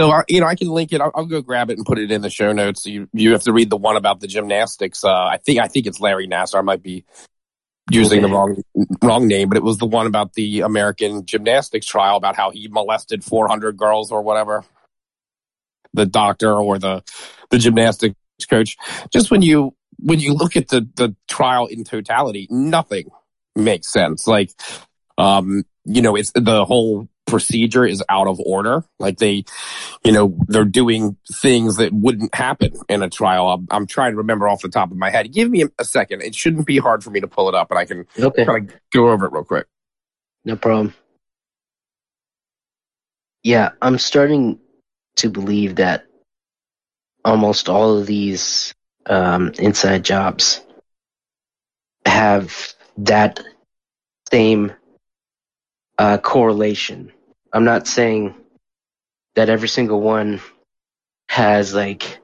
[0.00, 1.02] So, uh, you know, I can link it.
[1.02, 2.86] I'll, I'll go grab it and put it in the show notes.
[2.86, 5.04] You you have to read the one about the gymnastics.
[5.04, 6.60] Uh, I think I think it's Larry Nassar.
[6.60, 7.04] I might be
[7.90, 8.62] using the wrong
[9.02, 12.66] wrong name, but it was the one about the American gymnastics trial about how he
[12.68, 14.64] molested 400 girls or whatever.
[15.92, 17.02] The doctor or the
[17.50, 18.16] the gymnastics
[18.48, 18.78] coach.
[19.12, 23.10] Just when you when you look at the the trial in totality, nothing
[23.54, 24.26] makes sense.
[24.26, 24.50] Like,
[25.18, 28.84] um, you know, it's the whole procedure is out of order.
[28.98, 29.44] Like they,
[30.04, 33.48] you know, they're doing things that wouldn't happen in a trial.
[33.50, 35.32] I'm, I'm trying to remember off the top of my head.
[35.32, 36.22] Give me a, second.
[36.22, 38.44] It shouldn't be hard for me to pull it up, and I can Okay.
[38.44, 39.66] kind of go over it real quick.
[40.44, 40.94] No problem.
[43.42, 44.58] Yeah, I'm starting
[45.16, 46.04] to believe that
[47.24, 48.74] almost all of these
[49.06, 50.60] um, inside jobs
[52.06, 53.40] have that
[54.30, 54.72] same
[56.00, 57.12] uh, correlation.
[57.52, 58.34] I'm not saying
[59.34, 60.40] that every single one
[61.28, 62.18] has like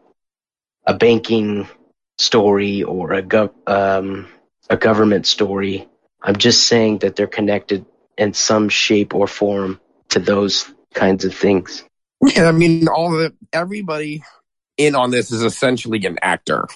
[0.87, 1.69] a banking
[2.17, 4.29] story or a gov- um,
[4.71, 5.87] a government story.
[6.23, 7.85] I'm just saying that they're connected
[8.17, 11.85] in some shape or form to those kinds of things.
[12.23, 14.23] Yeah, I mean, all the everybody
[14.79, 16.67] in on this is essentially an actor.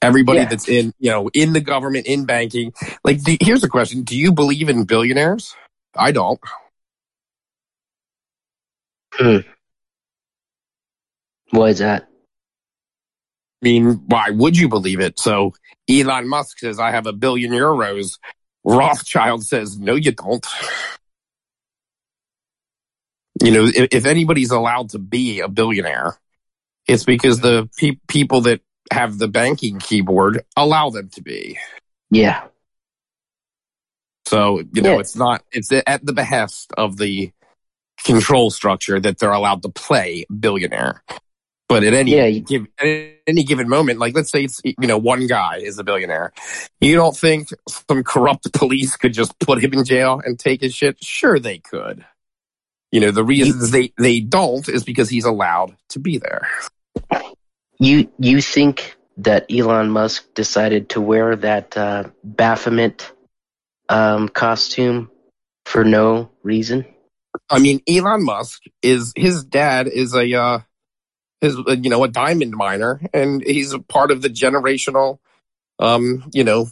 [0.00, 0.48] Everybody Yeah.
[0.48, 2.72] that's in, you know, in the government, in banking.
[3.02, 5.56] Like, do, here's a question: Do you believe in billionaires?
[5.98, 6.40] I don't.
[9.14, 9.38] Hmm.
[11.50, 12.04] Why is that?
[13.62, 15.18] I mean, why would you believe it?
[15.18, 15.54] So
[15.88, 18.18] Elon Musk says, I have a billion euros.
[18.64, 20.46] Rothschild says, no, you don't.
[23.42, 26.18] You know, if, if anybody's allowed to be a billionaire,
[26.86, 28.60] it's because the pe- people that
[28.92, 31.58] have the banking keyboard allow them to be.
[32.10, 32.44] Yeah.
[34.28, 37.32] So, you know, it's not, it's at the behest of the
[38.04, 41.02] control structure that they're allowed to play billionaire.
[41.68, 42.86] But at any Yeah, give, at
[43.26, 46.32] any given moment, like let's say it's you know one guy is a billionaire,
[46.80, 50.74] you don't think some corrupt police could just put him in jail and take his
[50.74, 51.02] shit?
[51.02, 52.04] Sure, they could.
[52.90, 56.48] You know the reasons they they don't is because he's allowed to be there.
[57.78, 63.12] You you think that Elon Musk decided to wear that uh, Baphomet
[63.88, 65.10] um, costume
[65.64, 66.86] for no reason?
[67.50, 70.60] I mean, Elon Musk is his dad is a uh,
[71.40, 75.18] his you know a diamond miner, and he's a part of the generational,
[75.78, 76.68] um, you know,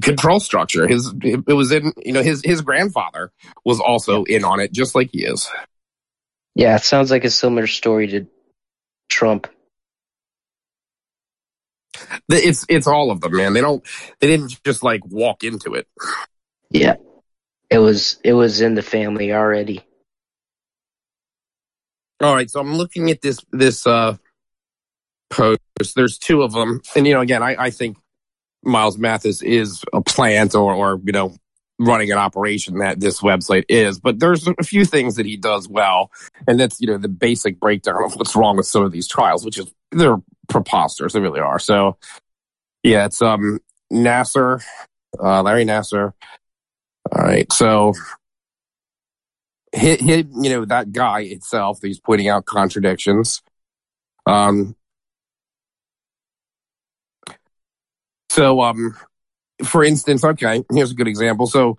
[0.00, 0.86] control structure.
[0.86, 3.32] His it was in you know his his grandfather
[3.64, 5.48] was also in on it, just like he is.
[6.54, 8.26] Yeah, it sounds like a similar story to
[9.08, 9.48] Trump.
[12.28, 13.52] It's it's all of them, man.
[13.52, 13.84] They don't
[14.20, 15.86] they didn't just like walk into it.
[16.70, 16.96] Yeah,
[17.70, 19.84] it was it was in the family already.
[22.20, 24.16] All right, so I'm looking at this this uh
[25.30, 25.60] post.
[25.94, 27.96] There's two of them, and you know, again, I, I think
[28.64, 31.34] Miles Mathis is a plant or or you know
[31.78, 34.00] running an operation that this website is.
[34.00, 36.10] But there's a few things that he does well,
[36.46, 39.44] and that's you know the basic breakdown of what's wrong with some of these trials,
[39.44, 41.12] which is they're preposterous.
[41.12, 41.58] They really are.
[41.58, 41.96] So
[42.82, 43.60] yeah, it's um
[43.92, 44.62] Nassar,
[45.22, 46.12] uh, Larry Nassar.
[47.10, 47.94] All right, so
[49.72, 53.42] hit, hit, you know, that guy itself, he's pointing out contradictions.
[54.26, 54.76] Um,
[58.30, 58.96] so, um,
[59.64, 61.46] for instance, okay, here's a good example.
[61.46, 61.78] So,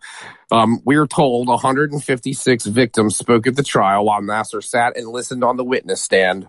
[0.51, 5.43] um, we are told 156 victims spoke at the trial while Nassar sat and listened
[5.43, 6.47] on the witness stand,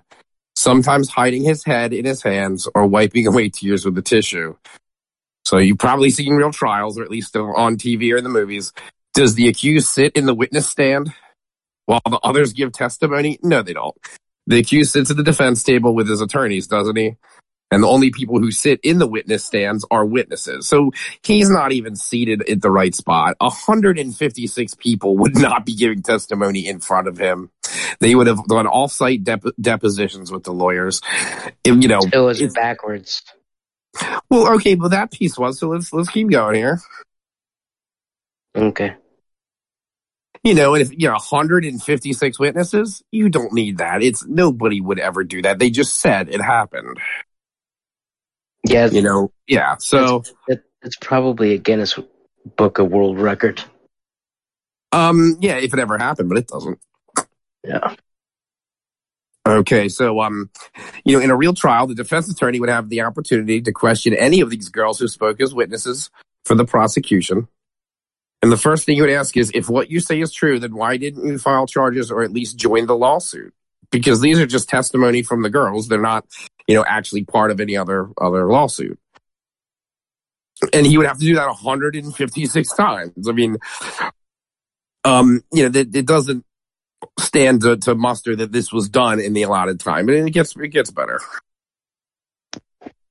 [0.60, 4.56] sometimes hiding his head in his hands or wiping away tears with a tissue.
[5.44, 8.72] So you've probably seen real trials, or at least on TV or in the movies.
[9.14, 11.12] Does the accused sit in the witness stand
[11.86, 13.38] while the others give testimony?
[13.42, 13.96] No, they don't.
[14.46, 17.16] The accused sits at the defense table with his attorneys, doesn't he?
[17.70, 20.66] And the only people who sit in the witness stands are witnesses.
[20.66, 20.90] So
[21.22, 23.36] he's not even seated at the right spot.
[23.38, 27.50] 156 people would not be giving testimony in front of him.
[28.00, 31.00] They would have done off-site dep- depositions with the lawyers.
[31.64, 33.22] You know, It was backwards.
[34.28, 35.58] well, okay, well that piece was.
[35.60, 36.80] So let's let's keep going here.
[38.56, 38.94] Okay.
[40.42, 44.02] You know, and if you know 156 witnesses, you don't need that.
[44.02, 45.58] It's nobody would ever do that.
[45.58, 46.98] They just said it happened.
[48.70, 49.76] Yeah, You know, yeah.
[49.78, 51.98] So, it, it's probably a Guinness
[52.56, 53.62] Book of World Record.
[54.92, 56.78] um, yeah, if it ever happened, but it doesn't.
[57.64, 57.94] Yeah.
[59.46, 60.50] Okay, so um,
[61.04, 64.14] you know, in a real trial, the defense attorney would have the opportunity to question
[64.14, 66.10] any of these girls who spoke as witnesses
[66.44, 67.48] for the prosecution.
[68.42, 70.74] And the first thing you would ask is, if what you say is true, then
[70.74, 73.52] why didn't you file charges or at least join the lawsuit?
[73.90, 76.24] Because these are just testimony from the girls; they're not,
[76.66, 78.98] you know, actually part of any other other lawsuit.
[80.72, 83.28] And he would have to do that 156 times.
[83.28, 83.56] I mean,
[85.04, 86.44] um, you know, that it doesn't
[87.18, 90.54] stand to, to muster that this was done in the allotted time, and it gets
[90.56, 91.20] it gets better.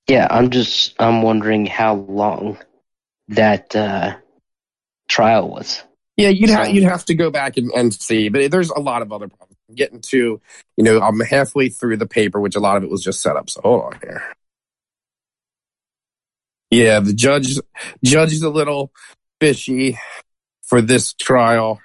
[0.07, 2.57] Yeah, I'm just I'm wondering how long
[3.29, 4.15] that uh,
[5.07, 5.83] trial was.
[6.17, 9.01] Yeah, you'd have you'd have to go back and, and see, but there's a lot
[9.01, 9.48] of other problems.
[9.73, 10.41] Getting to,
[10.77, 13.35] you know, I'm halfway through the paper, which a lot of it was just set
[13.35, 13.49] up.
[13.49, 14.23] So hold on here.
[16.71, 17.57] Yeah, the judge
[18.03, 18.91] judge is a little
[19.39, 19.97] fishy
[20.63, 21.79] for this trial.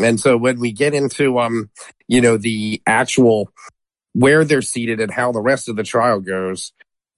[0.00, 1.70] And so when we get into um,
[2.08, 3.50] you know, the actual
[4.12, 6.72] where they're seated and how the rest of the trial goes,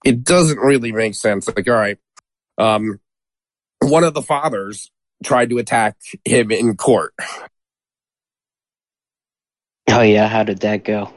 [0.05, 1.49] it doesn't really make sense.
[1.49, 1.99] Like, all right,
[2.59, 3.01] um,
[3.81, 4.91] one of the fathers
[5.25, 7.15] tried to attack him in court.
[9.89, 11.13] Oh yeah, how did that go?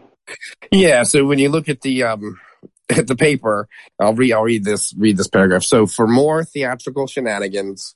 [0.71, 2.39] Yeah, so when you look at the um
[2.89, 3.67] at the paper,
[3.99, 5.63] I'll read I'll read this read this paragraph.
[5.63, 7.95] So for more theatrical shenanigans,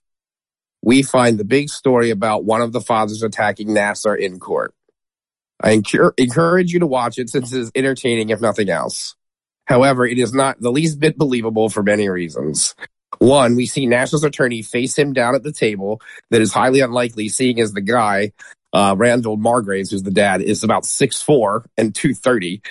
[0.81, 4.73] we find the big story about one of the fathers attacking Nassar in court.
[5.63, 5.79] I
[6.17, 9.15] encourage you to watch it since it is entertaining if nothing else.
[9.65, 12.75] However, it is not the least bit believable for many reasons.
[13.19, 17.29] One, we see Nassar's attorney face him down at the table that is highly unlikely
[17.29, 18.31] seeing as the guy
[18.73, 22.61] Uh, Randall Margraves, who's the dad, is about 6'4 and 230.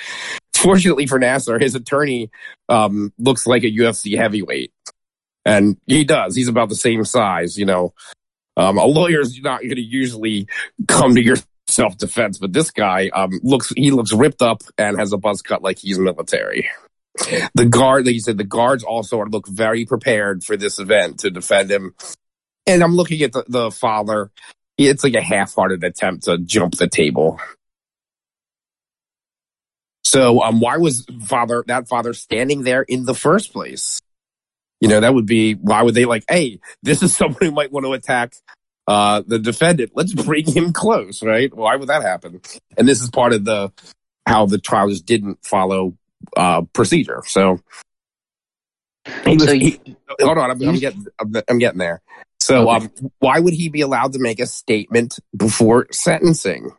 [0.55, 2.31] Fortunately for Nassar, his attorney
[2.69, 4.73] um, looks like a UFC heavyweight.
[5.45, 6.37] And he does.
[6.37, 7.95] He's about the same size, you know.
[8.57, 10.47] Um, a lawyer's not going to usually
[10.87, 11.37] come to your
[11.67, 15.41] self defense, but this guy um, looks he looks ripped up and has a buzz
[15.41, 16.69] cut like he's military.
[17.55, 21.31] The guard, like you said, the guards also look very prepared for this event to
[21.31, 21.95] defend him.
[22.67, 24.31] And I'm looking at the, the father.
[24.89, 27.39] It's like a half-hearted attempt to jump the table.
[30.05, 34.01] So, um, why was father that father standing there in the first place?
[34.81, 37.71] You know, that would be why would they like, hey, this is someone who might
[37.73, 38.35] want to attack
[38.89, 39.93] uh, the defendant.
[39.95, 41.55] Let's bring him close, right?
[41.55, 42.41] Why would that happen?
[42.77, 43.73] And this is part of the
[44.27, 45.97] how the trial just didn't follow
[46.37, 47.23] uh, procedure.
[47.27, 47.61] So,
[49.27, 52.01] was, So you- he- hold on, I'm, I'm getting, I'm, I'm getting there.
[52.41, 56.73] So, um, why would he be allowed to make a statement before sentencing?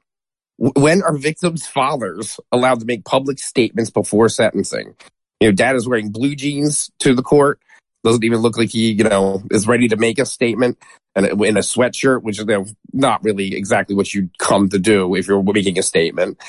[0.57, 4.95] When are victims' fathers allowed to make public statements before sentencing?
[5.39, 7.59] You know, dad is wearing blue jeans to the court.
[8.03, 10.77] Doesn't even look like he, you know, is ready to make a statement
[11.15, 14.79] and in a sweatshirt, which is you know, not really exactly what you'd come to
[14.79, 16.41] do if you're making a statement.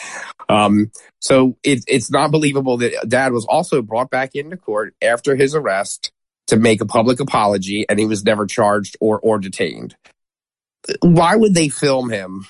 [0.48, 0.90] Um,
[1.20, 5.54] so it, it's not believable that dad was also brought back into court after his
[5.54, 6.12] arrest
[6.48, 9.94] to make a public apology and he was never charged or, or detained.
[11.00, 12.46] Why would they film him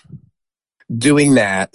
[0.93, 1.75] doing that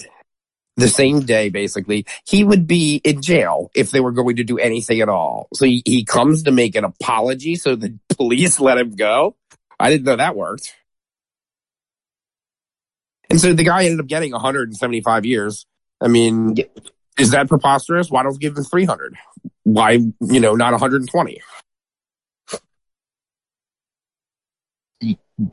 [0.75, 2.05] the same day, basically?
[2.25, 5.47] He would be in jail if they were going to do anything at all.
[5.53, 9.35] So he, he comes to make an apology so the police let him go.
[9.79, 10.73] I didn't know that worked.
[13.29, 15.65] And so the guy ended up getting 175 years.
[15.99, 16.55] I mean,
[17.17, 18.09] is that preposterous?
[18.09, 19.15] Why don't we give him 300?
[19.63, 21.41] Why, you know, not 120?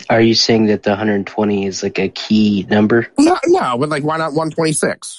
[0.08, 3.08] Are you saying that the 120 is like a key number?
[3.18, 5.18] No, no, but like, why not 126?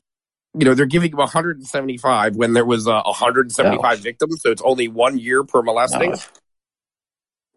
[0.58, 4.88] You know, they're giving him 175 when there was uh, 175 victims, so it's only
[4.88, 6.12] one year per molesting.
[6.12, 6.18] No.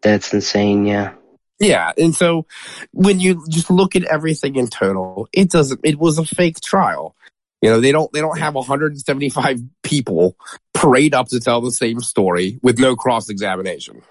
[0.01, 0.85] That's insane.
[0.85, 1.13] Yeah.
[1.59, 2.45] Yeah, and so
[2.91, 5.81] when you just look at everything in total, it doesn't.
[5.83, 7.15] It was a fake trial.
[7.61, 10.37] You know, they don't they don't have 175 people
[10.73, 14.01] parade up to tell the same story with no cross examination.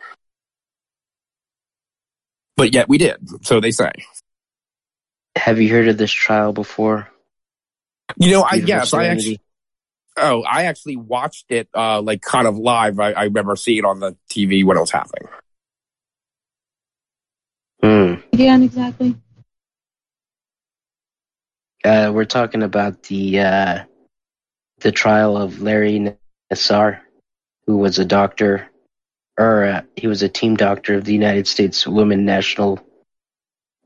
[2.59, 3.17] But yet we did,
[3.47, 3.93] so they say.
[5.37, 7.09] Have you heard of this trial before?
[8.17, 9.41] You know, I Beautiful guess I actually.
[10.17, 12.99] Oh, I actually watched it, uh, like kind of live.
[12.99, 15.29] I, I remember seeing it on the TV when it was happening.
[17.81, 18.15] Hmm.
[18.33, 19.15] Again, exactly.
[21.85, 23.85] Uh, we're talking about the uh,
[24.81, 26.17] the trial of Larry
[26.51, 26.99] Nassar,
[27.69, 28.69] who was a doctor,
[29.39, 32.81] or uh, he was a team doctor of the United States Women National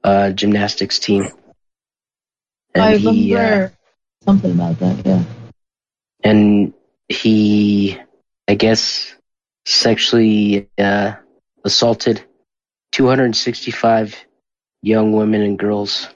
[0.02, 1.28] uh, Gymnastics Team.
[2.74, 5.06] And I he, remember uh, something about that.
[5.06, 5.22] Yeah.
[6.24, 6.72] and
[7.08, 7.98] he,
[8.48, 9.14] I guess,
[9.66, 11.12] sexually uh,
[11.64, 12.24] assaulted
[12.92, 14.16] 265
[14.80, 16.08] young women and girls.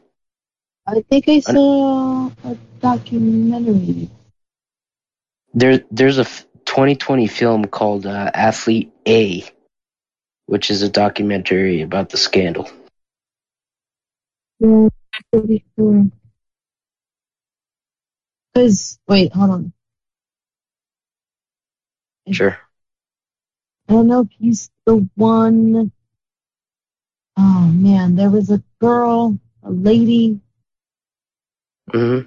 [0.87, 4.09] I think I saw a documentary.
[5.53, 6.27] There, there's a
[6.67, 9.45] 2020 film called uh, Athlete A,
[10.47, 12.69] which is a documentary about the scandal.
[14.61, 14.89] Yeah.
[18.55, 19.73] Cause wait, hold on.
[22.31, 22.59] Sure.
[23.89, 25.93] I don't know if he's the one
[27.37, 30.41] oh man, there was a girl, a lady
[31.93, 32.21] hmm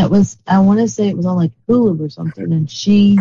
[0.00, 3.18] that was I want to say it was on like Hulu or something, and she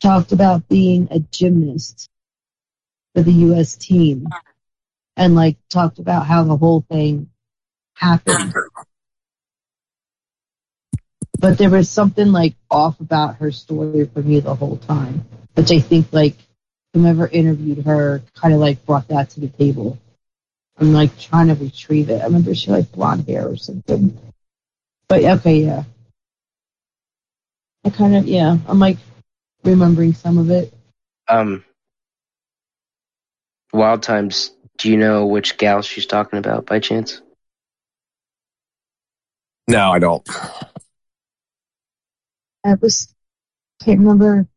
[0.00, 2.08] talked about being a gymnast
[3.14, 3.74] for the U.S.
[3.74, 4.28] team,
[5.16, 7.30] and like talked about how the whole thing
[7.94, 8.54] happened.
[11.38, 15.24] But there was something like off about her story for me the whole time,
[15.54, 16.36] which I think like
[16.94, 19.98] whomever interviewed her kind of like brought that to the table.
[20.78, 22.20] I'm like trying to retrieve it.
[22.20, 24.16] I remember she had like blonde hair or something.
[25.08, 25.84] But okay, yeah.
[27.84, 28.56] I kind of yeah.
[28.66, 28.98] I'm like
[29.64, 30.74] remembering some of it.
[31.28, 31.64] Um,
[33.72, 34.52] Wild Times.
[34.78, 37.22] Do you know which gal she's talking about by chance?
[39.68, 40.28] No, I don't.
[42.64, 43.14] I was
[43.80, 44.48] can't remember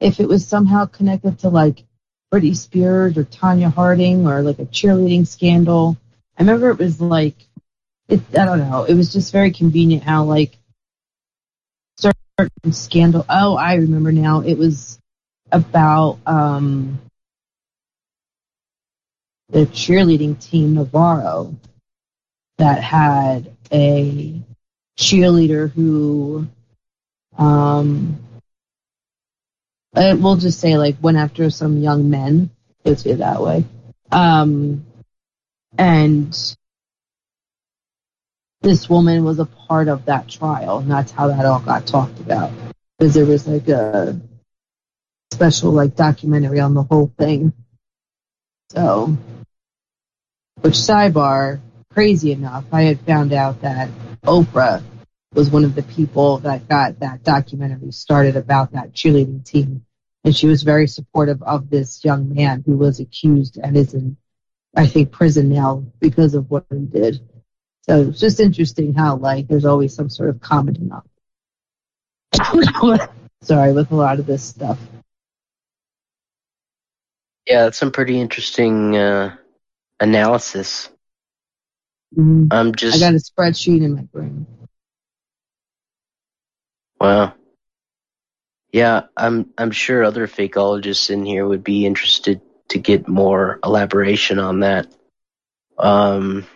[0.00, 1.84] if it was somehow connected to like
[2.32, 5.96] Britney Spears or Tonya Harding or like a cheerleading scandal.
[6.38, 7.36] I remember it was like
[8.10, 8.20] it.
[8.38, 8.84] I don't know.
[8.84, 10.56] It was just very convenient how like
[11.96, 13.24] certain scandal.
[13.28, 14.40] Oh, I remember now.
[14.40, 14.98] It was
[15.52, 17.00] about um
[19.50, 21.54] the cheerleading team Navarro
[22.58, 24.40] that had a
[24.98, 26.46] cheerleader who,
[27.36, 28.18] um,
[29.94, 32.50] we'll just say like went after some young men.
[32.84, 33.64] Let's say it that way.
[34.12, 34.84] Um,
[35.78, 36.56] and
[38.62, 42.20] this woman was a part of that trial, and that's how that all got talked
[42.20, 42.50] about.
[42.98, 44.20] Because there was like a
[45.32, 47.52] special like documentary on the whole thing.
[48.72, 49.16] So,
[50.60, 51.60] which sidebar,
[51.92, 53.88] crazy enough, I had found out that
[54.24, 54.82] Oprah
[55.34, 59.84] was one of the people that got that documentary started about that cheerleading team.
[60.24, 64.18] And she was very supportive of this young man who was accused and is in,
[64.76, 67.20] I think, prison now because of what he did.
[67.82, 71.08] So it's just interesting how, like, there's always some sort of common denominator.
[73.42, 74.78] Sorry, with a lot of this stuff.
[77.46, 79.36] Yeah, that's some pretty interesting uh,
[79.98, 80.90] analysis.
[82.16, 82.48] Mhm.
[82.50, 84.46] I'm just I got a spreadsheet in my brain.
[87.00, 87.34] wow.
[88.72, 94.38] Yeah, I'm I'm sure other fakeologists in here would be interested to get more elaboration
[94.38, 94.86] on that.
[95.78, 96.46] Um,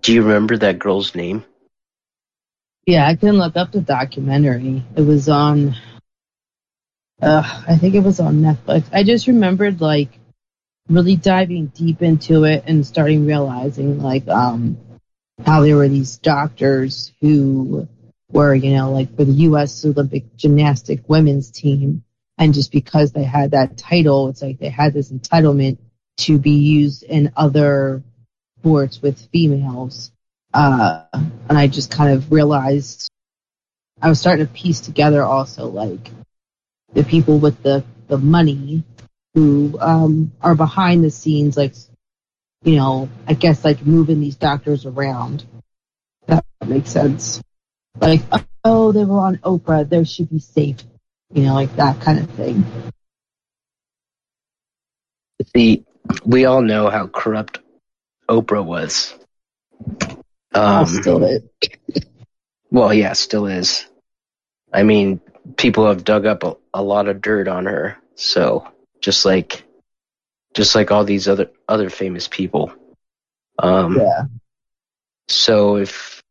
[0.00, 1.44] do you remember that girl's name?
[2.86, 4.82] Yeah, I can look up the documentary.
[4.96, 5.74] It was on,
[7.20, 8.84] uh, I think it was on Netflix.
[8.92, 10.18] I just remembered like
[10.88, 14.76] really diving deep into it and starting realizing like um
[15.44, 17.88] how there were these doctors who
[18.30, 19.84] were you know like for the U.S.
[19.84, 22.04] Olympic gymnastic women's team,
[22.36, 25.78] and just because they had that title, it's like they had this entitlement
[26.18, 28.02] to be used in other
[28.64, 30.10] sports with females.
[30.54, 33.10] Uh, and I just kind of realized
[34.00, 36.10] I was starting to piece together also like
[36.94, 38.82] the people with the, the money
[39.34, 41.74] who um, are behind the scenes, like,
[42.62, 45.44] you know, I guess like moving these doctors around.
[46.26, 47.42] That makes sense.
[48.00, 48.22] Like,
[48.64, 50.78] oh, they were on Oprah, they should be safe.
[51.34, 52.64] You know, like that kind of thing.
[55.54, 55.84] See,
[56.24, 57.58] we all know how corrupt
[58.28, 59.14] Oprah was.
[60.54, 61.44] Oh, Um, still it.
[62.70, 63.86] Well, yeah, still is.
[64.72, 65.20] I mean,
[65.56, 67.96] people have dug up a, a lot of dirt on her.
[68.14, 68.66] So
[69.00, 69.64] just like,
[70.54, 72.72] just like all these other other famous people.
[73.58, 74.24] Um, Yeah.
[75.28, 76.22] So if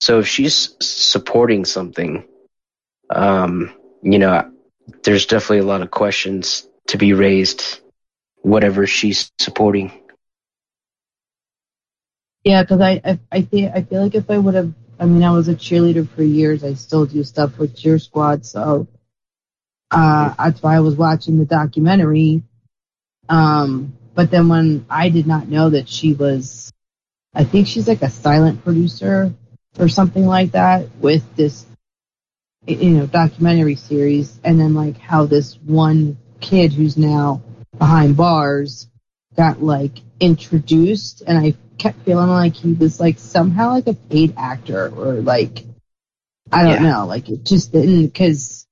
[0.00, 2.24] so, if she's supporting something,
[3.10, 3.72] um,
[4.02, 4.50] you know,
[5.02, 7.80] there's definitely a lot of questions to be raised.
[8.42, 9.92] Whatever she's supporting.
[12.44, 15.22] Yeah, because I, I I feel I feel like if I would have, I mean,
[15.22, 16.62] I was a cheerleader for years.
[16.62, 18.86] I still do stuff with cheer squad, so
[19.90, 22.42] uh, that's why I was watching the documentary.
[23.30, 26.70] Um, but then when I did not know that she was,
[27.34, 29.32] I think she's like a silent producer
[29.78, 31.64] or something like that with this,
[32.66, 37.42] you know, documentary series, and then like how this one kid who's now
[37.78, 38.88] behind bars
[39.34, 44.34] got like introduced and I kept feeling like he was like somehow like a paid
[44.36, 45.64] actor or like
[46.52, 46.90] I don't Yeah.
[46.92, 48.66] know, like it just didn't because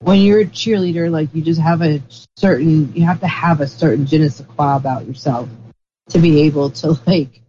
[0.00, 2.02] when you're a cheerleader, like you just have a
[2.36, 5.48] certain you have to have a certain je ne sais quoi about yourself
[6.10, 7.40] to be able to like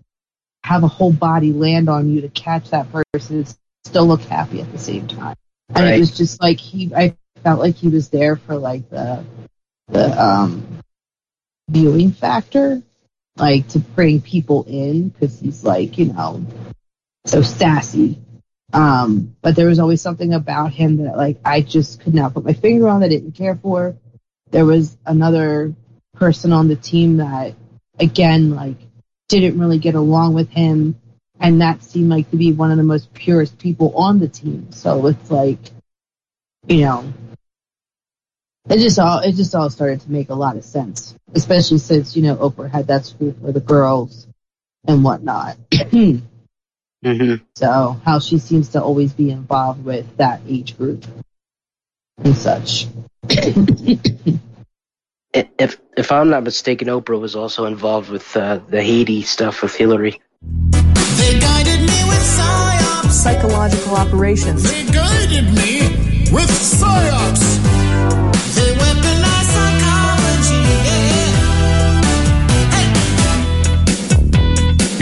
[0.63, 3.55] have a whole body land on you to catch that person and
[3.85, 5.35] still look happy at the same time.
[5.69, 5.95] And Right.
[5.95, 9.23] it was just like he I felt like he was there for like the
[9.87, 10.63] the um
[11.69, 12.81] viewing factor,
[13.37, 16.45] like to bring people in because he's like, you know,
[17.25, 18.19] so sassy.
[18.73, 22.45] Um, but there was always something about him that like I just could not put
[22.45, 23.95] my finger on that I didn't care for.
[24.51, 25.73] There was another
[26.15, 27.55] person on the team that
[27.99, 28.77] again like
[29.29, 30.99] didn't really get along with him
[31.39, 34.71] and that seemed like to be one of the most purest people on the team.
[34.71, 35.59] So it's like,
[36.67, 37.13] you know,
[38.69, 42.15] it just all it just all started to make a lot of sense, especially since
[42.15, 44.27] you know Oprah had that school for the girls
[44.87, 45.57] and whatnot.
[47.03, 47.43] Mm-hmm.
[47.57, 51.05] so how she seems to always be involved with that age group
[52.23, 52.87] and such.
[55.33, 59.75] If if I'm not mistaken, Oprah was also involved with uh, the Haiti stuff with
[59.75, 60.21] Hillary.
[60.41, 63.09] They guided me with psyops.
[63.09, 64.69] Psychological operations.
[64.69, 67.72] They guided me with psyops.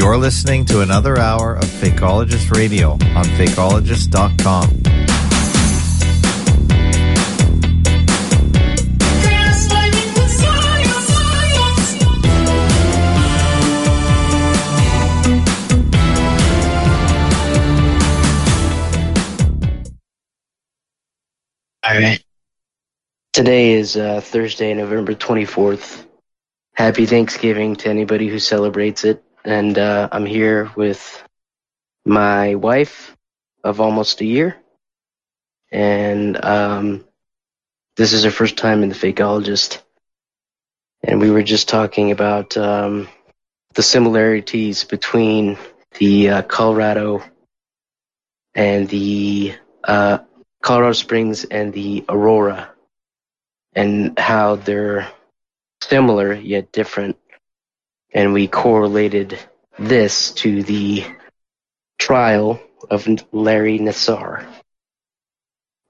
[0.01, 4.81] You're listening to another hour of Fakeologist Radio on fakeologist.com.
[21.83, 22.23] All right.
[23.33, 26.07] Today is uh, Thursday, November 24th.
[26.73, 29.23] Happy Thanksgiving to anybody who celebrates it.
[29.43, 31.23] And uh, I'm here with
[32.05, 33.15] my wife
[33.63, 34.57] of almost a year.
[35.71, 37.05] And um,
[37.95, 39.81] this is her first time in the Fakeologist.
[41.03, 43.07] And we were just talking about um,
[43.73, 45.57] the similarities between
[45.97, 47.23] the uh, Colorado
[48.53, 50.19] and the uh,
[50.61, 52.71] Colorado Springs and the Aurora,
[53.73, 55.09] and how they're
[55.81, 57.17] similar yet different.
[58.13, 59.39] And we correlated
[59.79, 61.05] this to the
[61.97, 64.45] trial of Larry Nassar,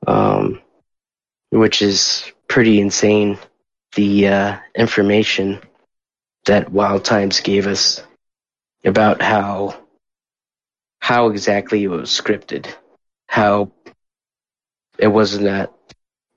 [0.06, 0.62] um,
[1.50, 3.40] which is pretty insane.
[3.96, 5.60] The uh, information
[6.46, 8.02] that Wild Times gave us
[8.84, 9.78] about how
[11.00, 12.74] how exactly it was scripted,
[13.28, 13.72] how
[14.98, 15.74] it wasn't that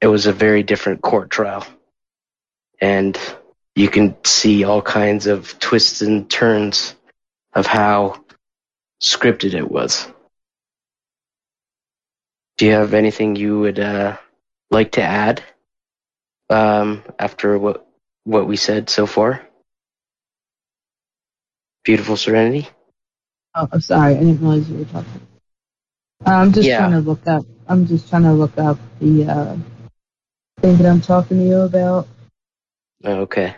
[0.00, 1.66] it was a very different court trial,
[2.80, 3.18] and
[3.76, 6.94] you can see all kinds of twists and turns
[7.54, 8.24] of how
[9.00, 10.06] scripted it was.
[12.56, 14.16] Do you have anything you would uh,
[14.70, 15.42] like to add
[16.50, 17.86] um, after what
[18.24, 19.46] what we said so far?
[21.84, 22.68] Beautiful Serenity.
[23.54, 25.20] Oh, I'm sorry, I didn't realize you were talking.
[26.24, 26.78] I'm just Yeah.
[26.78, 27.44] trying to look up.
[27.68, 29.56] I'm just trying to look up the uh,
[30.60, 32.08] thing that I'm talking to you about.
[33.04, 33.56] Okay.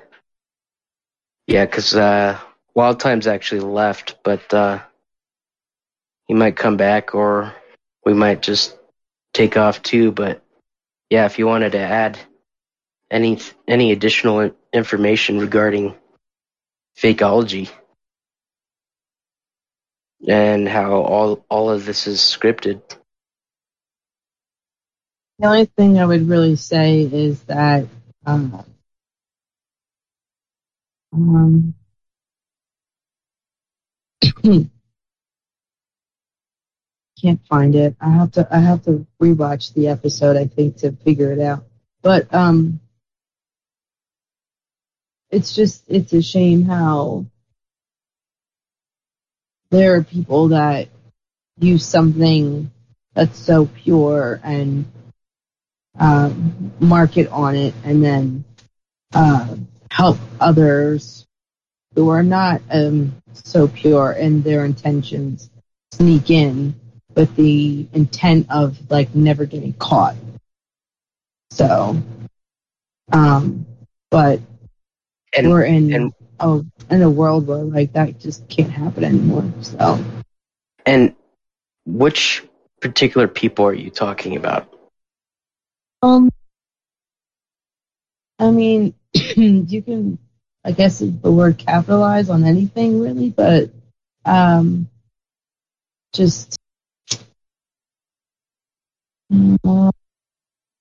[1.46, 2.38] Yeah, because uh,
[2.74, 4.80] Wild Times actually left, but uh,
[6.26, 7.54] he might come back, or
[8.04, 8.76] we might just
[9.34, 10.12] take off too.
[10.12, 10.42] But
[11.10, 12.18] yeah, if you wanted to add
[13.10, 15.94] any any additional information regarding
[16.98, 17.70] fakeology
[20.28, 22.82] and how all all of this is scripted,
[25.38, 27.86] The only thing I would really say is that
[28.26, 28.64] um,
[31.12, 31.74] um,
[37.20, 37.96] can't find it.
[38.00, 40.36] I have to I have to rewatch the episode.
[40.36, 41.64] I think to figure it out.
[42.02, 42.80] But um,
[45.30, 47.26] it's just it's a shame how
[49.70, 50.88] there are people that
[51.58, 52.70] use something
[53.14, 54.84] that's so pure and
[55.98, 58.44] um, market on it and then
[59.14, 59.56] uh,
[59.90, 61.26] help others
[61.94, 65.50] who are not um, so pure in their intentions
[65.92, 66.74] sneak in
[67.14, 70.16] with the intent of like never getting caught.
[71.50, 71.96] So,
[73.12, 73.66] um,
[74.10, 74.40] but
[75.36, 76.60] And- we're in and- a
[76.90, 79.50] in a world where like that just can't happen anymore.
[79.62, 80.04] So,
[80.84, 81.14] and
[81.86, 82.44] which
[82.82, 84.70] particular people are you talking about?
[86.02, 86.30] um,
[88.38, 88.94] I mean,
[89.36, 90.18] you can,
[90.64, 93.70] I guess, is the word capitalize on anything really, but
[94.24, 94.88] um,
[96.12, 96.58] just
[99.32, 99.90] uh,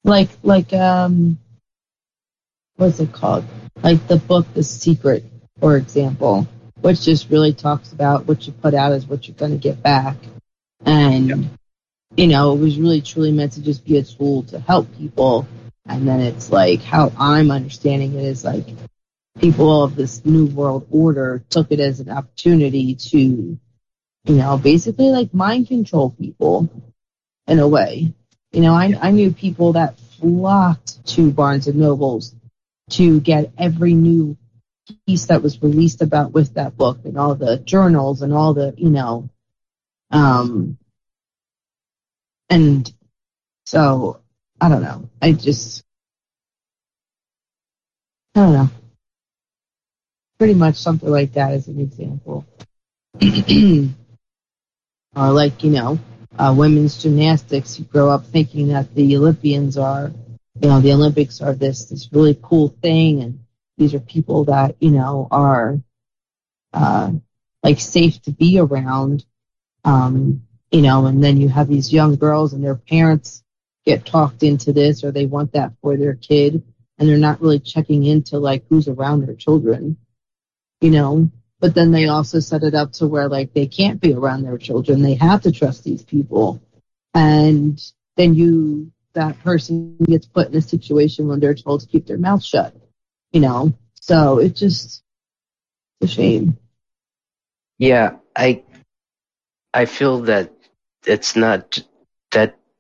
[0.03, 1.38] like like um,
[2.76, 3.45] what's it called?
[3.82, 5.24] Like the book The Secret,
[5.60, 6.48] for example,
[6.82, 9.82] which just really talks about what you put out is what you're going to get
[9.82, 10.18] back,
[10.86, 11.49] and
[12.18, 15.48] you know, it was really truly meant to just be a tool to help people.
[15.88, 18.66] And then it's like how I'm understanding it is like
[19.40, 23.60] people of this new world order took it as an opportunity to, you
[24.26, 26.70] know, basically like mind control people
[27.48, 28.14] in a way.
[28.52, 32.34] You know, I, I knew people that flocked to Barnes and Nobles
[32.91, 34.38] to get every new
[35.06, 38.74] piece that was released about with that book and all the journals and all the,
[38.78, 39.30] you know,
[40.12, 40.78] um,
[42.49, 42.91] and
[43.66, 44.22] so
[44.61, 45.10] I don't know.
[45.22, 45.84] I just
[48.36, 48.69] I don't know.
[50.38, 52.45] Pretty much something like that as an example.
[55.15, 55.98] or like, you know,
[56.38, 57.80] uh, women's gymnastics.
[57.80, 60.11] You grow up thinking that the Olympians are,
[60.61, 63.40] you know, the Olympics are this this really cool thing, and
[63.77, 65.80] these are people that you know are
[66.73, 67.11] uh,
[67.64, 69.23] like safe to be around.
[69.86, 70.41] Um,
[70.72, 73.45] you know, and then you have these young girls and their parents
[73.86, 76.64] get talked into this or they want that for their kid
[76.98, 79.98] and they're not really checking into like who's around their children,
[80.82, 81.30] you know.
[81.60, 84.57] But then they also set it up to where like they can't be around their
[84.57, 85.02] children.
[85.02, 86.62] They have to trust these people.
[87.14, 87.82] And
[88.18, 92.18] then you, that person gets put in a situation when they're told to keep their
[92.18, 92.76] mouth shut,
[93.32, 93.74] you know.
[93.94, 95.03] So it just,
[96.02, 96.57] it's a shame.
[97.78, 98.64] Yeah, I
[99.74, 100.53] I feel that
[101.06, 101.84] it's not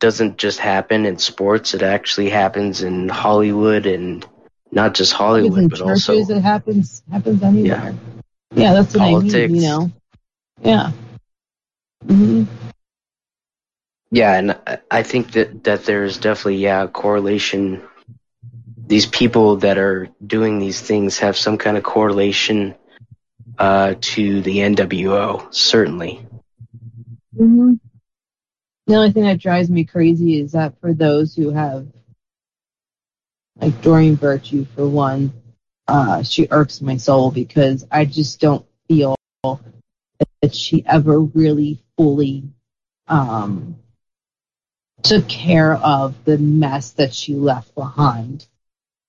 [0.05, 4.23] doesn't just happen in sports; it actually happens in Hollywood and
[4.71, 7.95] not just Hollywood, but churches, also it happens happens anywhere.
[8.53, 9.55] Yeah, yeah that's what I mean.
[9.55, 9.91] You know.
[10.61, 10.91] Yeah.
[12.05, 12.43] hmm
[14.11, 14.57] Yeah, and
[14.91, 17.81] I- think that that there's definitely yeah a correlation.
[18.85, 22.75] These people that are doing these things have some kind of correlation
[23.57, 26.13] uh, to the NWO, certainly.
[27.35, 27.73] hmm
[28.87, 31.87] The only thing that drives me crazy is that for those who have,
[33.59, 35.33] like Doreen Virtue, for one,
[35.87, 39.15] uh, she irks my soul because I just don't feel
[40.41, 42.43] that she ever really fully
[43.07, 43.77] um,
[45.03, 48.47] took care of the mess that she left behind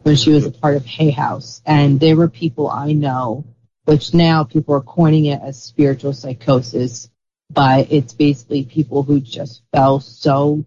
[0.02, 1.60] when she was a part of Hay House.
[1.66, 3.44] And there were people I know,
[3.84, 7.10] which now people are coining it as spiritual psychosis,
[7.56, 10.64] but it's basically people who just fell so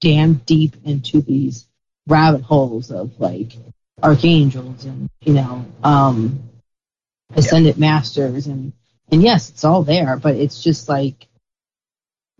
[0.00, 1.66] damn deep into these
[2.06, 3.52] rabbit holes of like
[4.02, 6.42] archangels and you know um
[7.36, 8.72] ascendant masters and
[9.10, 11.26] and yes it's all there but it's just like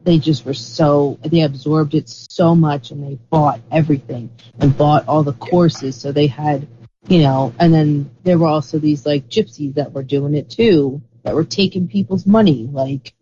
[0.04, 5.06] they just were so they absorbed it so much and they bought everything and bought
[5.06, 6.00] all the courses.
[6.00, 6.66] So they had
[7.08, 11.02] you know and then there were also these like gypsies that were doing it too
[11.22, 13.14] that were taking people's money like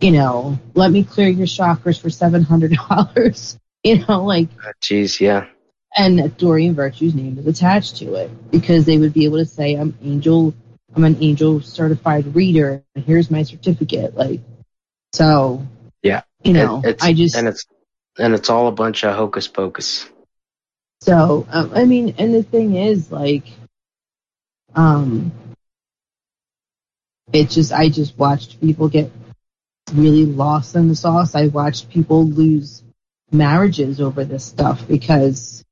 [0.00, 4.48] you know let me clear your chakras for seven hundred dollars you know like
[4.82, 5.46] Jeez, yeah,
[5.96, 9.74] and Doreen Virtue's name is attached to it because they would be able to say
[9.74, 10.54] I'm angel
[10.94, 14.40] I'm an angel certified reader and here's my certificate like
[15.12, 15.66] so
[16.02, 16.22] yeah.
[16.42, 17.66] you know it's, I just and it's
[18.18, 20.08] and it's all a bunch of hocus pocus.
[21.00, 23.44] so um, I mean and the thing is like
[24.74, 25.32] um
[27.32, 29.10] it just I just watched people get
[29.92, 32.82] really lost in the sauce I watched people lose
[33.32, 35.64] marriages over this stuff because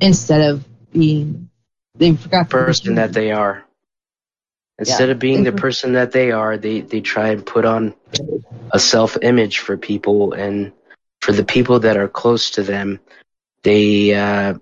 [0.00, 1.48] instead of being
[1.94, 3.64] they forgot person that they are.
[4.78, 5.12] Instead Yeah.
[5.12, 7.94] of being the person that they are, they, they try and put on
[8.72, 10.72] a self image for people and
[11.20, 13.00] for the people that are close to them,
[13.62, 14.54] they uh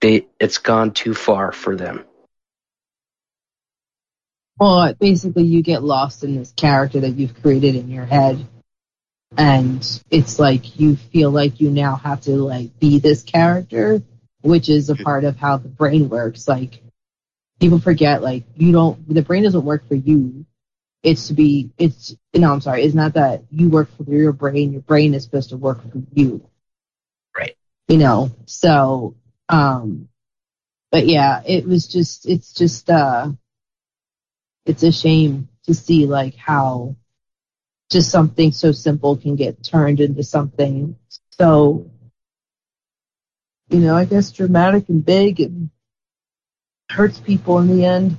[0.00, 2.04] they it's gone too far for them.
[4.60, 8.46] Well, basically, you get lost in this character that you've created in your head,
[9.34, 14.02] and it's like you feel like you now have to like be this character,
[14.42, 16.46] which is a part of how the brain works.
[16.46, 16.82] Like
[17.58, 20.44] people forget, like you don't, the brain doesn't work for you.
[21.02, 24.72] It's to be, it's no, I'm sorry, it's not that you work for your brain.
[24.72, 26.46] Your brain is supposed to work for you.
[27.34, 27.56] Right.
[27.88, 29.14] You know, so,
[29.48, 30.10] um,
[30.92, 33.30] but yeah, it was just, it's just, uh
[34.66, 36.96] it's a shame to see like how
[37.90, 40.96] just something so simple can get turned into something
[41.30, 41.90] so
[43.68, 45.70] you know i guess dramatic and big and
[46.90, 48.16] hurts people in the end.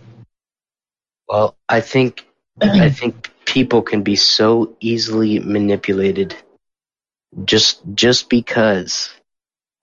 [1.27, 2.26] Well, I think
[2.61, 6.35] I think people can be so easily manipulated
[7.45, 9.09] just just because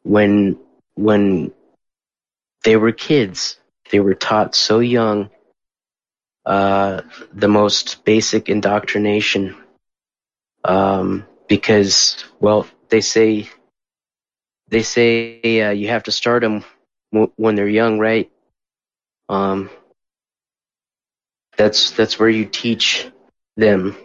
[0.03, 0.59] when
[0.95, 1.53] when
[2.65, 3.59] they were kids,
[3.91, 5.31] they were taught so young
[6.49, 7.03] uh,
[7.35, 9.55] the most basic indoctrination
[10.65, 13.49] um, because well they say
[14.69, 16.65] they say uh, you have to start them
[17.13, 18.31] w- when they're young right?
[19.29, 19.71] Um,
[21.57, 23.09] that's that's where you teach
[23.57, 23.97] them.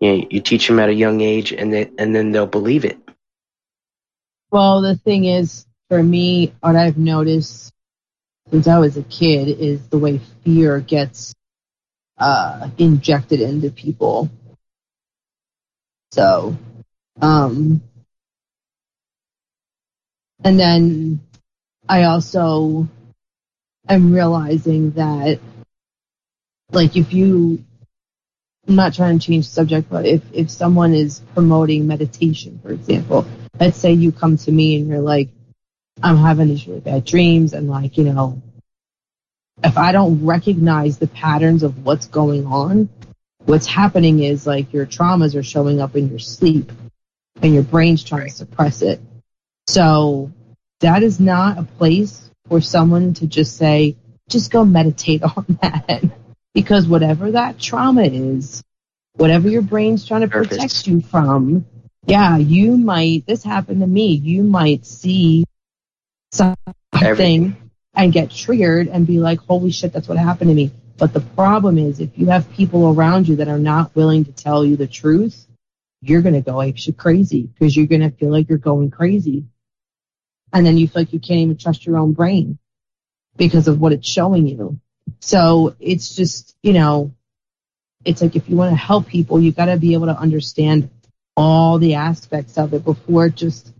[0.00, 2.84] You, know, you teach them at a young age and they, and then they'll believe
[2.84, 2.98] it.
[4.50, 7.72] Well the thing is for me what i've noticed
[8.50, 11.34] since i was a kid is the way fear gets
[12.20, 14.28] uh, injected into people.
[16.12, 16.56] So
[17.22, 17.82] um
[20.42, 21.20] and then
[21.88, 22.88] i also
[23.88, 25.38] am realizing that
[26.72, 27.62] like if you
[28.68, 32.70] I'm not trying to change the subject, but if, if someone is promoting meditation, for
[32.70, 33.26] example,
[33.58, 35.30] let's say you come to me and you're like,
[36.02, 38.40] I'm having these really bad dreams and like, you know,
[39.62, 42.88] if I don't recognize the patterns of what's going on,
[43.44, 46.72] what's happening is like your traumas are showing up in your sleep
[47.42, 49.00] and your brain's trying to suppress it.
[49.66, 50.32] So
[50.80, 53.96] that is not a place for someone to just say,
[54.28, 56.04] just go meditate on that.
[56.54, 58.62] Because whatever that trauma is,
[59.14, 61.64] whatever your brain's trying to protect you from,
[62.06, 65.44] yeah, you might, this happened to me, you might see
[66.32, 67.56] something Everything.
[67.94, 70.70] And get triggered and be like, holy shit, that's what happened to me.
[70.96, 74.32] But the problem is if you have people around you that are not willing to
[74.32, 75.46] tell you the truth,
[76.02, 79.44] you're going to go apeshit crazy because you're going to feel like you're going crazy.
[80.52, 82.58] And then you feel like you can't even trust your own brain
[83.36, 84.80] because of what it's showing you.
[85.20, 87.14] So it's just, you know,
[88.04, 90.90] it's like if you want to help people, you got to be able to understand
[91.36, 93.72] all the aspects of it before just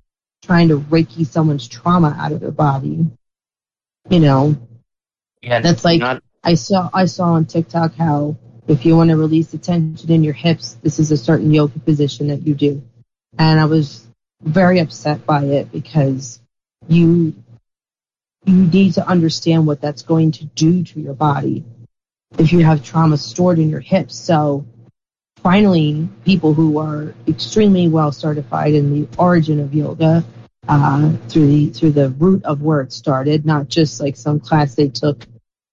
[0.43, 3.07] trying to reiki someone's trauma out of their body.
[4.11, 4.57] You know,
[5.41, 9.16] Yeah, that's like not I saw I saw on TikTok how if you want to
[9.16, 12.82] release the tension in your hips, this is a certain yoga position that you do.
[13.39, 14.07] And I was
[14.43, 16.41] very upset by it because
[16.89, 17.35] you
[18.47, 21.65] you need to understand what that's going to do to your body
[22.39, 24.16] if you have trauma stored in your hips.
[24.16, 24.66] So
[25.37, 30.24] finally, people who are extremely well certified in the origin of yoga,
[30.69, 34.74] uh, through the through the root of where it started, not just like some class
[34.74, 35.27] they took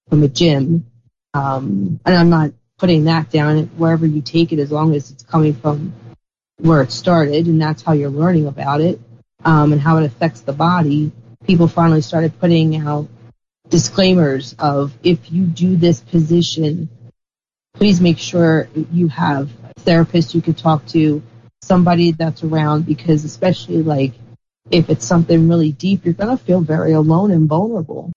[0.09, 0.85] from a gym.
[1.33, 5.23] Um, and I'm not putting that down wherever you take it, as long as it's
[5.23, 5.93] coming from
[6.57, 8.99] where it started, and that's how you're learning about it
[9.45, 11.11] um, and how it affects the body.
[11.45, 13.07] People finally started putting out
[13.69, 16.89] disclaimers of if you do this position,
[17.75, 21.21] please make sure you have a therapist you can talk to,
[21.61, 24.13] somebody that's around, because especially like
[24.71, 28.11] if it's something really deep, you're going to feel very alone and vulnerable.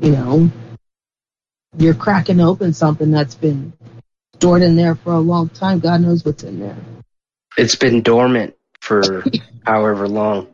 [0.00, 0.50] You know,
[1.76, 3.72] you're cracking open something that's been
[4.36, 5.80] stored in there for a long time.
[5.80, 6.76] God knows what's in there.
[7.56, 9.24] it's been dormant for
[9.66, 10.46] however long.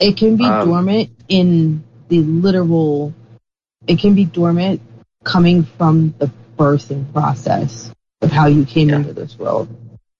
[0.00, 3.14] It can be Um, dormant in the literal,
[3.86, 4.80] it can be dormant
[5.22, 9.68] coming from the birthing process of how you came into this world.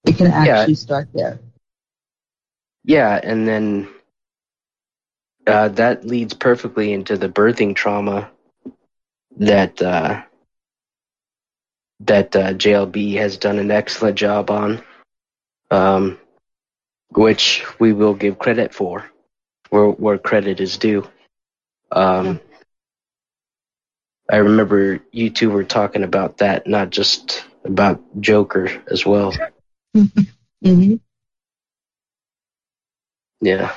[0.05, 1.41] It can actually start there.
[2.85, 3.89] Yeah, and then
[5.47, 8.31] uh, that leads perfectly into the birthing trauma
[9.39, 10.23] that uh,
[12.01, 14.83] that uh, JLB has done an excellent job on,
[15.71, 16.19] um,
[17.11, 19.05] which we will give credit for,
[19.71, 21.07] where where credit is due.
[21.93, 22.41] Um,
[24.31, 29.33] I remember you two were talking about that, not just about Joker as well.
[29.95, 31.04] hmm Yeah.
[33.41, 33.75] Yeah,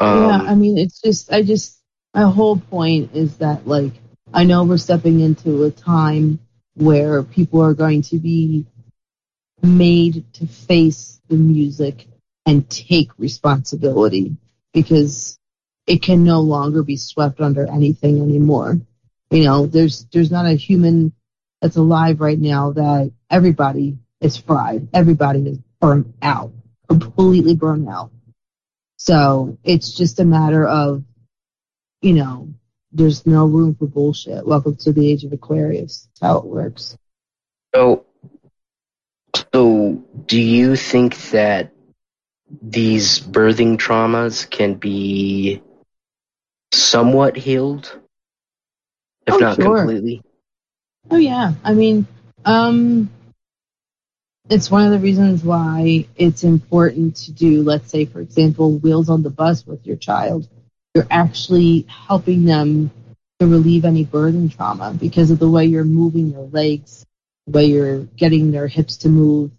[0.00, 1.78] Um, I mean, it's just, I just,
[2.14, 3.92] my whole point is that, like,
[4.32, 6.38] I know we're stepping into a time
[6.74, 8.66] where people are going to be
[9.62, 12.06] made to face the music
[12.46, 14.36] and take responsibility
[14.72, 15.38] because
[15.86, 18.78] it can no longer be swept under anything anymore.
[19.30, 21.12] You know, there's, there's not a human
[21.60, 24.88] that's alive right now that everybody is fried.
[24.94, 26.52] Everybody is burnt out,
[26.88, 28.10] completely burned out.
[28.96, 31.04] So it's just a matter of,
[32.02, 32.48] you know,
[32.92, 34.46] there's no room for bullshit.
[34.46, 36.08] Welcome to the age of Aquarius.
[36.08, 36.96] That's how it works.
[37.74, 38.06] So,
[39.52, 41.72] so do you think that
[42.62, 45.62] these birthing traumas can be
[46.72, 48.00] somewhat healed,
[49.26, 49.76] if Oh, not sure.
[49.76, 50.22] completely?
[51.10, 52.06] Oh yeah, I mean,
[52.44, 53.10] um,
[54.50, 59.10] it's one of the reasons why it's important to do, let's say, for example, wheels
[59.10, 60.48] on the bus with your child.
[60.94, 62.90] You're actually helping them
[63.40, 67.04] to relieve any burden trauma because of the way you're moving your legs,
[67.46, 69.50] the way you're getting their hips to move,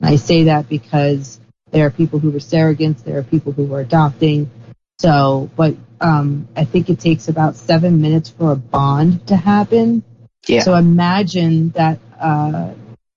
[0.00, 1.38] And I say that because
[1.72, 4.50] there are people who are surrogates, there are people who are adopting.
[4.98, 10.02] So, but um, I think it takes about seven minutes for a bond to happen.
[10.48, 10.60] Yeah.
[10.62, 12.70] So imagine that uh,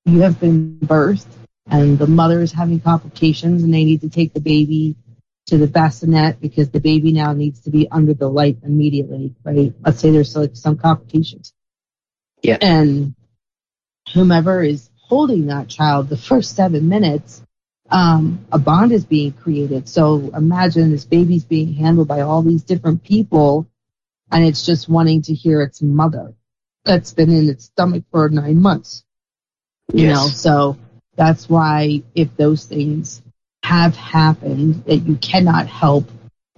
[0.06, 1.28] you have been birthed
[1.70, 4.96] and the mother is having complications and they need to take the baby
[5.50, 9.74] to the bassinet because the baby now needs to be under the light immediately, right?
[9.86, 11.54] Let's say there's like some complications.
[12.42, 12.58] Yeah.
[12.62, 13.16] And
[14.14, 17.44] whomever is holding that child the first seven minutes,
[17.90, 19.90] um, a bond is being created.
[19.90, 23.68] So imagine this baby's being handled by all these different people
[24.32, 26.34] and it's just wanting to hear its mother
[26.86, 29.04] that's been in its stomach for nine months.
[29.94, 30.16] You Yes.
[30.16, 30.78] know, so
[31.16, 33.22] that's why if those things
[33.70, 36.10] have happened that you cannot help,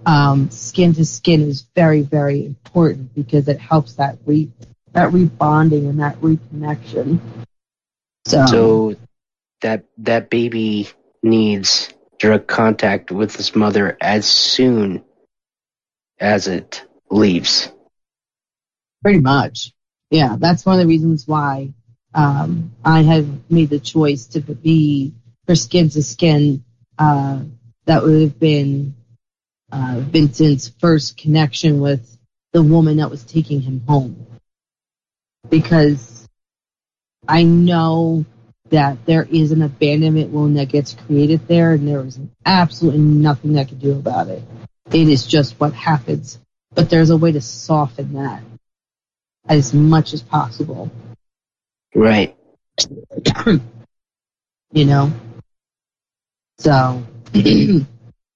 [0.06, 4.50] um, skin to skin is very, very important because it helps that re
[4.94, 7.20] that rebonding and that reconnection.
[8.26, 8.96] So, So
[9.60, 10.88] that that baby
[11.22, 15.04] needs direct contact with his mother as soon
[16.18, 17.70] as it leaves.
[19.02, 19.74] Pretty much.
[20.10, 21.74] Yeah, that's one of the reasons why
[22.14, 25.12] um, I have made the choice to be
[25.46, 26.64] for skin to skin.
[26.98, 27.40] Uh,
[27.86, 28.94] that would have been
[29.72, 32.18] uh, Vincent's first connection with
[32.52, 34.26] the woman that was taking him home.
[35.48, 36.28] Because
[37.26, 38.24] I know
[38.70, 43.58] that there is an abandonment wound that gets created there, and there is absolutely nothing
[43.58, 44.42] I can do about it.
[44.92, 46.38] It is just what happens.
[46.74, 48.42] But there's a way to soften that
[49.46, 50.90] as much as possible.
[51.94, 52.36] Right.
[54.72, 55.12] you know?
[56.58, 57.02] So,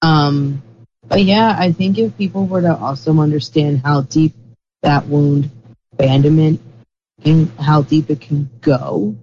[0.01, 0.61] um,
[1.07, 4.33] but yeah, I think if people were to also understand how deep
[4.81, 5.49] that wound,
[5.93, 6.61] abandonment,
[7.23, 9.15] and how deep it can go,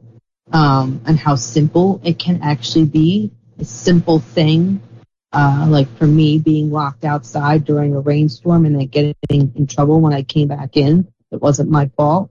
[0.53, 4.81] um, and how simple it can actually be, a simple thing,
[5.33, 10.01] uh, like for me being locked outside during a rainstorm and then getting in trouble
[10.01, 12.31] when I came back in, it wasn't my fault.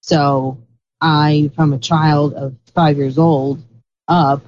[0.00, 0.58] So
[1.00, 3.62] I, from a child of five years old
[4.08, 4.42] up,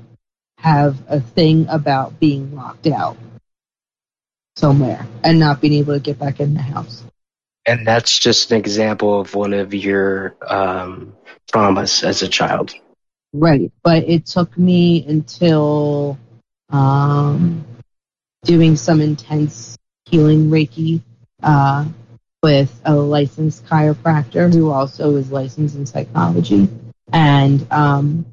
[0.59, 3.17] have a thing about being locked out
[4.57, 7.05] somewhere and not being able to get back in the house.
[7.65, 11.15] And that's just an example of one of your um,
[11.53, 12.75] traumas as a child.
[13.33, 13.71] Right.
[13.83, 16.19] But it took me until
[16.71, 17.65] um,
[18.43, 19.77] doing some intense
[20.07, 21.03] healing Reiki
[21.43, 21.85] uh,
[22.43, 26.69] with a licensed chiropractor who also is licensed in psychology.
[27.13, 28.27] And um,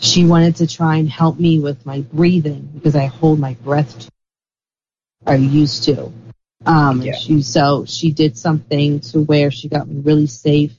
[0.00, 3.98] she wanted to try and help me with my breathing because I hold my breath
[3.98, 4.08] too,
[5.26, 6.12] or used to.
[6.66, 7.12] Um, Yeah.
[7.14, 10.72] she, so she did something to where she got me really safe,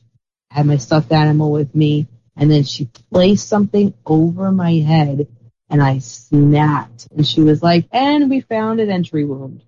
[0.50, 5.28] had my stuffed animal with me, and then she placed something over my head
[5.70, 7.08] and I snapped.
[7.16, 9.64] And she was like, and we found an entry wound.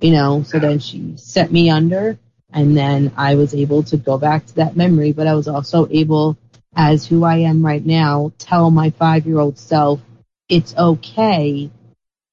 [0.00, 2.18] You know, so then she set me under
[2.52, 5.88] and then I was able to go back to that memory, but I was also
[5.90, 6.36] able,
[6.76, 10.00] as who I am right now, tell my five year old self,
[10.48, 11.70] it's okay.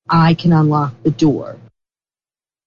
[0.10, 1.58] I can unlock the door.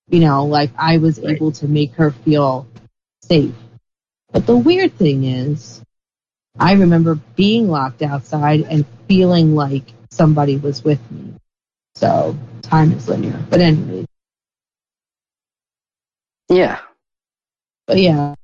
[0.09, 2.67] You know, like I was able to make her feel
[3.23, 3.55] safe.
[4.33, 5.83] But the weird thing is,
[6.59, 11.35] I remember being locked outside and feeling like somebody was with me.
[11.95, 13.45] So time is linear.
[13.51, 14.07] But anyway,
[16.49, 16.81] Yeah.
[17.87, 18.35] but yeah.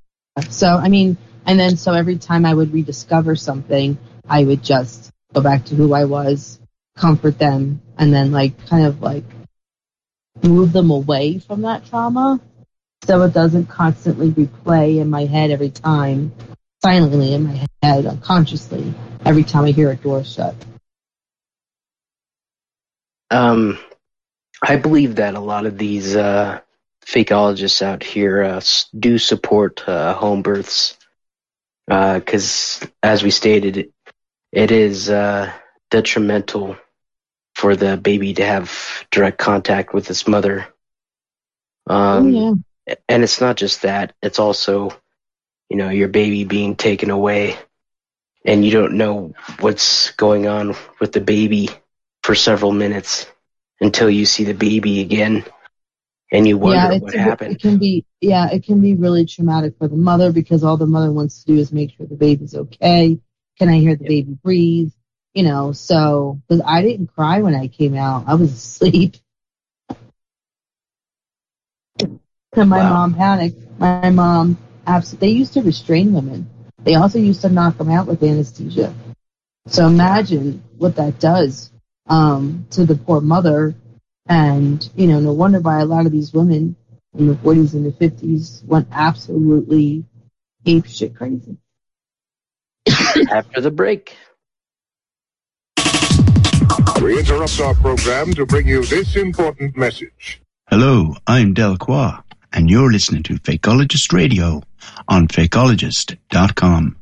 [0.51, 3.99] So I mean, and then so every time I would rediscover something,
[4.29, 6.61] I would just go back to who I was,
[6.97, 9.25] comfort them, and then like kind of like
[10.43, 12.41] move them away from that trauma,
[13.05, 16.33] so it doesn't constantly replay in my head every time,
[16.83, 18.95] silently in my head, unconsciously,
[19.25, 20.55] every time I hear a door shut.
[23.31, 23.79] Um,
[24.63, 26.61] I believe that a lot of these uh,
[27.07, 28.61] fakeologists out here uh,
[28.99, 30.99] do support uh, home births
[31.93, 33.93] because, as we stated, it,
[34.51, 35.53] it is uh,
[35.91, 36.77] detrimental
[37.55, 40.67] for the baby to have direct contact with its mother.
[41.87, 42.57] Um, oh
[42.87, 42.95] yeah.
[43.09, 44.91] and it's not just that; it's also,
[45.69, 47.59] you know, your baby being taken away,
[48.45, 51.69] and you don't know what's going on with the baby
[52.23, 53.27] for several minutes
[53.81, 55.45] until you see the baby again,
[56.33, 57.53] and you wonder yeah, what happened.
[57.53, 60.87] It can be, yeah, it can be really traumatic for the mother because all the
[60.87, 63.19] mother wants to do is make sure the baby's okay.
[63.59, 64.93] Can I hear the baby breathe?
[65.35, 69.17] You know, so because I didn't cry when I came out, I was asleep.
[72.57, 72.91] And my Wow.
[72.91, 73.59] mom panicked.
[73.79, 76.49] My mom, absolutely, they used to restrain women.
[76.85, 78.95] They also used to knock them out with anesthesia.
[79.67, 81.73] So imagine what that does
[82.09, 83.75] um, to the poor mother.
[84.27, 86.77] And, you know, no wonder why a lot of these women
[87.19, 90.05] in the 40s and the 50s went absolutely
[90.65, 91.57] ape shit crazy.
[93.31, 94.17] After the break.
[97.03, 100.41] We interrupt our program to bring you this important message.
[100.69, 102.23] Hello, I'm Del Delacroix,
[102.53, 104.63] and you're listening to Fakeologist Radio
[105.09, 106.97] on fakeologist.com.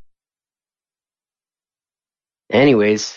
[2.51, 3.15] Anyways,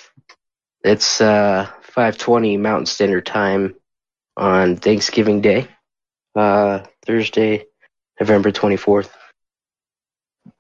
[0.84, 3.75] it's uh 5:20 Mountain Standard Time
[4.35, 5.68] on Thanksgiving Day,
[6.35, 7.65] uh Thursday,
[8.19, 9.10] November 24th.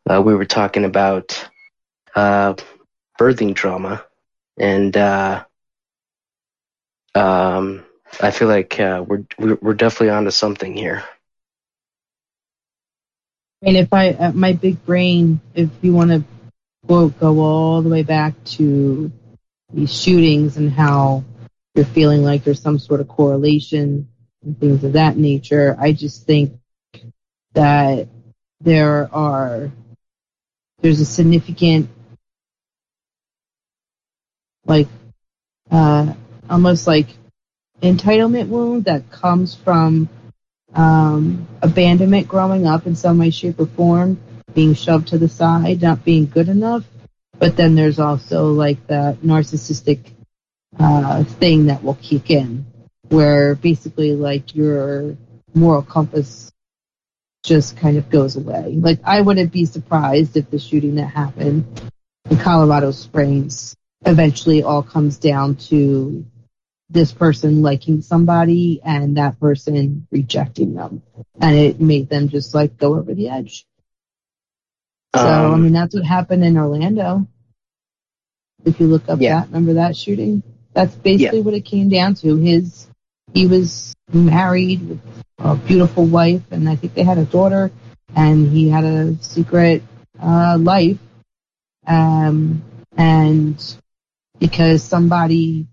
[0.09, 1.49] Uh, we were talking about
[2.15, 2.55] uh
[3.19, 4.03] birthing trauma
[4.57, 5.43] and uh
[7.15, 7.83] um
[8.21, 11.03] I feel like uh, we're we're definitely onto something here.
[13.61, 16.23] I mean, if I, uh, my big brain, if you want to
[16.85, 19.11] quote, go all the way back to
[19.73, 21.23] these shootings and how
[21.75, 24.07] you're feeling like there's some sort of correlation
[24.43, 25.75] and things of that nature.
[25.79, 26.53] I just think
[27.53, 28.07] that
[28.61, 29.71] there are
[30.81, 31.89] there's a significant
[34.65, 34.87] like
[35.71, 36.13] uh
[36.49, 37.07] almost like
[37.81, 40.07] entitlement wound that comes from
[40.73, 44.19] um abandonment growing up in some way shape or form
[44.53, 46.85] being shoved to the side not being good enough
[47.39, 50.12] but then there's also like the narcissistic
[50.79, 52.65] uh thing that will kick in
[53.09, 55.15] where basically like your
[55.53, 56.51] moral compass
[57.43, 58.75] just kind of goes away.
[58.79, 61.81] Like I wouldn't be surprised if the shooting that happened
[62.29, 63.75] in Colorado Springs
[64.05, 66.25] eventually all comes down to
[66.89, 71.01] this person liking somebody and that person rejecting them.
[71.41, 73.65] And it made them just like go over the edge.
[75.15, 77.27] So I Um, mean that's what happened in Orlando.
[78.65, 79.41] If you look up Yeah.
[79.41, 80.41] that, remember that shooting?
[80.73, 82.35] That's basically what it came down to.
[82.35, 82.87] His
[83.33, 85.01] he was married with
[85.39, 87.71] a beautiful wife, and I think they had a daughter,
[88.15, 89.83] and he had a secret
[90.21, 90.97] uh, life.
[91.85, 92.63] Um,
[92.95, 93.77] and
[94.39, 95.67] because somebody,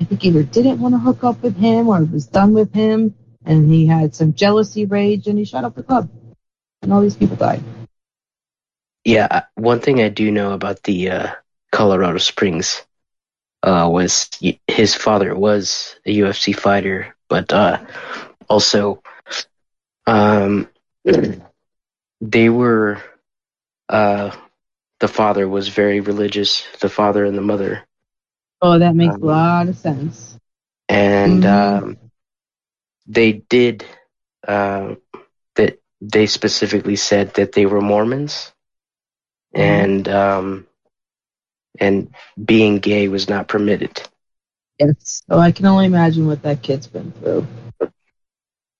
[0.00, 3.14] I think either didn't want to hook up with him or was done with him,
[3.44, 6.10] and he had some jealousy rage, and he shot up the club,
[6.82, 7.62] and all these people died.
[9.04, 11.30] Yeah, one thing I do know about the uh,
[11.72, 12.84] Colorado Springs
[13.62, 14.28] uh, was
[14.66, 17.78] his father was a UFC fighter, but uh,
[18.48, 19.02] also
[20.06, 20.68] um,
[22.20, 23.02] they were
[23.88, 24.30] uh,
[25.00, 27.84] the father was very religious, the father and the mother,
[28.62, 30.38] Oh, that makes Um, a lot of sense.
[30.88, 31.46] and Mhm.
[31.46, 31.98] um,
[33.06, 33.84] they did
[34.46, 34.94] uh,
[35.56, 35.78] that.
[36.00, 38.52] They specifically said that they were Mormons,
[39.54, 40.67] and um,
[41.80, 44.02] and being gay was not permitted.
[44.78, 45.22] Yes.
[45.28, 47.46] So I can only imagine what that kid's been through.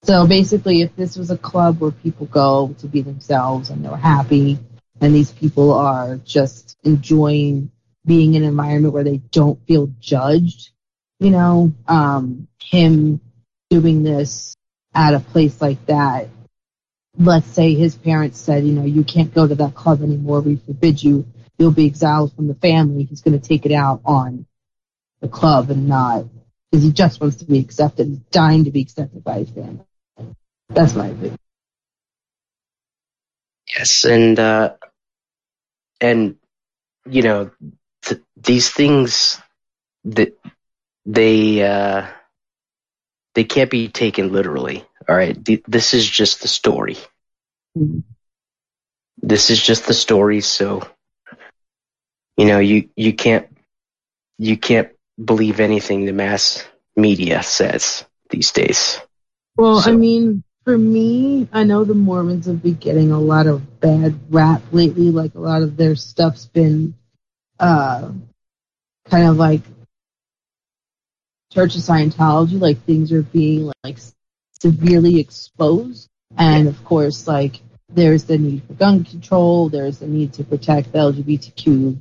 [0.04, 3.96] So basically, if this was a club where people go to be themselves and they're
[3.96, 4.58] happy,
[5.00, 7.70] and these people are just enjoying
[8.06, 10.70] being in an environment where they don't feel judged,
[11.20, 13.20] you know, um, him
[13.70, 14.56] doing this
[14.94, 16.28] at a place like that,
[17.18, 20.56] let's say his parents said, you know, you can't go to that club anymore, we
[20.56, 21.26] forbid you,
[21.58, 24.46] you'll be exiled from the family, he's going to take it out on
[25.20, 26.26] the club and not
[26.70, 28.08] because he just wants to be accepted.
[28.08, 29.84] He's dying to be accepted by his family.
[30.70, 31.38] That's my opinion.
[33.76, 34.74] Yes, and uh,
[36.00, 36.36] and
[37.08, 37.50] you know
[38.04, 39.40] th- these things
[40.04, 40.38] that
[41.06, 42.06] they uh,
[43.34, 44.84] they can't be taken literally.
[45.08, 46.96] All right, Th- this is just the story.
[47.76, 48.04] Mhm.
[49.22, 50.40] This is just the story.
[50.40, 50.82] So
[52.38, 53.46] you know you you can't
[54.38, 54.88] you can't
[55.22, 56.64] believe anything the mass
[56.96, 59.00] media says these days.
[59.56, 63.80] Well, I mean, for me, I know the Mormons have been getting a lot of
[63.80, 65.10] bad rap lately.
[65.10, 66.94] Like a lot of their stuff's been
[67.58, 68.12] uh,
[69.06, 69.62] kind of like
[71.52, 72.60] Church of Scientology.
[72.60, 73.98] Like things are being like
[74.60, 79.68] severely exposed, and of course, like there's the need for gun control.
[79.68, 81.98] There's the need to protect the LGBTQ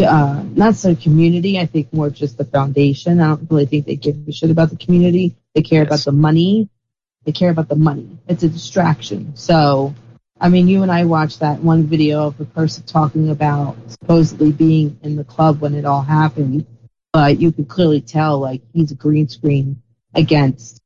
[0.00, 1.58] uh, not so community.
[1.58, 3.20] I think more just the foundation.
[3.20, 5.36] I don't really think they give a shit about the community.
[5.54, 6.68] They care about the money.
[7.24, 8.08] They care about the money.
[8.26, 9.36] It's a distraction.
[9.36, 9.94] So,
[10.40, 14.50] I mean, you and I watched that one video of a person talking about supposedly
[14.50, 16.66] being in the club when it all happened,
[17.12, 19.82] but you could clearly tell like he's a green screen
[20.14, 20.80] against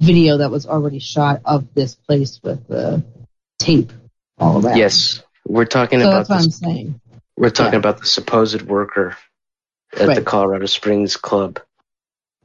[0.00, 3.02] video that was already shot of this place with the
[3.58, 3.92] tape
[4.38, 4.76] all around.
[4.76, 7.00] Yes, we're talking So about that's what I'm saying.
[7.36, 7.78] We're talking Yeah.
[7.80, 9.16] about the supposed worker
[9.92, 11.60] at the Colorado Springs club.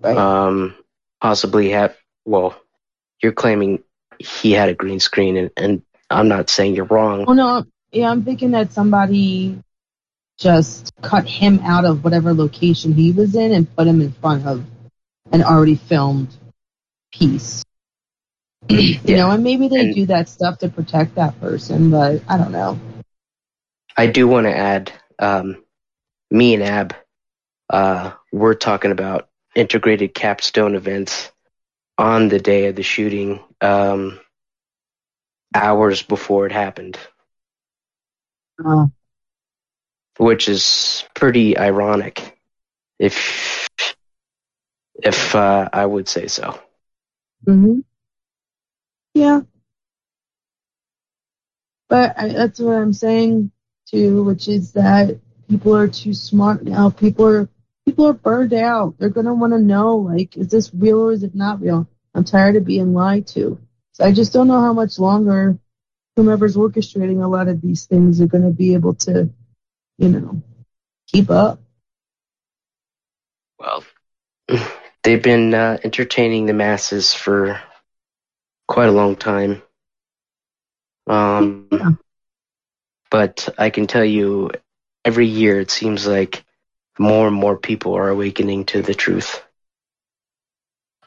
[0.01, 0.17] Right.
[0.17, 0.75] Um,
[1.21, 1.95] possibly have.
[2.25, 2.55] Well,
[3.21, 3.83] you're claiming
[4.19, 7.25] he had a green screen, and, and I'm not saying you're wrong.
[7.27, 9.61] Oh no, yeah, I'm thinking that somebody
[10.37, 14.45] just cut him out of whatever location he was in and put him in front
[14.47, 14.65] of
[15.31, 16.35] an already filmed
[17.13, 17.63] piece.
[18.69, 19.17] you Yeah.
[19.17, 22.51] know, and maybe they And- do that stuff to protect that person, but I don't
[22.51, 22.79] know.
[23.97, 25.63] I do want to add, um,
[26.29, 26.95] me and Ab,
[27.69, 31.31] uh, we're talking about integrated capstone events
[31.97, 34.19] on the day of the shooting, um,
[35.53, 36.97] hours before it happened,
[38.63, 38.87] Uh,
[40.17, 42.37] which is pretty ironic,
[42.99, 43.67] if
[45.03, 46.59] if uh, I would say so.
[47.45, 47.79] hmm
[49.13, 49.41] Yeah.
[51.89, 53.51] But I, that's what I'm saying
[53.91, 55.19] too, which is that
[55.49, 56.89] people are too smart now.
[56.89, 57.49] People are
[57.85, 58.95] people are burned out.
[58.97, 61.87] They're gonna want to know, like, is this real or is it not real?
[62.13, 63.59] I'm tired of being lied to.
[63.93, 65.57] So I just don't know how much longer
[66.15, 69.29] whomever's orchestrating a lot of these things are going to be able to,
[69.97, 70.41] you know,
[71.07, 71.59] keep up.
[73.59, 73.83] Well,
[75.03, 77.61] they've been uh, entertaining the masses for
[78.67, 79.61] quite a long time.
[81.07, 81.67] Um,
[83.11, 84.51] but I can tell you,
[85.05, 86.43] every year it seems like
[86.99, 89.43] more and more people are awakening to the truth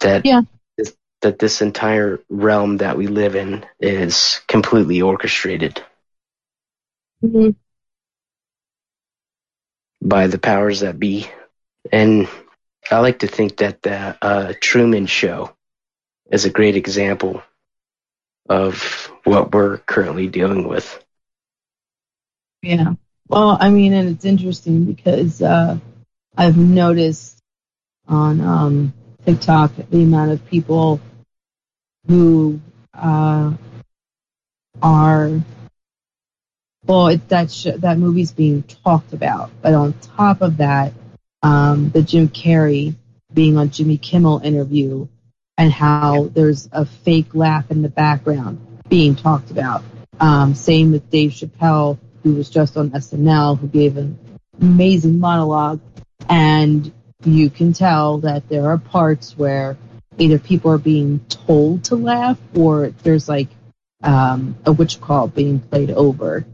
[0.01, 0.43] that Yeah.
[0.77, 5.83] this, that this entire realm that we live in is completely orchestrated
[7.25, 7.51] Mm-hmm.
[10.03, 11.29] by the powers that be.
[11.93, 12.29] And
[12.91, 15.55] I like to think that the uh, Truman Show
[16.31, 17.43] is a great example
[18.49, 21.04] of what we're currently dealing with.
[22.65, 22.95] Yeah.
[23.29, 25.79] Well, I mean, and it's interesting because uh,
[26.37, 27.39] I've noticed
[28.09, 31.01] on um, TikTok the amount of people
[32.07, 32.61] who
[32.95, 33.53] uh,
[34.83, 35.41] are
[36.87, 40.93] well, it, that sh- that movie's being talked about, but on top of that,
[41.43, 42.95] um, the Jim Carrey
[43.33, 45.07] being on Jimmy Kimmel interview
[45.59, 48.59] and how there's a fake laugh in the background
[48.89, 49.83] being talked about.
[50.21, 54.19] Um, same with Dave Chappelle, who was just on SNL, who gave an
[54.61, 55.81] amazing monologue,
[56.29, 56.91] and
[57.25, 59.77] you can tell that there are parts where
[60.19, 63.49] either people are being told to laugh or there's like
[64.03, 66.45] um, a witch call being played over.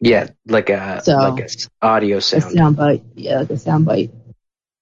[0.00, 1.48] Yeah, like a So- like a
[1.86, 2.52] audio sound.
[2.52, 3.02] sound bite.
[3.14, 4.12] Yeah, like a sound bite.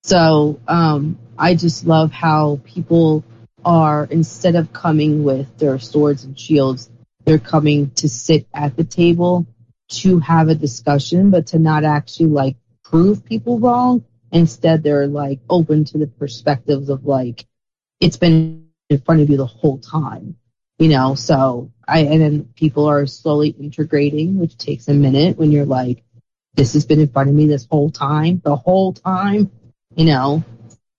[0.05, 3.25] So um, I just love how people
[3.65, 6.89] are instead of coming with their swords and shields,
[7.25, 9.47] they're coming to sit at the table
[9.89, 14.05] to have a discussion, but to not actually like prove people wrong.
[14.33, 17.47] Instead, they're like open to the perspectives of like
[18.01, 20.37] it's been in front of you the whole time,
[20.79, 21.15] you know.
[21.15, 26.05] So I and then people are slowly integrating, which takes a minute when you're like,
[26.55, 29.51] this has been in front of me this whole time, the whole time,
[29.97, 30.43] you know,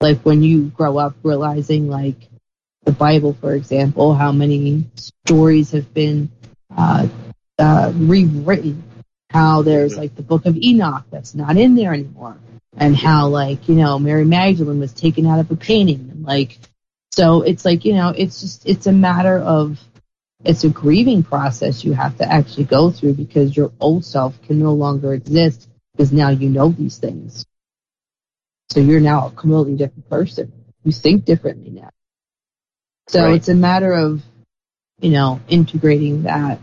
[0.02, 2.30] like when you grow up realizing like
[2.86, 6.32] the Bible, for example, how many stories have been
[6.76, 7.08] uh,
[7.60, 8.84] uh, rewritten,
[9.30, 12.38] how there's like the book of Enoch that's not in there anymore,
[12.78, 16.58] and how like, you know, Mary Magdalene was taken out of a painting and like,
[17.12, 19.80] so it's like, you know, it's just, it's a matter of,
[20.46, 24.58] it's a grieving process you have to actually go through because your old self can
[24.58, 27.46] no longer exist because now you know these things.
[28.70, 30.54] So you're now a completely different person.
[30.84, 31.90] You think differently now.
[33.08, 33.36] So Right.
[33.36, 34.22] it's a matter of,
[35.02, 36.60] you know, integrating that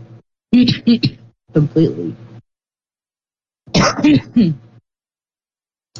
[1.53, 2.15] completely.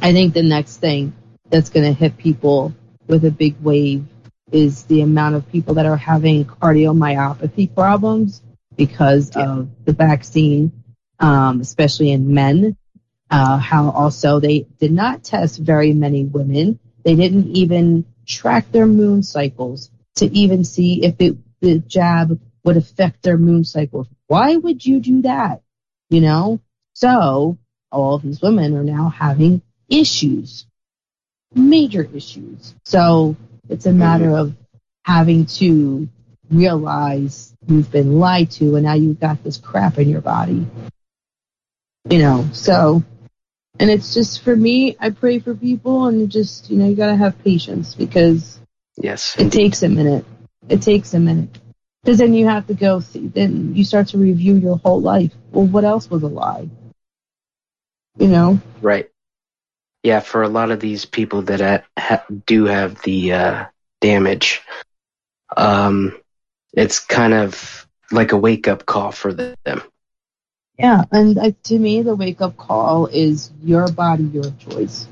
[0.02, 1.14] I think the next thing
[1.50, 2.74] that's going to hit people
[3.08, 4.06] with a big wave
[4.52, 8.42] is the amount of people that are having cardiomyopathy problems
[8.76, 10.72] because of the vaccine,
[11.20, 12.78] um, especially in men.
[13.30, 16.80] Uh, how also they did not test very many women.
[17.04, 22.78] They didn't even track their moon cycles to even see if it, the jab would
[22.78, 24.08] affect their moon cycles.
[24.28, 25.62] Why would you do that?
[26.10, 26.60] You know?
[26.94, 27.58] So
[27.92, 30.66] all of these women are now having issues,
[31.54, 32.76] major issues.
[32.86, 33.36] So
[33.70, 34.56] it's a matter of
[35.04, 36.10] having to
[36.50, 40.66] realize you've been lied to and now you've got this crap in your body.
[42.10, 43.04] You know, so,
[43.80, 47.16] and it's just for me, I pray for people and just, you know, you gotta
[47.16, 48.60] have patience because
[48.98, 50.26] Yes, it takes a minute.
[50.70, 51.50] It takes a minute.
[52.08, 55.34] Because then you have to go, th- then you start to review your whole life.
[55.52, 56.70] Well, what else was a lie?
[58.18, 58.62] You know?
[58.82, 59.10] Right.
[60.04, 63.66] Yeah, for a lot of these people that ha- ha- do have the uh,
[64.00, 64.62] damage,
[65.58, 66.18] um,
[66.72, 69.82] it's kind of like a wake up call for them.
[70.80, 75.10] Yeah, and uh, to me, the wake up call is your body, your choice.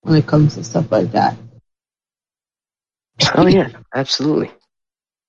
[0.00, 1.36] When it comes to stuff like that,
[3.36, 4.50] Oh yeah, absolutely,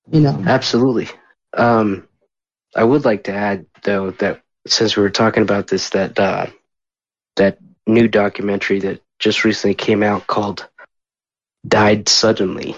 [0.10, 0.44] you know.
[0.46, 1.10] absolutely.
[1.54, 2.08] Um,
[2.76, 6.48] I would like to add though that since we were talking about this, that uh,
[7.36, 7.58] that
[7.88, 10.68] new documentary that just recently came out called
[11.68, 12.76] "Died Suddenly,"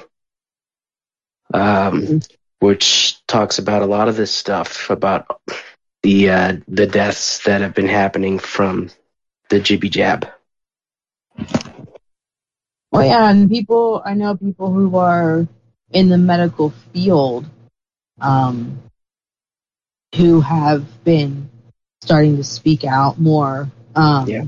[1.53, 2.21] um,
[2.59, 5.41] which talks about a lot of this stuff about
[6.01, 8.89] the uh, the deaths that have been happening from
[9.49, 10.27] the jibby jab.
[12.91, 15.47] Well, yeah, and people, I know people who are
[15.93, 17.45] in the medical field,
[18.19, 18.81] um,
[20.15, 21.49] who have been
[22.01, 24.45] starting to speak out more, um, Yeah.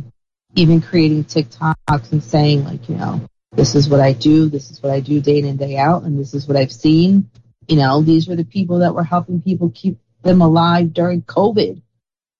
[0.55, 3.21] even creating TikToks and saying like, you know,
[3.55, 6.03] this is what I do, this is what I do day in and day out,
[6.03, 7.29] and this is what I've seen.
[7.67, 11.81] You know, these were the people that were helping people keep them alive during COVID.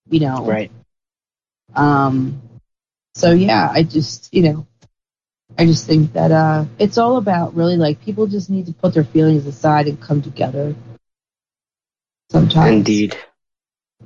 [0.09, 0.71] You know, Right.
[1.75, 2.41] um,
[3.15, 4.67] so yeah, I just, you know,
[5.57, 8.93] I just think that uh, it's all about really like people just need to put
[8.93, 10.75] their feelings aside and come together.
[12.31, 13.15] Sometimes, Indeed.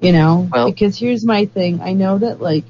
[0.02, 2.66] you know, Well- because here's my thing: I know that like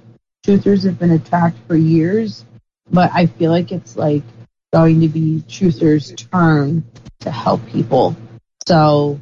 [0.45, 2.45] truthers have been attacked for years,
[2.91, 4.23] but I feel like it's like
[4.72, 6.84] going to be truthers' turn
[7.22, 8.15] to help people.
[8.68, 9.19] So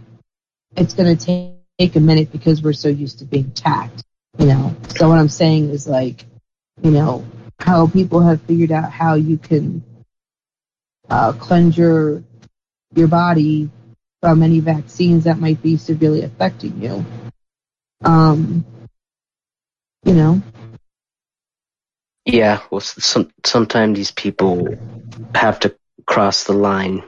[0.75, 4.03] it's going to take take a minute because we're so used to being attacked,
[4.39, 4.75] you know.
[4.97, 6.25] So what I'm saying is like,
[6.81, 7.23] you know,
[7.59, 9.83] how people have figured out how you can
[11.09, 12.23] uh, cleanse your
[12.95, 13.69] your body
[14.21, 17.05] from any vaccines that might be severely affecting you.
[18.03, 18.65] Um,
[20.03, 20.41] you know,
[22.25, 22.61] Yeah.
[22.69, 24.77] Well, some sometimes these people
[25.35, 25.75] have to
[26.05, 27.03] cross the line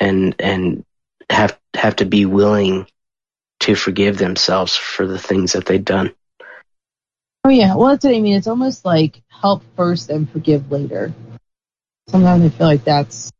[0.00, 0.84] and and
[1.30, 2.86] have have to be willing
[3.60, 6.14] to forgive themselves for the things that they've done.
[7.44, 8.34] Oh yeah, well that's what I mean.
[8.34, 11.12] It's almost like help first and forgive later.
[12.08, 13.30] Sometimes I feel like that's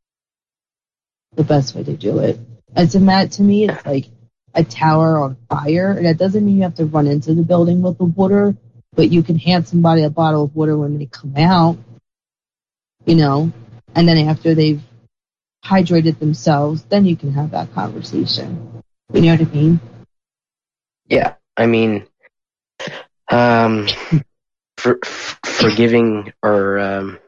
[1.37, 2.39] the best way to do it.
[2.77, 3.69] It's a mat to me.
[3.69, 4.07] It's like
[4.55, 7.81] a tower on fire, and that doesn't mean you have to run into the building
[7.81, 8.55] with the water,
[8.95, 11.79] but you can hand somebody a bottle of water when they come out.
[13.07, 13.53] You know,
[13.95, 14.83] and then after they've
[15.65, 18.83] hydrated themselves, then you can have that conversation.
[19.15, 19.81] You know what I mean?
[21.07, 21.35] Yeah.
[21.57, 22.07] I mean,
[23.31, 23.89] um,
[24.77, 24.99] for,
[25.45, 27.19] forgiving or um,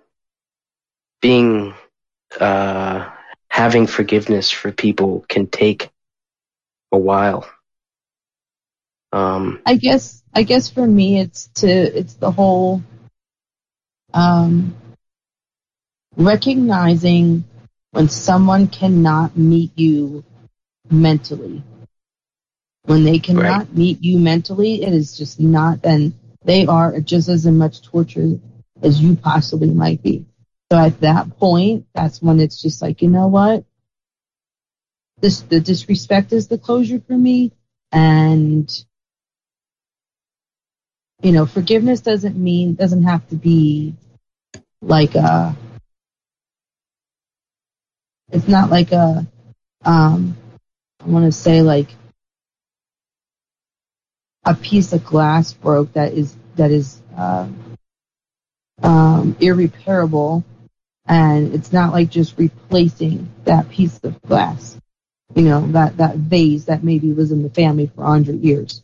[1.21, 1.75] being
[2.41, 3.11] uh,
[3.49, 5.91] having forgiveness for people can take
[6.93, 7.49] a while.
[9.13, 12.83] Um, I guess I guess for me it's to it's the whole
[14.13, 14.75] um
[16.17, 17.45] recognizing
[17.93, 20.25] when someone cannot meet you
[20.91, 21.63] mentally.
[22.87, 26.15] When they cannot meet you mentally, it is just not then
[26.45, 28.39] they are just as much torture
[28.83, 30.25] as you possibly might be.
[30.71, 33.65] So at that point, that's when it's just like, you know what?
[35.21, 37.53] This the disrespect is the closure for me
[37.91, 38.71] and
[41.23, 43.95] you know, forgiveness doesn't mean doesn't have to be
[44.81, 45.57] like a
[48.31, 49.27] it's not like a
[49.85, 50.37] um
[51.01, 51.89] I want to say like
[54.47, 57.49] a piece of glass broke that is that is uh,
[58.83, 60.45] um, irreparable.
[61.09, 64.77] And it's not like just replacing that piece of glass
[65.37, 68.83] you know that that vase that maybe was in the family for 100 years.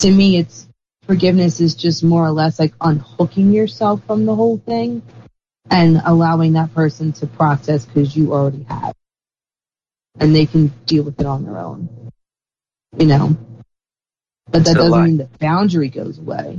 [0.00, 0.68] To me it's
[1.06, 5.02] forgiveness is just more or less like unhooking yourself from the whole thing
[5.70, 8.94] and allowing that person to process because you already have.
[10.18, 11.88] And they can deal with it on their own
[12.98, 13.36] you know
[14.52, 16.58] but that It's doesn't mean the boundary goes away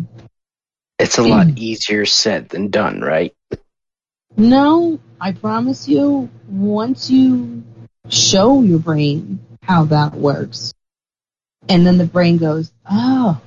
[1.03, 1.57] it's a lot hmm.
[1.57, 3.35] easier said than done, right?
[4.37, 7.63] No, I promise you, once you
[8.09, 10.73] show your brain how that works,
[11.69, 13.39] and then the brain goes, oh,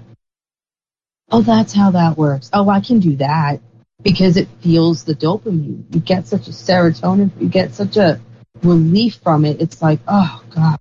[1.31, 2.51] oh, that's how that works.
[2.53, 3.61] Oh, I can do that
[4.03, 5.93] because it feels the dopamine.
[5.95, 8.21] You get such a serotonin, you get such a
[8.63, 9.61] relief from it.
[9.61, 10.79] It's like, oh, God,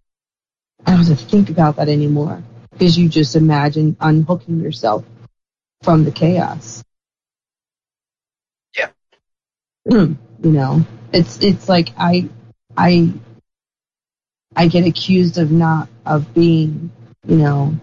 [0.85, 2.43] I don't have to think about that anymore
[2.77, 5.05] because you just imagine unhooking yourself
[5.81, 6.83] from the chaos.
[8.77, 8.89] Yeah.
[9.89, 12.29] you know, it's it's like I
[12.75, 13.13] I
[14.55, 16.91] I get accused of not of being,
[17.25, 17.77] you know,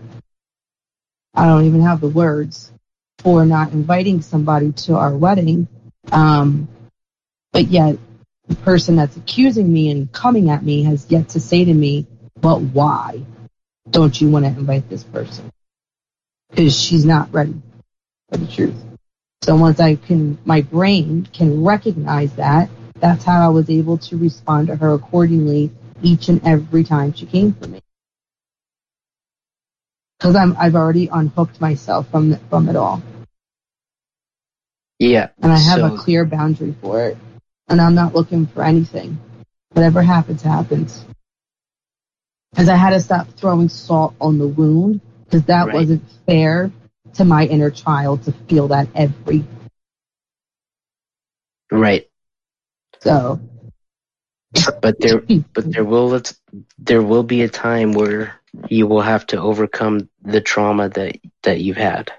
[1.35, 2.70] I don't even have the words
[3.19, 5.69] for not inviting somebody to our wedding.
[6.10, 6.69] Um,
[7.52, 7.97] but yet
[8.48, 12.06] the person that's accusing me and coming at me has yet to say to me,
[12.40, 13.24] but why
[13.93, 15.51] don't you want to invite this person?
[16.51, 17.55] Because she's not ready
[18.31, 18.74] for the truth.
[19.43, 22.70] So once I can, my brain can recognize that,
[23.01, 25.70] that's how I was able to respond to her accordingly
[26.02, 27.81] each and every time she came for me.
[30.19, 33.02] Because I'm, I've already unhooked myself from from it all,
[35.01, 35.31] Yeah.
[35.43, 37.19] and I have so, a clear boundary for it,
[37.69, 39.19] and I'm not looking for anything.
[39.73, 41.05] Whatever happens, happens.
[42.53, 45.74] Because I had to stop throwing salt on the wound, because that Right.
[45.74, 46.70] wasn't fair
[47.15, 49.45] to my inner child to feel that every
[51.70, 52.09] right.
[53.01, 53.41] so.
[54.81, 55.23] But there,
[55.55, 56.20] but there will
[56.79, 58.35] there will be a time where
[58.69, 62.12] you will have to overcome the trauma that that you've had.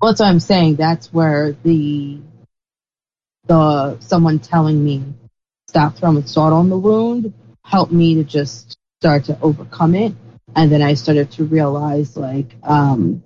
[0.00, 0.76] Well, that's what I'm saying.
[0.76, 2.20] That's where the
[3.46, 5.02] the someone telling me
[5.68, 7.32] stop throwing salt on the wound
[7.64, 10.14] helped me to just start to overcome it.
[10.56, 13.22] And then I started to realize like um,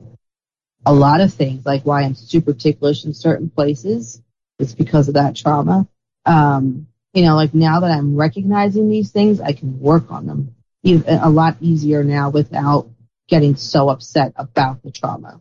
[0.84, 4.20] a lot of things, like why I'm super ticklish in certain places.
[4.58, 5.86] It's because of that trauma.
[6.26, 10.56] Um, you know, like now that I'm recognizing these things, I can work on them
[10.82, 12.88] even a lot easier now without
[13.28, 15.40] getting so upset about the trauma.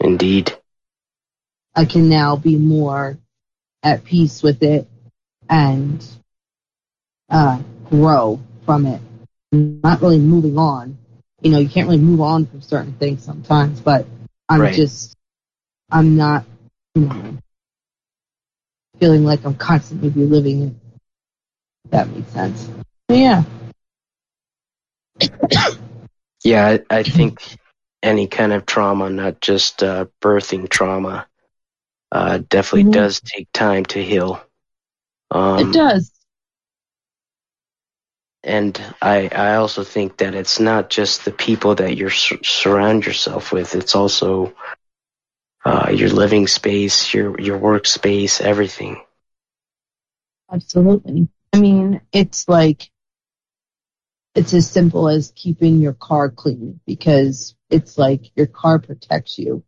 [0.00, 0.52] Indeed.
[1.76, 3.16] I can now be more
[3.84, 4.88] at peace with it
[5.48, 6.04] and
[7.30, 9.00] uh, grow from it.
[9.52, 10.98] Not really moving on.
[11.40, 14.06] You know, you can't really move on from certain things sometimes, but
[14.48, 14.74] I'm Right.
[14.74, 15.16] just,
[15.90, 16.44] I'm not,
[16.94, 17.38] you know,
[18.98, 20.74] feeling like I'm constantly reliving it.
[21.90, 22.68] That makes sense.
[23.08, 23.44] Yeah.
[26.44, 27.42] Yeah, I, I think
[28.00, 31.26] any kind of trauma, not just uh, birthing trauma,
[32.12, 32.92] uh, definitely Mhm.
[32.92, 34.40] does take time to heal.
[35.32, 36.12] Um, it does.
[38.44, 43.04] And I, I also think that it's not just the people that you sur- surround
[43.04, 43.74] yourself with.
[43.74, 44.54] It's also
[45.64, 49.02] uh, your living space, your your workspace, everything.
[50.50, 51.28] Absolutely.
[51.52, 52.90] I mean, it's like
[54.34, 59.64] it's as simple as keeping your car clean because it's like your car protects you.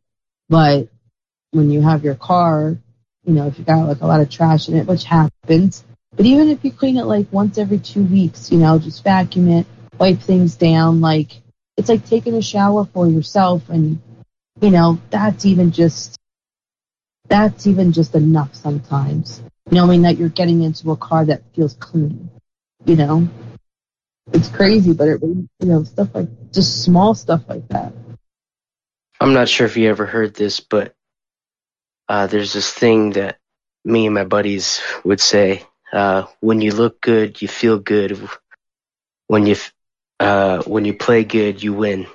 [0.49, 0.89] But
[1.51, 2.81] when you have your car,
[3.25, 6.27] you know, if you got like a lot of trash in it, which happens, but
[6.27, 9.67] even if you clean it like once every two weeks, you know, just vacuum it,
[9.99, 11.41] wipe things down, like
[11.77, 14.01] it's like taking a shower for yourself and
[14.61, 16.19] you know, that's even just
[17.29, 19.43] that's even just enough sometimes.
[19.71, 22.29] Knowing that you're getting into a car that feels clean.
[22.85, 23.29] You know?
[24.33, 27.93] It's crazy, but it you know, stuff like just small stuff like that.
[29.21, 30.95] I'm not sure if you ever heard this, but
[32.09, 33.39] uh, there's this thing that
[33.85, 38.19] me and my buddies would say: uh, when you look good, you feel good.
[39.29, 39.57] When you
[40.21, 42.07] uh, when you play good, you win.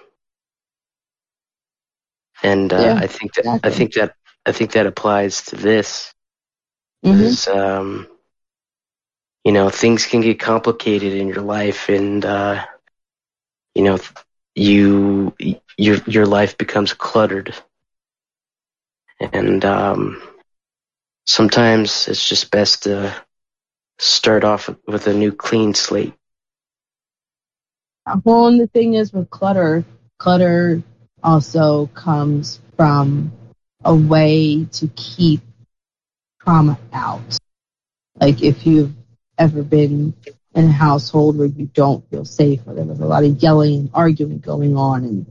[2.44, 3.64] And uh, Yeah, I think that exactly.
[3.64, 4.14] I think that
[4.46, 6.14] I think that applies to this.
[7.04, 7.38] Mhm.
[7.48, 8.08] Um,
[9.44, 12.64] you know, things can get complicated in your life, and uh,
[13.76, 13.98] you know,
[14.56, 15.34] you
[15.78, 17.54] your your life becomes cluttered,
[19.20, 20.22] and um,
[21.26, 23.14] sometimes it's just best to
[23.98, 26.14] start off with a new clean slate.
[28.06, 29.84] Uh, well, and the thing is with clutter,
[30.20, 30.82] clutter
[31.24, 33.32] also comes from
[33.84, 35.42] a way to keep
[36.42, 37.38] trauma out.
[38.20, 38.94] Like if you've
[39.38, 40.14] ever been
[40.54, 43.80] in a household where you don't feel safe, or there was a lot of yelling
[43.82, 45.26] and arguing going on, and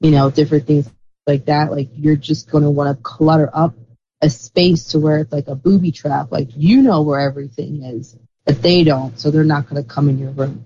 [0.00, 0.88] you know different things
[1.26, 3.74] like that, like you're just going to want to clutter up
[4.20, 6.32] a space to where it's like a booby trap.
[6.32, 10.08] Like you know where everything is, but they don't, so they're not going to come
[10.08, 10.64] in your room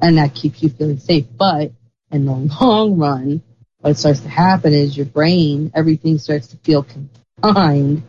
[0.00, 1.26] and that keeps you feeling safe.
[1.36, 1.72] But
[2.10, 3.42] in the long run,
[3.78, 8.02] what starts to happen is your brain, everything starts to feel confined,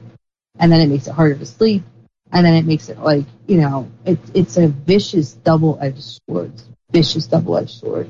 [0.59, 1.83] and then it makes it harder to sleep,
[2.31, 6.51] and then it makes it like you know, it, it's a vicious double-edged sword,
[6.91, 8.09] vicious double-edged sword.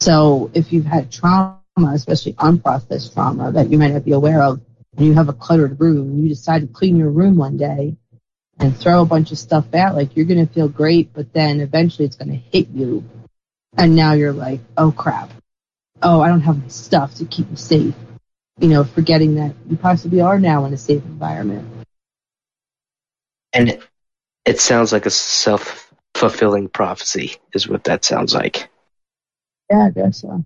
[0.00, 4.60] So if you've had trauma, especially unprocessed trauma that you might not be aware of,
[4.96, 7.96] and you have a cluttered room, and you decide to clean your room one day,
[8.58, 12.04] and throw a bunch of stuff out, like you're gonna feel great, but then eventually
[12.04, 13.04] it's gonna hit you.
[13.76, 15.30] And now you're like, oh crap.
[16.02, 17.94] Oh, I don't have stuff to keep me safe.
[18.60, 21.68] You know, forgetting that you possibly are now in a safe environment.
[23.52, 23.82] And it,
[24.44, 28.68] it sounds like a self fulfilling prophecy, is what that sounds like.
[29.70, 30.44] Yeah, I guess so.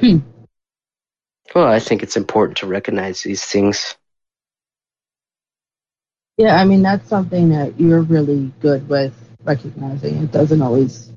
[1.56, 3.96] Well, I think it's important to recognize these things.
[6.36, 10.22] Yeah, I mean that's something that you're really good with recognizing.
[10.22, 11.10] It doesn't always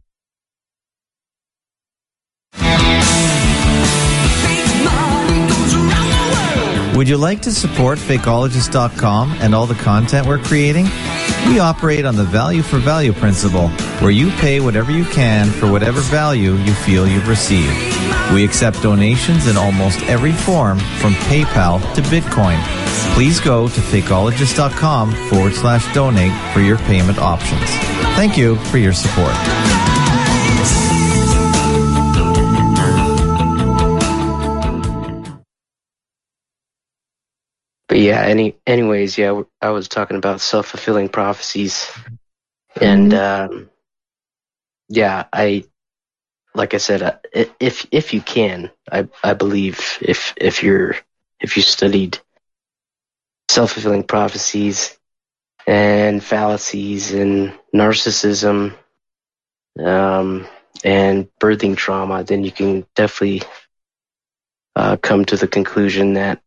[6.95, 10.85] Would you like to support Fakeologist.com and all the content we're creating?
[11.47, 15.71] We operate on the value for value principle, where you pay whatever you can for
[15.71, 17.73] whatever value you feel you've received.
[18.33, 22.61] We accept donations in almost every form, from PayPal to Bitcoin.
[23.15, 27.65] Please go to fakeologist.com forward slash donate for your payment options.
[28.15, 29.33] Thank you for your support.
[37.89, 41.91] But yeah, any anyways, yeah, I was talking about self fulfilling prophecies,
[42.79, 43.69] and um,
[44.87, 45.65] yeah, I
[46.53, 47.19] like I said,
[47.59, 50.95] if if you can, I I believe if if you're
[51.41, 52.19] if you studied
[53.49, 54.95] self fulfilling prophecies
[55.65, 58.75] and fallacies and narcissism
[59.83, 60.47] um,
[60.83, 63.41] and birthing trauma, then you can definitely
[64.75, 66.43] uh, come to the conclusion that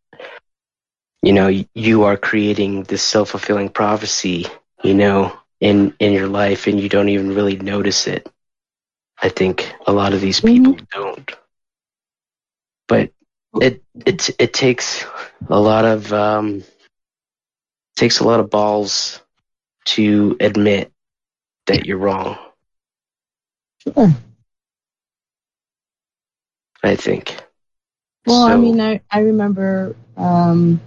[1.23, 4.47] you know you are creating this self fulfilling prophecy,
[4.83, 8.29] you know, in in your life, and you don't even really notice it.
[9.21, 11.31] I think a lot of these people don't,
[12.87, 13.11] but
[13.61, 15.05] it it it takes
[15.49, 16.63] a lot of um,
[17.95, 19.21] takes a lot of balls
[19.85, 20.91] to admit
[21.67, 22.37] that you're wrong.
[23.79, 24.09] Sure.
[26.83, 27.37] I think.
[28.25, 30.81] Well, I mean, I, I remember um,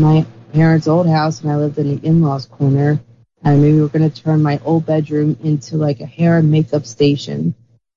[0.00, 3.00] my parents' old house and I lived in the in-laws corner,
[3.42, 6.86] and we were going to turn my old bedroom into like a hair and makeup
[6.86, 7.54] station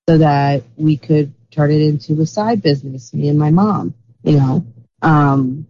[0.08, 3.94] so that we could turn it into a side business, me and my mom,
[4.24, 4.66] you know.
[5.02, 5.68] Um,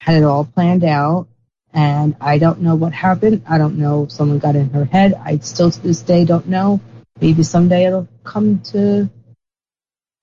[0.00, 1.28] had it all planned out,
[1.72, 3.42] and I don't know what happened.
[3.48, 5.14] I don't know if someone got in her head.
[5.14, 6.80] I still to this day don't know.
[7.20, 9.10] Maybe someday it'll come to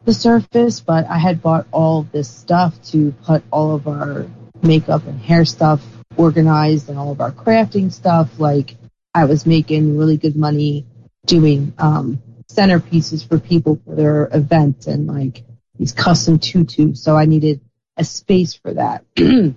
[0.06, 4.28] the surface, but I had bought all this stuff to put all of our
[4.62, 5.82] makeup and hair stuff
[6.18, 8.40] organized and all of our crafting stuff.
[8.40, 8.76] Like
[9.14, 10.86] I was making really good money
[11.26, 12.22] doing um,
[12.52, 15.44] centerpieces for people for their events and like
[15.78, 17.04] these custom tutus.
[17.04, 17.62] So I needed
[17.98, 19.06] a space for that.
[19.18, 19.56] and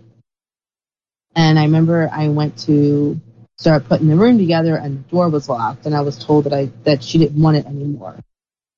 [1.37, 3.21] I remember I went to
[3.57, 6.53] start putting the room together and the door was locked and I was told that
[6.53, 8.21] I that she didn't want it anymore,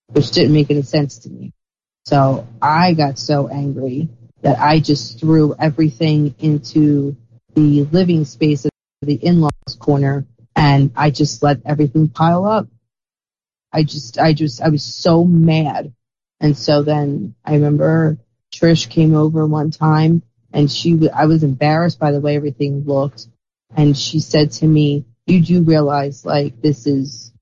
[0.08, 1.52] which didn't make any sense to me.
[2.06, 4.08] So I got so angry
[4.42, 7.16] that I just threw everything into
[7.54, 8.70] the living space of
[9.02, 10.26] the in-laws corner
[10.56, 12.66] and I just let everything pile up.
[13.72, 15.92] I just, I just, I was so mad.
[16.40, 18.18] And so then I remember
[18.52, 20.22] Trish came over one time
[20.52, 23.28] and she, I was embarrassed by the way everything looked.
[23.76, 27.32] And she said to me, you do realize like this is,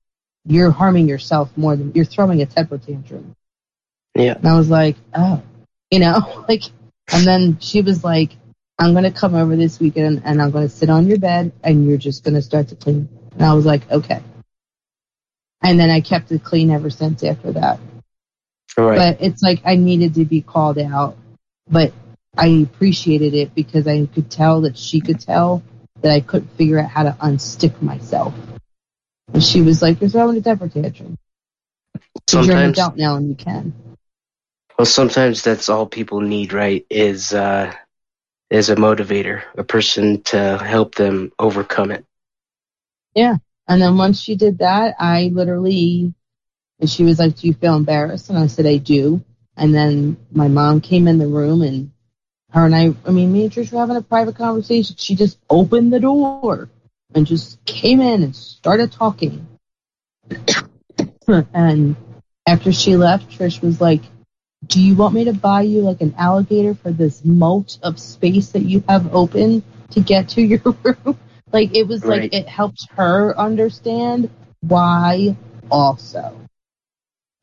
[0.45, 3.35] you're harming yourself more than, you're throwing a temper tantrum.
[4.15, 4.35] Yeah.
[4.35, 5.41] And I was like, oh,
[5.89, 6.63] you know, like,
[7.11, 8.31] and then she was like,
[8.77, 11.51] I'm going to come over this weekend and I'm going to sit on your bed
[11.63, 13.09] and you're just going to start to clean.
[13.33, 14.21] And I was like, okay.
[15.61, 17.79] And then I kept it clean ever since after that.
[18.77, 18.97] Right.
[18.97, 21.17] But it's like I needed to be called out,
[21.69, 21.91] but
[22.37, 25.61] I appreciated it because I could tell that she could tell
[26.01, 28.33] that I couldn't figure out how to unstick myself.
[29.33, 31.17] And she was like, you're throwing a temper tantrum.
[32.31, 33.73] 'Cause You're an Sometimes- adult now and you can.
[34.79, 36.85] Well, sometimes that's all people need, right?
[36.89, 37.73] Is uh,
[38.49, 42.05] is a motivator, a person to help them overcome it.
[43.13, 43.35] Yeah.
[43.67, 46.13] And then once she did that, I literally,
[46.79, 48.29] and she was like, Do you feel embarrassed?
[48.29, 49.21] And I said, I do.
[49.57, 51.91] And then my mom came in the room and
[52.51, 54.95] her and I, I mean, me and Trish were having a private conversation.
[54.97, 56.69] She just opened the door
[57.13, 59.45] and just came in and started talking.
[61.27, 61.97] and
[62.47, 64.03] after she left, Trish was like,
[64.69, 68.49] Do you want me to buy you like an alligator for this moat of space
[68.51, 71.17] that you have open to get to your room?
[71.51, 72.21] like it was Right.
[72.21, 74.29] like it helped her understand
[74.61, 75.35] why
[75.71, 76.35] also.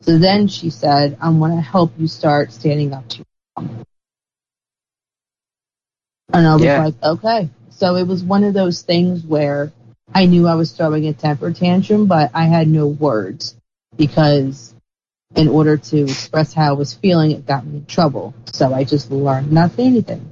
[0.03, 3.27] So then she said, I'm going to help you start standing up to your
[3.57, 3.85] mom.
[6.33, 6.85] And I was Yeah.
[6.85, 7.51] like, okay.
[7.71, 9.73] So it was one of those things where
[10.15, 13.57] I knew I was throwing a temper tantrum, but I had no words
[13.97, 14.76] because
[15.35, 18.35] in order to express how I was feeling, it got me in trouble.
[18.53, 20.29] So I just learned not to say anything.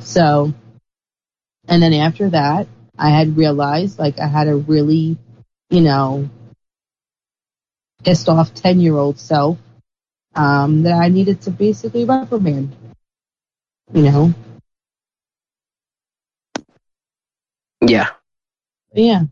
[0.00, 0.52] so,
[1.68, 2.66] and then after that,
[2.98, 5.18] I had realized like I had a really,
[5.68, 6.28] you know,
[8.02, 9.58] pissed off 10 year old self
[10.34, 12.74] um, that I needed to basically reprimand.
[13.92, 14.34] You know?
[17.86, 18.10] Yeah.
[18.92, 19.24] Yeah.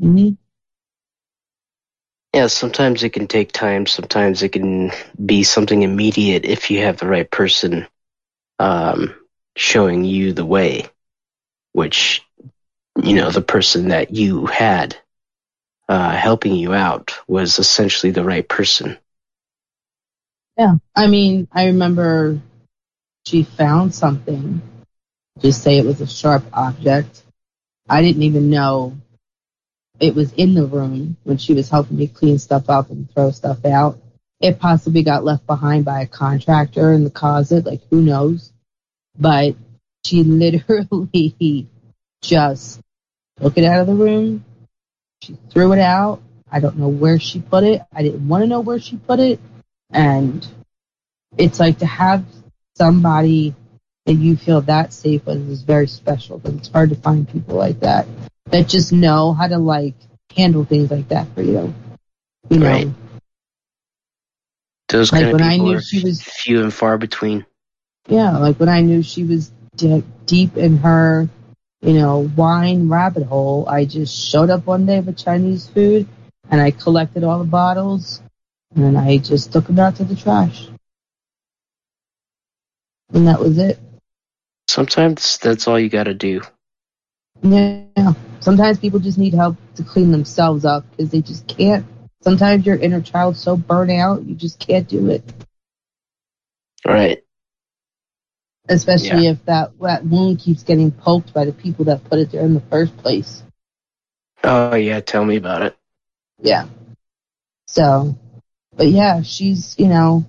[0.00, 0.30] hmm
[2.36, 3.86] Yeah, sometimes it can take time.
[3.86, 4.92] Sometimes it can
[5.24, 7.86] be something immediate if you have the right person
[8.58, 9.14] um,
[9.56, 10.84] showing you the way,
[11.72, 12.22] which,
[13.02, 14.98] you know, the person that you had
[15.88, 18.98] uh, helping you out was essentially the right person.
[20.58, 20.74] Yeah.
[20.94, 22.38] I mean, I remember
[23.24, 24.60] she found something.
[25.40, 27.22] Just say it was a sharp object.
[27.88, 28.94] I didn't even know
[30.00, 33.30] it was in the room when she was helping me clean stuff up and throw
[33.30, 33.98] stuff out.
[34.40, 38.52] It possibly got left behind by a contractor in the closet, like who knows?
[39.18, 39.56] But
[40.04, 41.68] she literally
[42.22, 42.80] just
[43.40, 44.44] took it out of the room.
[45.22, 46.20] She threw it out.
[46.50, 47.82] I don't know where she put it.
[47.92, 49.40] I didn't want to know where she put it.
[49.90, 50.46] And
[51.36, 52.24] it's like to have
[52.76, 53.54] somebody
[54.04, 56.38] that you feel that safe with is very special.
[56.38, 58.06] But it's hard to find people like that
[58.46, 59.94] that just know how to like
[60.36, 61.74] handle things like that for you.
[62.50, 62.88] You know, Right.
[64.88, 67.44] Those Like kind of when I knew are she was- few and far between.
[68.08, 71.28] yeah, like when I knew she was de- deep in her,
[71.82, 76.06] you know, wine rabbit hole, I just showed up one day with Chinese food
[76.50, 78.22] and I collected all the bottles
[78.74, 80.68] and then I just took them out to the trash.
[83.12, 83.80] And that was it.
[84.68, 86.42] Sometimes that's all you got to do.
[87.42, 88.12] Yeah.
[88.40, 91.86] Sometimes people just need help to clean themselves up because they just can't.
[92.22, 95.22] Sometimes your inner child's so burnt out, you just can't do it.
[96.84, 97.22] Right.
[98.68, 99.32] Especially Yeah.
[99.32, 102.54] if that, that wound keeps getting poked by the people that put it there in
[102.54, 103.42] the first place.
[104.42, 105.76] Oh yeah, tell me about it.
[106.40, 106.66] Yeah.
[107.66, 108.16] So,
[108.76, 110.24] but yeah, she's, you know,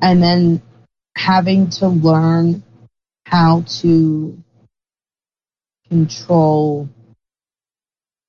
[0.00, 0.62] and then
[1.16, 2.62] having to learn
[3.26, 4.38] how to
[5.88, 6.88] control,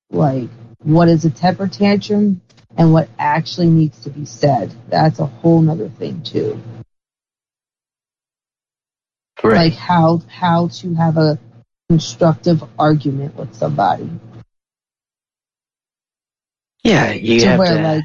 [0.10, 0.50] like,
[0.80, 2.42] what is a temper tantrum
[2.78, 4.74] and what actually needs to be said.
[4.90, 6.62] That's a whole nother thing, too.
[9.44, 9.72] Right.
[9.72, 11.40] Like, how, how to have a
[11.90, 14.10] constructive argument with somebody.
[16.84, 17.82] Yeah, you to have where, to.
[17.82, 18.04] like,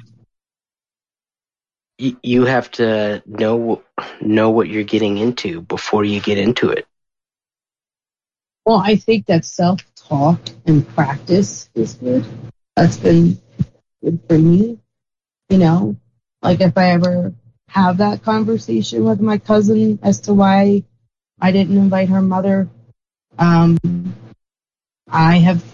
[2.00, 3.82] y- you have to know
[4.20, 6.86] know what you're getting into before you get into it.
[8.66, 12.24] Well, I think that self talk and practice is good.
[12.76, 13.40] That's been
[14.02, 14.78] good for me.
[15.48, 15.96] You know,
[16.42, 17.34] like if I ever
[17.68, 20.84] have that conversation with my cousin as to why
[21.40, 22.68] I didn't invite her mother,
[23.38, 23.78] um,
[25.08, 25.64] I have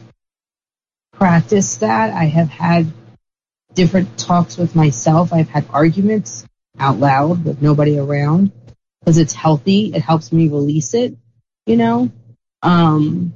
[1.12, 2.12] practiced that.
[2.12, 2.92] I have had
[3.74, 5.32] different talks with myself.
[5.32, 6.44] I've had arguments
[6.78, 8.52] out loud with nobody around
[9.00, 9.92] because it's healthy.
[9.94, 11.16] It helps me release it,
[11.66, 12.10] you know?
[12.62, 13.34] Um,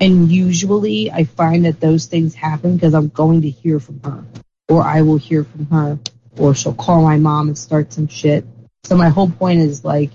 [0.00, 4.24] and usually I find that those things happen because I'm going to hear from her,
[4.68, 5.98] or I will hear from her,
[6.36, 8.44] or she'll call my mom and start some shit.
[8.84, 10.10] So my whole point is like,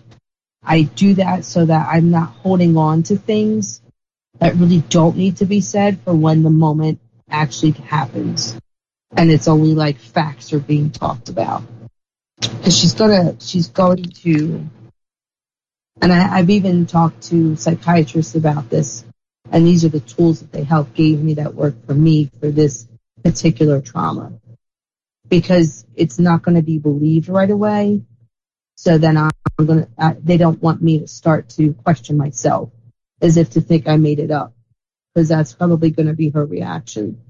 [0.64, 3.82] I do that so that I'm not holding on to things
[4.40, 7.00] that really don't need to be said for when the moment
[7.30, 8.58] actually happens.
[9.16, 11.64] And it's only like facts are being talked about.
[12.42, 14.70] Cause she's gonna, she's going to
[16.02, 19.04] and I, I've even talked to psychiatrists about this,
[19.52, 22.52] and these are the tools that they helped gave me that work for me for
[22.52, 22.88] this
[23.24, 24.34] particular trauma.
[25.28, 28.02] Because it's not going to be believed right away.
[28.76, 32.72] So then I'm going to, uh, they don't want me to start to question myself
[33.22, 34.54] as if to think I made it up.
[35.14, 37.22] Because that's probably going to be her reaction.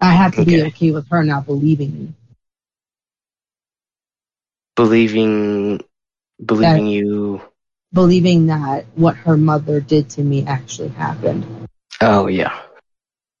[0.00, 0.66] I have to be Okay.
[0.68, 2.14] okay with her not believing me.
[4.76, 5.80] Believing
[6.44, 7.40] believing you.
[7.96, 11.66] Believing that what her mother did to me actually happened.
[12.02, 12.60] Oh yeah,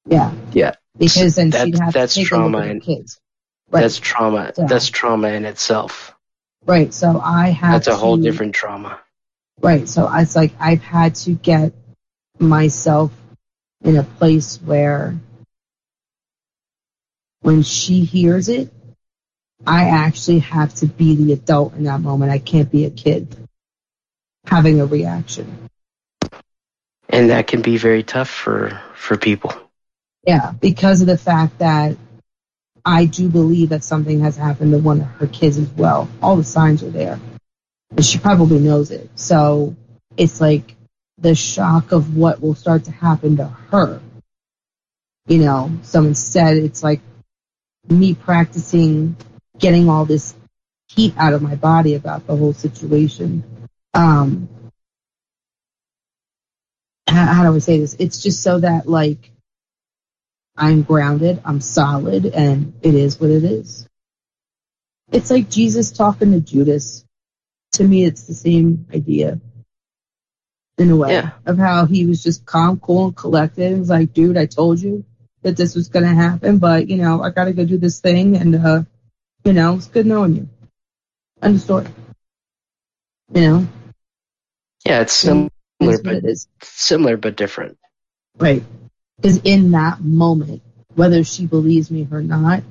[0.06, 0.32] Yeah.
[0.52, 0.76] yeah.
[0.98, 3.20] because then That- she'd have that's to take trauma a look at and- kids.
[3.70, 3.82] Right.
[3.82, 4.52] That's trauma.
[4.56, 4.64] Yeah.
[4.66, 6.14] That's trauma in itself.
[6.64, 6.94] right.
[6.94, 8.98] So I have That's a whole different trauma.
[9.60, 9.86] Right.
[9.86, 11.74] So it's like I've had to get
[12.38, 13.12] myself
[13.84, 15.16] in a place where
[17.42, 18.72] when she hears it,
[19.66, 22.32] I actually have to be the adult in that moment.
[22.32, 23.36] I can't be a kid
[24.46, 25.68] having a reaction.
[27.08, 29.52] And that can be very tough for for people.
[30.26, 31.96] Yeah, because of the fact that
[32.84, 36.08] I do believe that something has happened to one of her kids as well.
[36.22, 37.18] All the signs are there.
[37.90, 39.08] And she probably knows it.
[39.14, 39.76] So
[40.16, 40.74] it's like
[41.18, 44.00] the shock of what will start to happen to her.
[45.26, 47.00] You know, someone said it's like
[47.88, 49.16] me practicing
[49.58, 50.34] getting all this
[50.88, 53.65] heat out of my body about the whole situation.
[53.96, 54.48] Um,
[57.08, 57.96] how, how do I say this?
[57.98, 59.30] It's just so that like
[60.56, 63.88] I'm grounded, I'm solid, and it is what it is.
[65.12, 67.04] It's like Jesus talking to Judas.
[67.72, 69.40] To me, it's the same idea
[70.78, 71.30] in a way Yeah.
[71.46, 73.72] of how he was just calm, cool, and collected.
[73.72, 75.04] It was like, dude, I told you
[75.42, 78.00] that this was going to happen, but you know, I got to go do this
[78.00, 78.82] thing, and uh,
[79.44, 80.48] you know, it's good knowing you.
[81.42, 81.86] End of story.
[83.34, 83.68] You know,
[84.86, 85.50] Yeah, it's similar,
[85.80, 86.48] is but it is.
[86.62, 87.76] similar but different.
[88.38, 88.62] Right.
[89.16, 90.62] Because in that moment,
[90.94, 92.62] whether she believes me or not,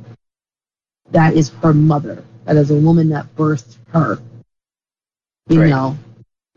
[1.11, 2.23] that is her mother.
[2.45, 4.19] That is a woman that birthed her.
[5.49, 5.69] You Right.
[5.69, 5.97] know,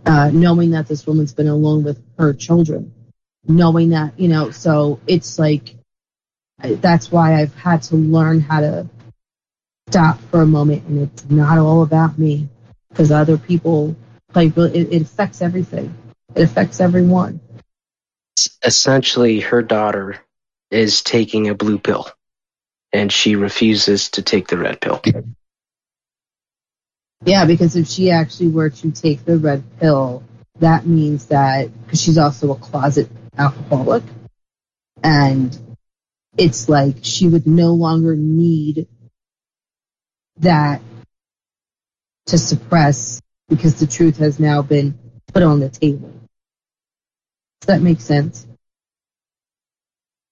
[0.06, 2.92] uh, knowing that this woman's been alone with her children,
[3.46, 5.74] knowing that, you know, so it's like,
[6.62, 8.88] that's why I've had to learn how to
[9.88, 12.48] stop for a moment and it's not all about me.
[12.90, 13.94] because other people
[14.46, 15.94] really- It, it affects everything.
[16.34, 17.40] It affects everyone.
[18.62, 20.18] Essentially, her daughter
[20.70, 22.08] is taking a blue pill,
[22.92, 25.02] and she refuses to take the red pill.
[27.24, 30.22] Yeah, because if she actually were to take the red pill,
[30.60, 34.04] that means that because she's also a closet alcoholic,
[35.02, 35.56] and
[36.36, 38.86] it's like she would no longer need
[40.36, 40.80] that
[42.26, 44.98] to suppress because the truth has now been
[45.32, 46.12] put on the table.
[47.60, 48.46] Does that make sense?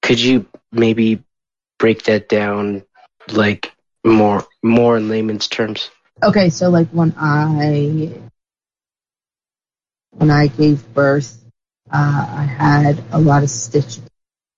[0.02, 1.24] Could you maybe
[1.78, 2.84] break that down,
[3.32, 3.72] like
[4.04, 5.90] more more in layman's terms?
[6.22, 8.12] Okay, so like when I
[10.12, 11.44] when I gave birth,
[11.92, 14.02] uh, I had a lot of stitches,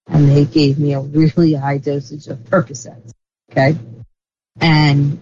[0.07, 3.11] and they gave me a really high dosage of Percocet.
[3.51, 3.79] Okay,
[4.61, 5.19] and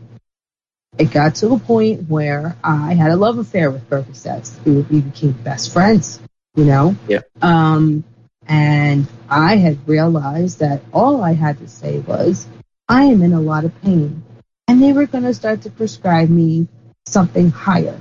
[0.99, 4.53] it got to a point where I had a love affair with Percocets.
[4.65, 6.21] We, we became best friends,
[6.55, 6.97] you know.
[7.07, 7.21] Yeah.
[7.43, 8.05] Um,
[8.47, 12.47] and I had realized that all I had to say was,
[12.89, 14.23] I am in a lot of pain.
[14.69, 16.69] And they were going to start to prescribe me
[17.07, 17.99] something higher.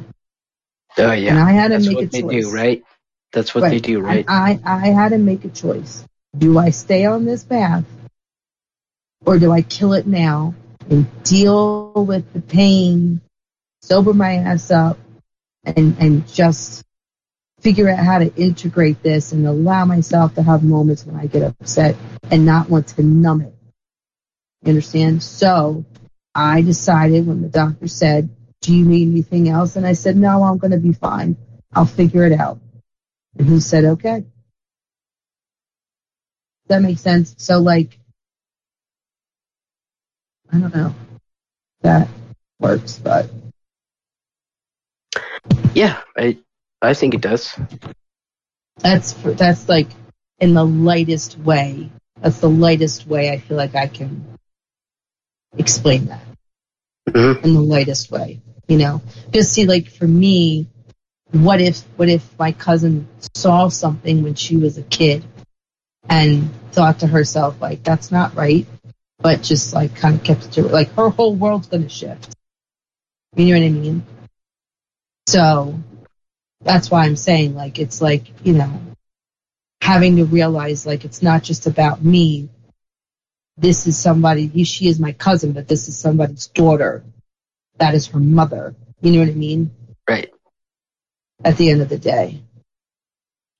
[0.97, 2.84] Oh yeah, And I had to That's make what they do, right?
[3.34, 4.23] That's what they do, right?
[4.27, 6.05] I, I had to make a choice.
[6.38, 7.84] Do I stay on this path?
[9.26, 10.55] Or do I kill it now
[10.90, 13.22] and deal with the pain,
[13.82, 14.98] sober my ass up,
[15.64, 16.84] and, and just
[17.60, 21.41] figure out how to integrate this and allow myself to have moments when I get
[21.41, 21.95] upset
[22.30, 23.56] and not want to numb it.
[24.64, 25.24] You understand?
[25.24, 25.86] So
[26.34, 28.30] I decided when the doctor said,
[28.62, 29.76] Do you need anything else?
[29.76, 31.38] And I said, No, I'm going to be fine.
[31.74, 32.60] I'll figure it out.
[33.38, 34.26] And he said, Okay.
[36.68, 37.36] That makes sense.
[37.38, 37.99] So, like,
[40.56, 40.88] I don't know.
[40.88, 42.07] if That
[42.60, 43.30] works, but
[45.73, 46.38] Yeah, I
[46.82, 47.53] I think it does.
[48.80, 49.88] that's that's like
[50.40, 51.90] in the lightest way.
[52.22, 54.23] That's the lightest way I feel like I can
[55.57, 56.22] explain that.
[57.10, 57.44] Mhm.
[57.44, 59.02] in the lightest way, you know.
[59.26, 60.68] Because see, like for me,
[61.32, 65.23] what if what if my cousin saw something when she was a kid
[66.10, 68.65] and thought to herself like that's not right,
[69.26, 72.35] but just like kind of kept it to like her whole world's gonna shift.
[73.35, 74.06] You know what I mean?
[75.26, 75.80] So
[76.61, 78.80] that's why I'm saying like it's like you know
[79.81, 82.49] having to realize like it's not just about me
[83.57, 87.03] this is somebody, she is my cousin, but this is somebody's daughter.
[87.80, 88.76] That is her mother.
[89.02, 89.72] You know what I mean?
[90.07, 90.31] Right.
[91.43, 92.43] At the end of the day.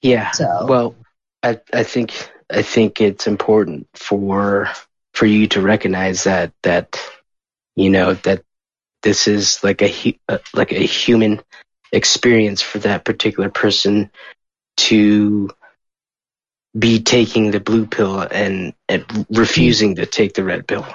[0.04, 0.30] Yeah.
[0.30, 0.96] So- Well,
[1.42, 2.14] I I think
[2.52, 4.70] I think it's important for
[5.16, 7.00] for you to recognize that that
[7.76, 8.44] you know that
[9.02, 11.42] this is like a uh, like a human
[11.92, 14.12] experience for that particular person
[14.78, 15.50] to
[16.78, 20.86] be taking the blue pill and, and refusing to take the red pill.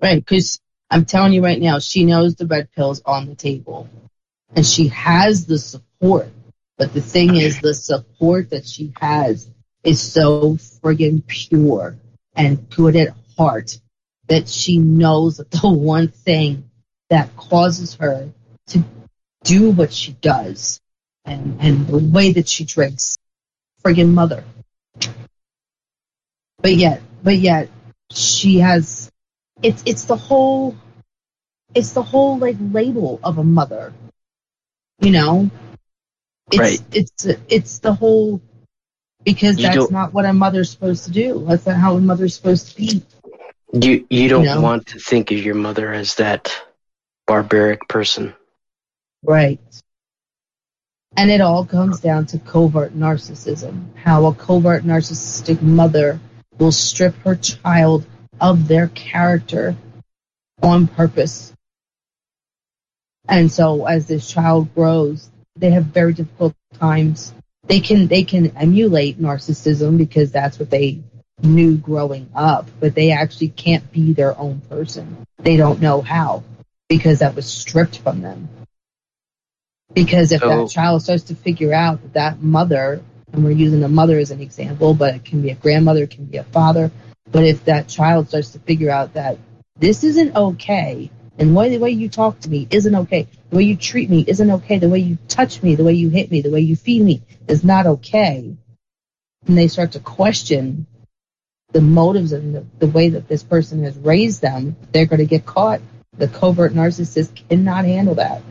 [0.00, 0.24] Right.
[0.24, 3.88] Because I'm telling you right now, she knows the red pill's on the table
[4.54, 6.28] and she has the support.
[6.78, 9.50] But the thing is, the support that she has
[9.84, 11.96] is so friggin' pure
[12.34, 13.80] and good at heart
[14.28, 16.70] that she knows that the one thing
[17.08, 18.30] that causes her
[18.66, 18.84] to
[19.44, 20.80] do what she does
[21.24, 23.16] and, and the way that she drinks,
[23.82, 24.44] friggin' mother.
[26.58, 27.70] But yet, but yet,
[28.10, 29.10] she has,
[29.62, 30.76] it's, it's the whole,
[31.74, 33.94] it's the whole like label of a mother,
[35.00, 35.50] you know?
[36.52, 36.80] It's, Right.
[36.92, 38.42] It's, it's the whole,
[39.24, 41.44] because You that's not what a mother's supposed to do.
[41.48, 43.02] That's not how a mother's supposed to be.
[43.72, 46.52] You you don't want to think of your mother as that
[47.26, 48.34] barbaric person.
[49.22, 49.60] Right.
[51.16, 53.96] And it all comes down to covert narcissism.
[53.96, 56.18] How a covert narcissistic mother
[56.58, 58.06] will strip her child
[58.40, 59.76] of their character
[60.62, 61.52] on purpose.
[63.28, 67.32] And so as this child grows, they have very difficult times.
[67.64, 71.02] They can they can emulate narcissism because that's what they
[71.42, 75.24] knew growing up, but they actually can't be their own person.
[75.38, 76.42] They don't know how
[76.88, 78.48] because that was stripped from them.
[79.94, 83.02] Because if So- that child starts to figure out that that mother,
[83.32, 86.10] and we're using a mother as an example, but it can be a grandmother, it
[86.10, 86.90] can be a father,
[87.30, 89.38] but if that child starts to figure out that
[89.78, 93.62] this isn't okay, and why the way you talk to me isn't okay, the way
[93.62, 96.40] you treat me isn't okay, the way you touch me, the way you hit me,
[96.40, 98.54] the way you feed me is not okay,
[99.46, 100.86] and they start to question
[101.72, 105.26] the motives and the, the way that this person has raised them, they're going to
[105.26, 105.80] get caught.
[106.18, 108.42] The covert narcissist cannot handle that.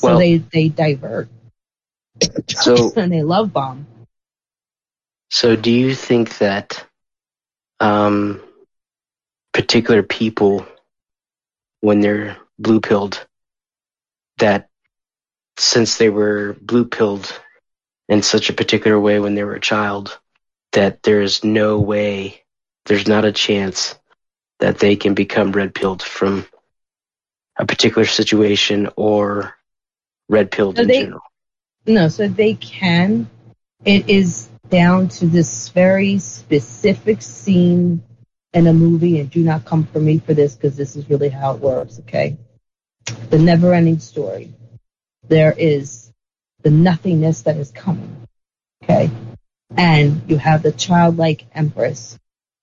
[0.00, 1.28] So Well- they they divert
[2.48, 3.86] So, and they love bomb.
[5.30, 6.84] so do you think that
[7.80, 8.42] um,
[9.52, 10.66] particular people,
[11.80, 13.24] when they're blue pilled,
[14.38, 14.68] that
[15.58, 17.32] since they were blue pilled
[18.08, 20.18] in such a particular way when they were a child,
[20.72, 22.42] that there is no way,
[22.86, 23.94] there's not a chance
[24.60, 26.46] that they can become red pilled from
[27.56, 29.54] a particular situation or
[30.28, 31.22] red pilled So in they- general.
[31.86, 33.28] No, so they can.
[33.84, 38.02] It is down to this very specific scene
[38.54, 41.28] in a movie, and do not come for me for this because this is really
[41.28, 42.36] how it works, okay?
[43.30, 44.52] The never ending story.
[45.28, 46.12] There is
[46.62, 48.28] the nothingness that is coming,
[48.84, 49.10] okay?
[49.76, 52.18] And you have the childlike empress,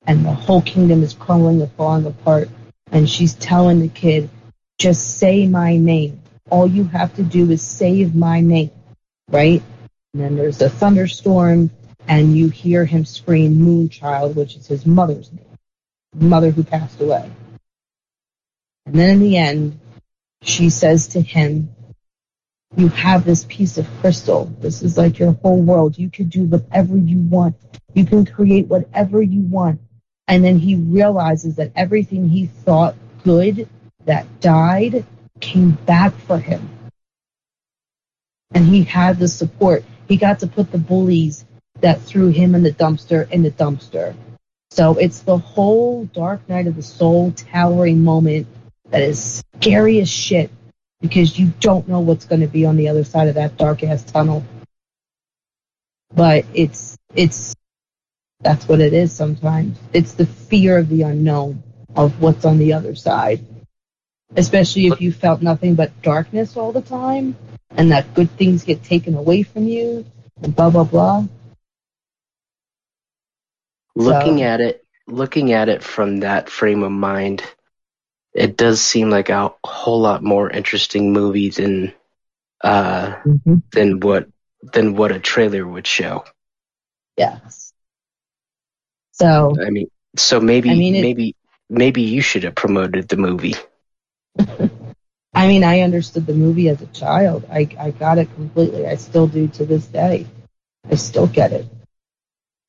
[0.05, 2.49] and the whole kingdom is crumbling and falling apart,
[2.91, 4.29] and she's telling the kid,
[4.77, 6.21] just say my name.
[6.49, 8.71] All you have to do is save my name
[9.29, 9.61] right?
[10.13, 11.69] And then there's a thunderstorm,
[12.07, 15.45] and you hear him scream Moonchild, which is his mother's name,
[16.15, 17.29] mother who passed away.
[18.85, 19.79] And then in the end,
[20.41, 21.69] she says to him,
[22.75, 24.45] You have this piece of crystal.
[24.59, 25.97] This is like your whole world.
[25.97, 27.55] You can do whatever you want,
[27.93, 29.81] you can create whatever you want.
[30.27, 33.67] And then he realizes that everything he thought good
[34.05, 35.05] that died
[35.39, 36.69] came back for him
[38.53, 39.83] and he had the support.
[40.07, 41.45] He got to put the bullies
[41.81, 44.15] that threw him in the dumpster in the dumpster.
[44.71, 48.47] So it's the whole Dark Night of the Soul towering moment
[48.89, 50.51] that is scary as shit
[51.01, 53.83] because you don't know what's going to be on the other side of that dark
[53.83, 54.43] ass tunnel.
[56.13, 57.55] But it's it's
[58.41, 59.77] that's what it is sometimes.
[59.93, 61.63] It's the fear of the unknown
[61.95, 63.45] of what's on the other side.
[64.35, 67.35] Especially if you felt nothing but darkness all the time
[67.71, 70.05] and that good things get taken away from you
[70.41, 71.25] and blah blah blah.
[73.95, 77.43] looking So- at it looking at it from that frame of mind
[78.39, 81.93] it does seem like a whole lot more interesting movie than
[82.63, 83.15] uh
[83.73, 84.27] than what
[84.73, 86.23] than what a trailer would show
[87.17, 87.73] Yes.
[89.11, 89.87] So i mean
[90.17, 91.35] so maybe I mean, it- maybe
[91.69, 93.55] maybe you should have promoted the movie
[95.33, 97.45] I mean I understood the movie as a child.
[97.51, 98.87] I I got it completely.
[98.87, 100.27] I still do to this day.
[100.91, 101.65] I still get it.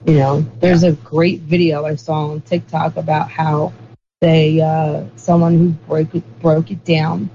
[0.06, 3.72] You know, there's a great video I saw on TikTok about how
[4.20, 7.30] they uh someone who broke it broke it down,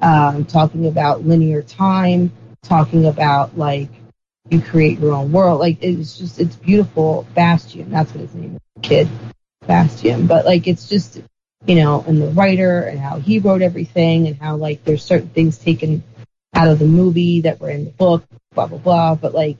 [0.00, 3.90] um, talking about linear time, talking about like
[4.48, 5.60] you create your own world.
[5.60, 7.26] Like it's just it's beautiful.
[7.34, 9.08] Bastian, that's what his name is, kid.
[9.66, 10.26] Bastian.
[10.26, 11.20] But like it's just
[11.66, 15.28] you know, and the writer and how he wrote everything and how like there's certain
[15.28, 16.02] things taken
[16.54, 19.14] out of the movie that were in the book, blah blah blah.
[19.16, 19.58] But like,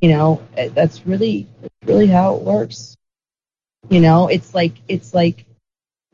[0.00, 1.46] you know, that's really
[1.84, 2.96] really how it works.
[3.88, 5.44] You know, it's like it's like,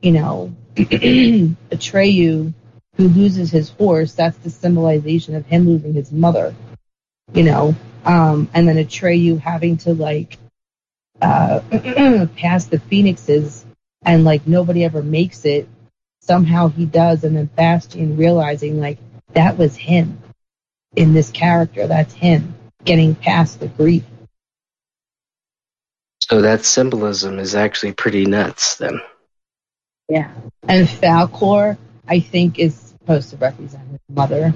[0.00, 2.52] you know, Atreyu
[2.96, 4.14] who loses his horse.
[4.14, 6.54] That's the symbolization of him losing his mother.
[7.32, 10.38] You know, um, and then Atreyu having to like
[11.20, 11.60] uh,
[12.36, 13.66] pass the phoenixes
[14.04, 15.68] and like nobody ever makes it.
[16.20, 18.98] Somehow he does, and then Bastian realizing like
[19.34, 20.18] that was him
[20.96, 21.86] in this character.
[21.86, 24.04] That's him getting past the grief.
[26.20, 29.00] so that symbolism is actually pretty nuts then
[30.08, 30.30] Yeah.
[30.68, 31.76] And Falkor,
[32.06, 34.52] I think, is supposed to represent his mother.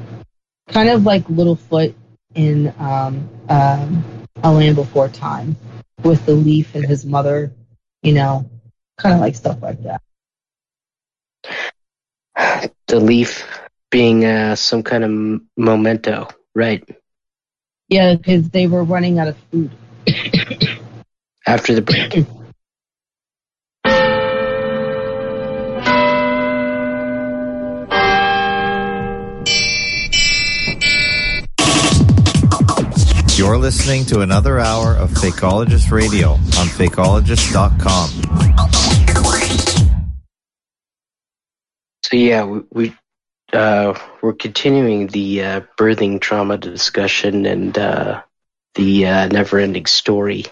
[0.68, 1.94] Kind of like Littlefoot
[2.34, 4.04] in um, um,
[4.42, 5.56] A Land Before Time
[6.02, 7.52] with the leaf and his mother,
[8.02, 8.48] you know,
[8.98, 10.00] kind of like stuff like that.
[12.86, 13.46] the leaf
[13.90, 16.88] being uh, some kind of m- memento right
[17.88, 19.70] Yeah, because they were running out of food.
[21.46, 22.14] after the break
[33.41, 38.10] You're listening to another hour of Fakeologist Radio on Fakeologist.com.
[42.05, 42.94] So yeah, we, we
[43.51, 48.23] uh, we're continuing the uh, birthing trauma discussion and uh,
[48.75, 50.44] the uh, never-ending story,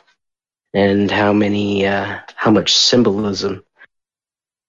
[0.73, 3.65] and how many uh, how much symbolism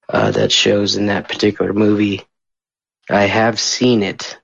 [0.10, 2.24] uh, that shows in that particular movie.
[3.10, 4.38] I have seen it,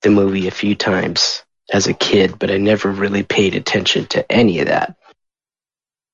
[0.00, 4.30] the movie, a few times as a kid, but I never really paid attention to
[4.30, 4.96] any of that.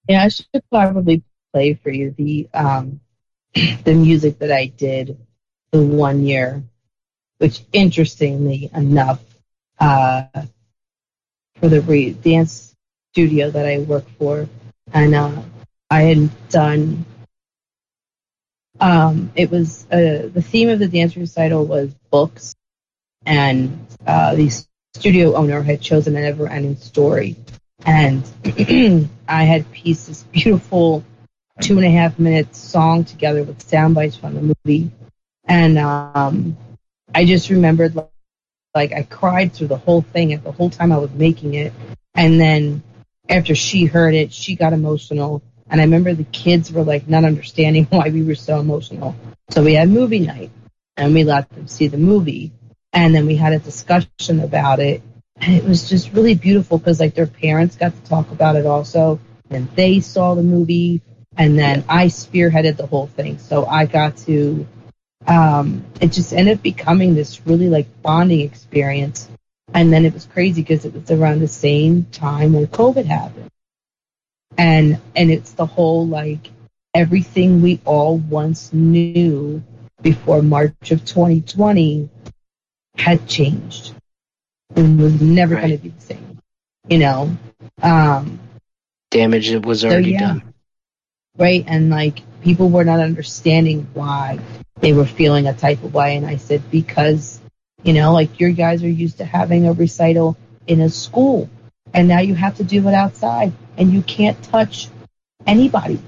[0.08, 1.22] Yeah, I should probably
[1.52, 3.00] play for you the um
[3.54, 5.18] the music that I did
[5.72, 6.62] the one year
[7.38, 9.22] which interestingly enough,
[9.78, 10.24] uh,
[11.56, 12.74] for the re- dance
[13.12, 14.48] studio that I work for,
[14.92, 15.42] and uh,
[15.90, 17.04] I had done.
[18.80, 22.54] Um, it was uh, the theme of the dance recital was books,
[23.24, 24.50] and uh, the
[24.98, 27.36] studio owner had chosen a never-ending story,
[27.86, 28.24] and
[29.28, 31.04] I had pieced this beautiful
[31.60, 34.90] two and a half minute song together with sound bites from the movie,
[35.44, 36.56] and um,
[37.14, 38.10] I just remembered like,
[38.74, 41.72] like I cried through the whole thing at the whole time I was making it,
[42.14, 42.82] and then
[43.28, 45.42] after she heard it, she got emotional.
[45.70, 49.14] And I remember the kids were like not understanding why we were so emotional.
[49.50, 50.50] So we had movie night
[50.96, 52.52] and we let them see the movie.
[52.92, 55.02] And then we had a discussion about it.
[55.36, 58.66] And it was just really beautiful because like their parents got to talk about it
[58.66, 59.20] also.
[59.50, 61.02] And they saw the movie.
[61.36, 63.38] And then I spearheaded the whole thing.
[63.38, 64.66] So I got to,
[65.26, 69.28] um, it just ended up becoming this really like bonding experience.
[69.72, 73.50] And then it was crazy because it was around the same time when COVID happened
[74.58, 76.50] and and it's the whole like
[76.94, 79.62] everything we all once knew
[80.02, 82.08] before March of 2020
[82.98, 83.94] had changed
[84.76, 86.38] and was never going to be the same.
[86.88, 87.36] You know,
[87.82, 88.38] um,
[89.10, 90.54] Damage that was so already yeah, done.
[91.36, 91.64] right?
[91.66, 94.38] And like people were not understanding why
[94.80, 97.40] they were feeling a type of way, and I said because
[97.84, 100.36] you know, like your guys are used to having a recital
[100.66, 101.48] in a school,
[101.94, 104.88] and now you have to do it outside, and you can't touch
[105.46, 106.00] anybody.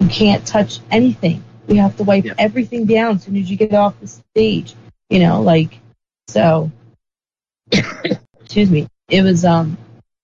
[0.00, 1.42] You can't touch anything.
[1.68, 4.74] You have to wipe everything down as soon as you get off the stage.
[5.10, 5.80] You know, like
[6.28, 6.70] so.
[8.40, 8.88] excuse me.
[9.08, 9.76] It was um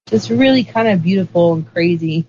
[0.09, 2.27] just really kind of beautiful and crazy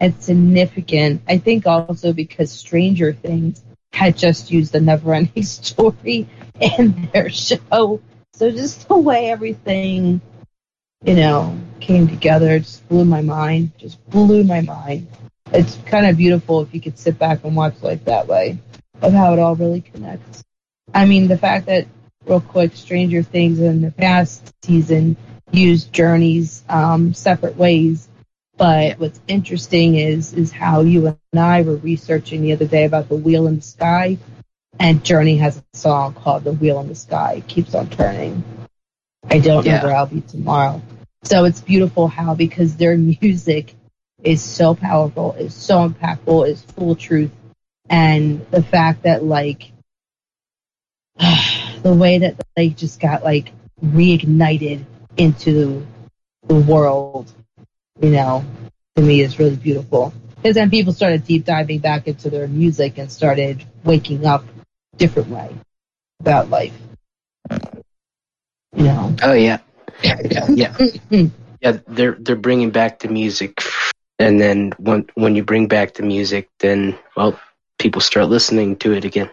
[0.00, 1.22] and significant.
[1.28, 3.62] I think also because Stranger Things
[3.92, 6.28] had just used the never ending story
[6.60, 8.00] in their show.
[8.34, 10.20] So just the way everything,
[11.04, 13.72] you know, came together just blew my mind.
[13.78, 15.06] Just blew my mind.
[15.52, 18.58] It's kind of beautiful if you could sit back and watch life that way
[19.02, 20.42] of how it all really connects.
[20.92, 21.86] I mean, the fact that,
[22.26, 25.16] real quick, Stranger Things in the past season
[25.52, 28.08] used Journey's um, separate ways.
[28.56, 33.08] But what's interesting is is how you and I were researching the other day about
[33.08, 34.18] the wheel in the sky,
[34.78, 38.44] and Journey has a song called "The Wheel in the Sky." It keeps on turning.
[39.30, 39.78] I don't Yeah.
[39.78, 40.80] know where I'll be tomorrow.
[41.24, 43.74] So it's beautiful how because their music
[44.22, 47.32] is so powerful, is so impactful, is full truth,
[47.90, 49.72] and the fact that like
[51.84, 53.52] the way that they just got like
[53.84, 54.84] reignited
[55.18, 55.86] into
[56.48, 57.30] the world,
[58.00, 58.44] you know,
[58.96, 60.12] to me is really beautiful.
[60.36, 64.44] Because then people started deep diving back into their music and started waking up
[64.96, 65.54] different way
[66.20, 66.72] about life.
[67.50, 69.14] You know.
[69.22, 69.58] Oh yeah,
[70.02, 70.46] yeah,
[71.60, 71.78] yeah.
[71.86, 73.60] They're they're bringing back the music,
[74.18, 77.38] and then when when you bring back the music, then well,
[77.78, 79.30] people start listening to it again.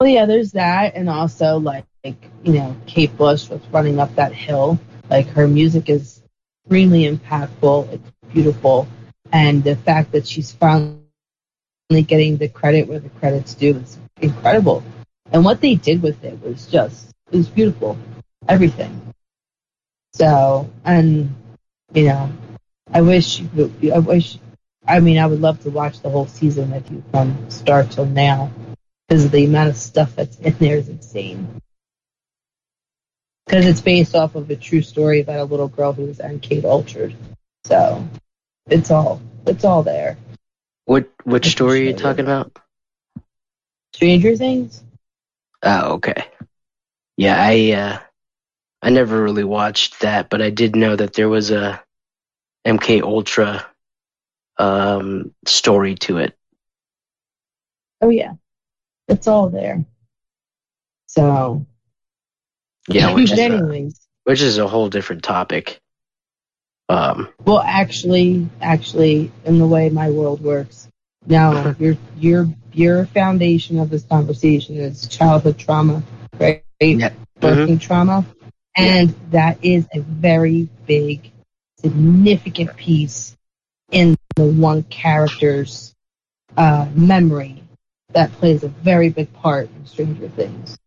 [0.00, 4.14] Well, yeah, there's that, and also like, like you know, Kate Bush was running up
[4.16, 4.78] that hill.
[5.08, 6.22] Like her music is
[6.64, 7.92] extremely impactful.
[7.92, 8.88] It's beautiful,
[9.32, 14.82] and the fact that she's finally getting the credit where the credit's due is incredible.
[15.32, 17.96] And what they did with it was just it was beautiful,
[18.48, 19.00] everything.
[20.12, 21.34] So, and
[21.92, 22.30] you know,
[22.92, 23.42] I wish
[23.92, 24.38] I wish.
[24.86, 28.04] I mean, I would love to watch the whole season with you from start till
[28.06, 28.50] now
[29.08, 31.60] because the amount of stuff that's in there is insane.
[33.46, 36.38] Because it's based off of a true story about a little girl who was on
[36.40, 37.12] MK Ultra.
[37.64, 38.06] So
[38.66, 40.16] it's all it's all there.
[40.86, 42.56] What which story are you talking about?
[43.92, 44.82] Stranger Things.
[45.62, 46.24] Oh, okay.
[47.16, 47.98] Yeah, I uh,
[48.82, 51.82] I never really watched that, but I did know that there was a
[52.66, 53.66] MK Ultra
[54.58, 56.36] um story to it.
[58.00, 58.34] Oh yeah,
[59.08, 59.84] it's all there.
[61.06, 61.64] So
[62.88, 63.90] Yeah, which is a,
[64.24, 65.80] which is a whole different topic.
[66.88, 70.88] Um, well, actually, actually, in the way my world works
[71.26, 76.02] now, your your your foundation of this conversation is childhood trauma,
[76.38, 76.62] right?
[76.80, 77.12] Yeah.
[77.40, 78.24] Working trauma,
[78.76, 81.32] and that is a very big,
[81.78, 83.36] significant piece
[83.90, 85.94] in the one character's
[86.56, 87.63] uh, memory
[88.14, 90.78] that plays a very big part in Stranger Things.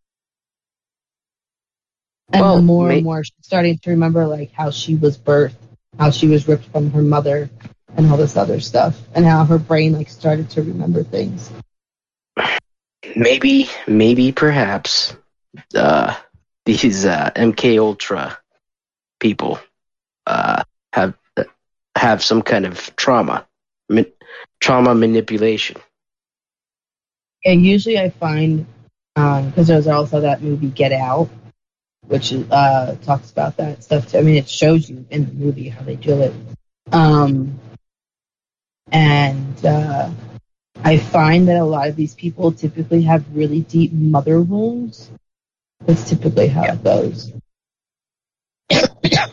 [2.32, 5.54] And Well, the more and more she's starting to remember like how she was birthed,
[5.98, 7.48] how she was ripped from her mother
[7.96, 11.50] and all this other stuff, and how her brain like started to remember things.
[13.16, 15.16] maybe, maybe, perhaps.
[15.74, 16.14] uh,
[16.66, 18.38] these uh, MK Ultra
[19.20, 19.58] people
[20.26, 21.14] uh, have
[21.96, 23.46] have some kind of trauma,
[23.88, 24.02] ma-
[24.60, 25.76] trauma manipulation.
[27.48, 28.66] And usually I find,
[29.14, 31.30] because there's also that movie Get Out,
[32.06, 34.10] which uh, talks about that stuff.
[34.10, 34.18] Too.
[34.18, 36.34] I mean, it shows you in the movie how they do it.
[36.92, 37.58] Um,
[38.92, 40.10] and uh,
[40.84, 45.10] I find that a lot of these people typically have really deep mother wounds.
[45.86, 47.32] That's typically how it goes.
[48.68, 49.32] the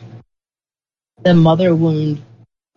[1.34, 2.24] mother wound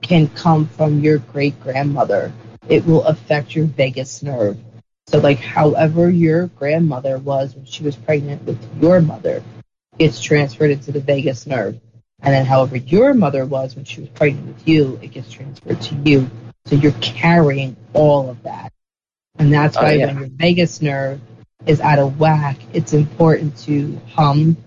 [0.02, 2.33] can come from your great grandmother.
[2.68, 4.58] It will affect your vagus nerve.
[5.09, 9.43] So, like, however your grandmother was when she was pregnant with your mother,
[9.99, 11.81] gets transferred into the vagus nerve.
[12.20, 15.81] And then, however your mother was when she was pregnant with you, it gets transferred
[15.81, 16.31] to you.
[16.67, 18.70] So you're carrying all of that.
[19.39, 20.07] And that's Oh, why yeah.
[20.09, 21.23] when your vagus nerve
[21.65, 24.59] is out of whack, it's important to hum.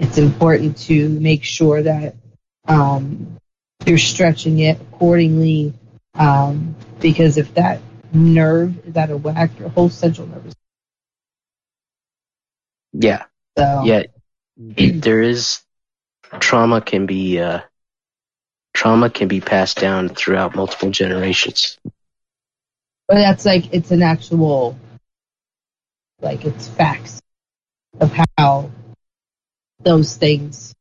[0.00, 2.16] It's important to make sure that
[2.66, 3.36] um,
[3.86, 5.72] you're stretching it accordingly.
[6.16, 7.80] Um, because if that
[8.14, 10.54] nerve is out of whack, your whole central nervous
[12.92, 13.24] Yeah,
[13.58, 14.02] so yeah.
[14.56, 15.60] there is
[16.40, 17.60] trauma can be uh,
[18.74, 21.78] trauma can be passed down throughout multiple generations.
[23.08, 24.78] But that's like it's an actual,
[26.20, 27.20] like it's facts
[28.00, 28.70] of how
[29.80, 30.74] those things,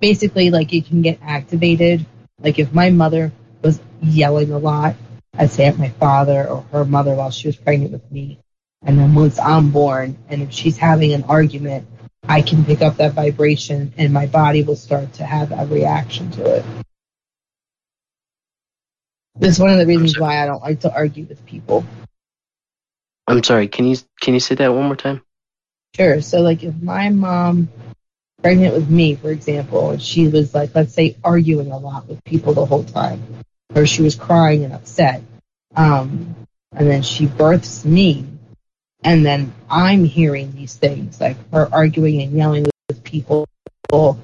[0.00, 2.06] basically, like it can get activated.
[2.40, 4.96] Like if my mother was yelling a lot,
[5.36, 8.38] I'd say at my father or her mother while she was pregnant with me,
[8.82, 11.86] and then once I'm born, and if she's having an argument,
[12.28, 16.30] I can pick up that vibration, and my body will start to have a reaction
[16.32, 16.64] to it.
[19.36, 21.84] This is one of the reasons why I don't like to argue with people.
[23.26, 23.68] I'm sorry.
[23.68, 25.22] Can you can you say that one more time?
[25.96, 26.20] Sure.
[26.20, 27.68] So, like, if my mom
[28.42, 32.22] pregnant with me, for example, and she was like, let's say, arguing a lot with
[32.24, 33.22] people the whole time,
[33.74, 35.22] or she was crying and upset,
[35.76, 36.34] um,
[36.72, 38.26] and then she births me,
[39.02, 43.48] and then I'm hearing these things, like her arguing and yelling with people,
[43.90, 44.18] or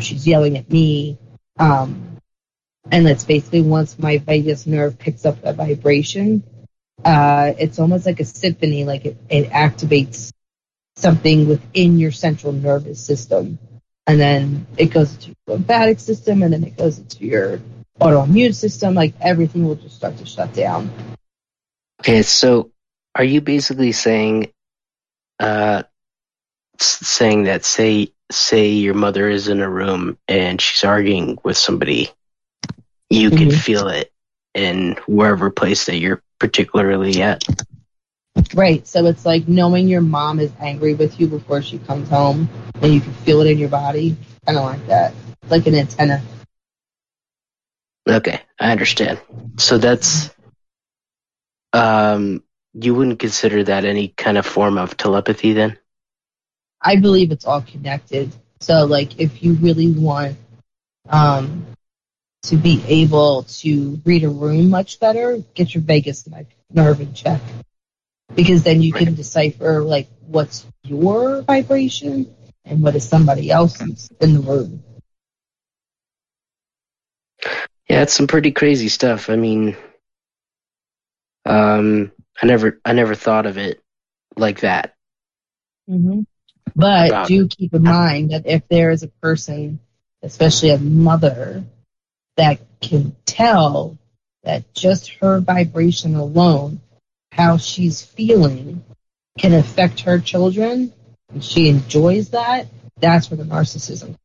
[0.00, 1.18] she's yelling at me,
[1.58, 2.18] um,
[2.90, 6.42] and it's basically once my vagus nerve picks up that vibration,
[7.04, 10.32] uh, it's almost like a symphony, like it, it activates
[10.96, 13.58] something within your central nervous system.
[14.06, 17.60] And then it goes into your lymphatic system, and then it goes into your
[18.00, 18.94] autoimmune system.
[18.94, 20.90] Like everything will just start to shut down.
[22.00, 22.70] Okay, so
[23.14, 24.52] are you basically saying,
[25.40, 25.82] uh,
[26.78, 32.10] saying that say say your mother is in a room and she's arguing with somebody,
[33.08, 33.58] you can Mhm.
[33.58, 34.12] feel it
[34.54, 37.44] in wherever place that you're particularly at.
[38.54, 38.86] Right.
[38.86, 42.48] So it's like knowing your mom is angry with you before she comes home,
[42.82, 44.16] and you can feel it in your body.
[44.44, 45.14] Kind of like that.
[45.48, 46.22] Like an antenna.
[48.08, 49.20] Okay, I understand.
[49.58, 50.30] So that's,
[51.72, 55.78] um, you wouldn't consider that any kind of form of telepathy then?
[56.80, 58.32] I believe it's all connected.
[58.60, 60.36] So like if you really want
[61.08, 61.66] um
[62.42, 66.28] to be able to read a room much better, get your vagus
[66.72, 67.40] nerve in check.
[68.34, 74.34] Because then you can decipher like what's your vibration and what is somebody else's in
[74.34, 74.82] the room.
[77.88, 79.30] Yeah, it's some pretty crazy stuff.
[79.30, 79.76] I mean,
[81.44, 82.10] um,
[82.42, 83.80] I never, I never thought of it
[84.36, 84.94] like that.
[85.88, 86.22] Mm-hmm.
[86.74, 89.78] But About- do keep in mind that if there is a person,
[90.22, 91.64] especially a mother,
[92.36, 93.96] that can tell
[94.42, 96.80] that just her vibration alone,
[97.32, 98.84] how she's feeling,
[99.38, 100.92] can affect her children,
[101.32, 102.66] and she enjoys that,
[102.98, 104.16] that's where the narcissism.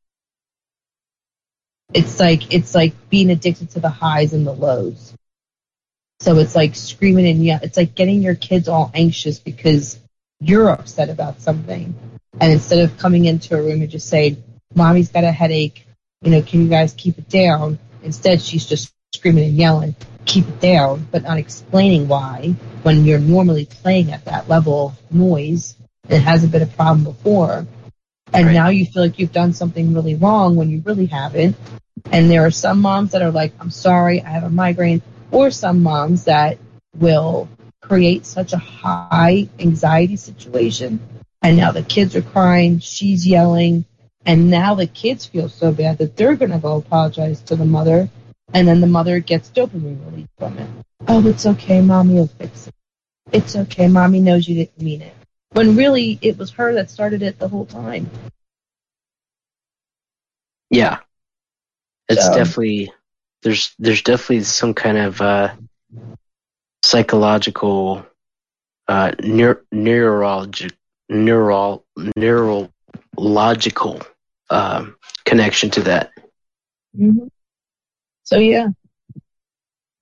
[1.93, 5.13] It's like it's like being addicted to the highs and the lows.
[6.21, 9.99] So it's like screaming and yeah, it's like getting your kids all anxious because
[10.39, 11.95] you're upset about something.
[12.39, 15.85] And instead of coming into a room and just saying, Mommy's got a headache,
[16.21, 17.79] you know, can you guys keep it down?
[18.03, 19.95] Instead, she's just screaming and yelling,
[20.25, 25.15] keep it down, but not explaining why when you're normally playing at that level of
[25.15, 25.75] noise.
[26.09, 27.65] It hasn't been a problem before.
[28.33, 28.53] And Right.
[28.53, 31.55] now you feel like you've done something really wrong when you really haven't.
[32.11, 35.01] And there are some moms that are like, I'm sorry, I have a migraine.
[35.31, 36.57] Or some moms that
[36.97, 37.47] will
[37.81, 40.99] create such a high anxiety situation.
[41.41, 43.85] And now the kids are crying, she's yelling.
[44.25, 47.65] And now the kids feel so bad that they're going to go apologize to the
[47.65, 48.09] mother.
[48.53, 50.69] And then the mother gets dopamine relief from it.
[51.07, 51.81] Oh, it's okay.
[51.81, 52.75] Mommy will fix it.
[53.31, 53.87] It's okay.
[53.87, 55.13] Mommy knows you didn't mean it.
[55.53, 58.09] When really it was her that started it the whole time.
[60.69, 60.99] Yeah.
[62.09, 62.91] It's So- definitely
[63.43, 65.53] there's there's definitely some kind of uh
[66.83, 68.05] psychological
[68.87, 70.71] uh neur- neurologic
[71.09, 71.85] neural
[72.17, 74.01] neurological
[74.49, 76.11] um connection to that.
[76.95, 77.27] hmm
[78.23, 78.67] So yeah,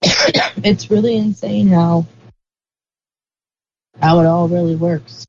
[0.03, 2.05] it's really insane how
[4.01, 5.25] how it all really works.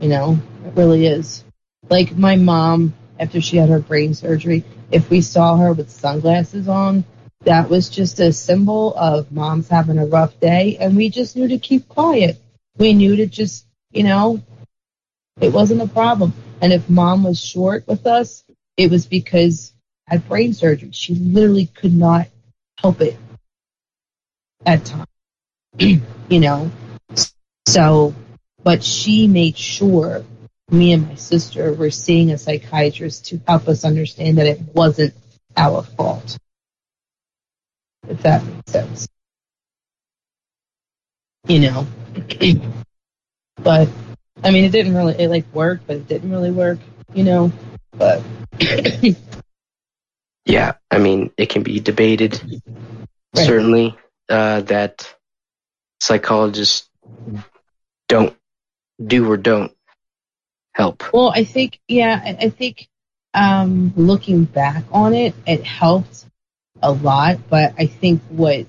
[0.00, 1.44] You know, it really is.
[1.90, 6.68] Like my mom, after she had her brain surgery, if we saw her with sunglasses
[6.68, 7.04] on,
[7.44, 11.48] that was just a symbol of mom's having a rough day, and we just knew
[11.48, 12.38] to keep quiet.
[12.78, 14.42] We knew to just, you know,
[15.40, 16.32] it wasn't a problem.
[16.62, 18.44] And if mom was short with us,
[18.76, 19.72] it was because
[20.08, 20.90] I had brain surgery.
[20.92, 22.28] She literally could not
[22.78, 23.16] help it
[24.64, 25.06] at times.
[25.78, 26.00] you
[26.40, 26.70] know.
[27.66, 28.14] So
[28.62, 30.24] but she made sure
[30.70, 35.14] me and my sister were seeing a psychiatrist to help us understand that it wasn't
[35.56, 36.38] our fault.
[38.08, 39.08] If that makes sense.
[41.48, 41.86] You know.
[43.56, 43.88] but
[44.42, 46.78] I mean it didn't really it like worked, but it didn't really work,
[47.14, 47.52] you know.
[47.92, 48.22] But
[50.50, 52.42] Yeah, I mean, it can be debated.
[53.36, 53.46] Right.
[53.46, 53.96] Certainly,
[54.28, 55.14] uh, that
[56.00, 56.88] psychologists
[58.08, 58.34] don't
[59.04, 59.72] do or don't
[60.72, 61.12] help.
[61.12, 62.88] Well, I think, yeah, I, think
[63.34, 66.26] um, looking back on it, it helped
[66.82, 67.48] a lot.
[67.48, 68.66] But I think what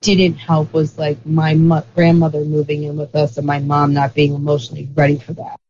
[0.00, 4.14] didn't help was like my mo- grandmother moving in with us and my mom not
[4.14, 5.60] being emotionally ready for that.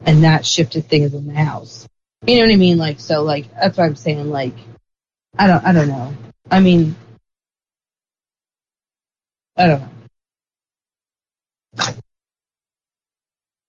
[0.00, 1.88] And that shifted things in the house.
[2.26, 2.78] You know what I mean?
[2.78, 4.30] Like, so, like, that's what I'm saying.
[4.30, 4.54] Like,
[5.36, 6.14] I don't, I don't know.
[6.50, 6.94] I mean,
[9.56, 9.88] I don't know.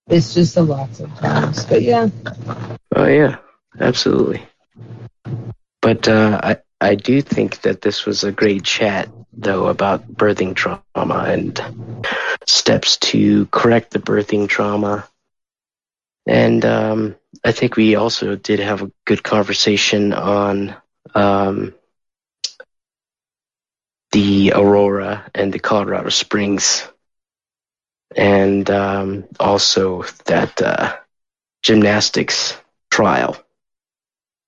[0.10, 1.66] It's just a lot sometimes.
[1.66, 2.10] But yeah.
[2.96, 3.38] Oh yeah,
[3.80, 4.44] absolutely.
[5.82, 10.56] But uh, I I do think that this was a great chat though about birthing
[10.56, 11.62] trauma and
[12.46, 15.08] steps to correct the birthing trauma.
[16.26, 20.76] And um, I think we also did have a good conversation on
[21.16, 21.74] um,
[24.12, 26.88] the Aurora and the Colorado Springs,
[28.16, 30.96] and um, also that uh,
[31.62, 32.58] gymnastics
[32.92, 33.38] trial.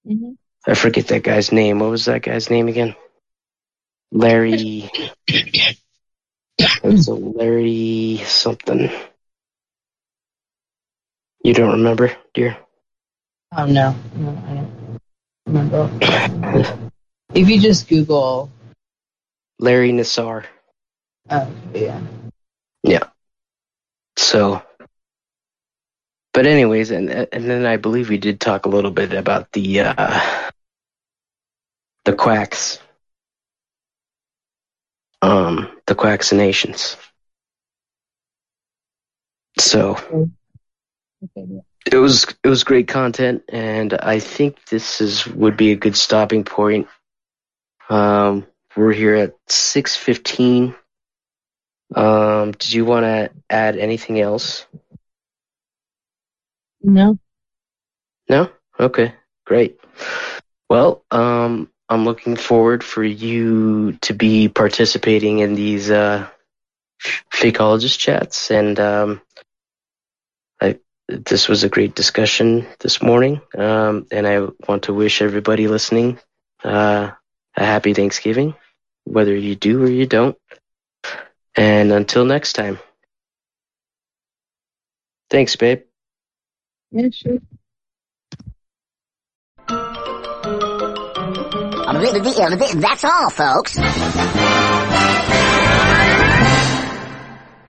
[0.08, 0.38] Mhm.
[0.68, 1.80] I forget that guy's name.
[1.80, 2.96] What was that guy's name again?
[4.12, 4.90] Larry.
[6.58, 8.90] It's a Larry something.
[11.44, 12.58] You don't remember, dear?
[13.56, 15.00] Oh no, no, I don't
[15.48, 15.90] remember.
[17.34, 18.50] if you just Google,
[19.60, 20.46] Larry Nassar.
[21.30, 22.00] oh yeah,
[22.84, 23.04] Yeah.
[24.22, 24.62] So,
[26.32, 29.82] but anyways, and and then I believe we did talk a little bit about the
[29.82, 30.50] uh,
[32.06, 32.80] the quacks,
[35.24, 36.98] um, the quaccinations.
[39.58, 40.30] So
[41.92, 45.98] it was it was great content, and I think this is would be a good
[45.98, 46.88] stopping point.
[47.90, 48.46] Um,
[48.78, 50.76] we're here at six fifteen.
[51.96, 54.66] Um, did you want to add anything else?
[56.84, 57.18] no,
[58.30, 58.50] No?
[58.80, 59.14] Okay,
[59.46, 59.80] great.
[60.70, 66.28] Well, um, I'm looking forward for you to be participating in these uh,
[67.32, 69.22] Fakeologist chats, and um,
[70.62, 75.68] I, this was a great discussion this morning, um, and I want to wish everybody
[75.68, 76.20] listening
[76.64, 77.12] uh,
[77.58, 78.56] a happy Thanksgiving,
[79.04, 80.38] whether you do or you don't.
[81.56, 82.80] And until next time.
[85.30, 85.84] Thanks, babe.
[86.92, 87.38] yeah, sure.
[92.82, 93.78] That's all, folks.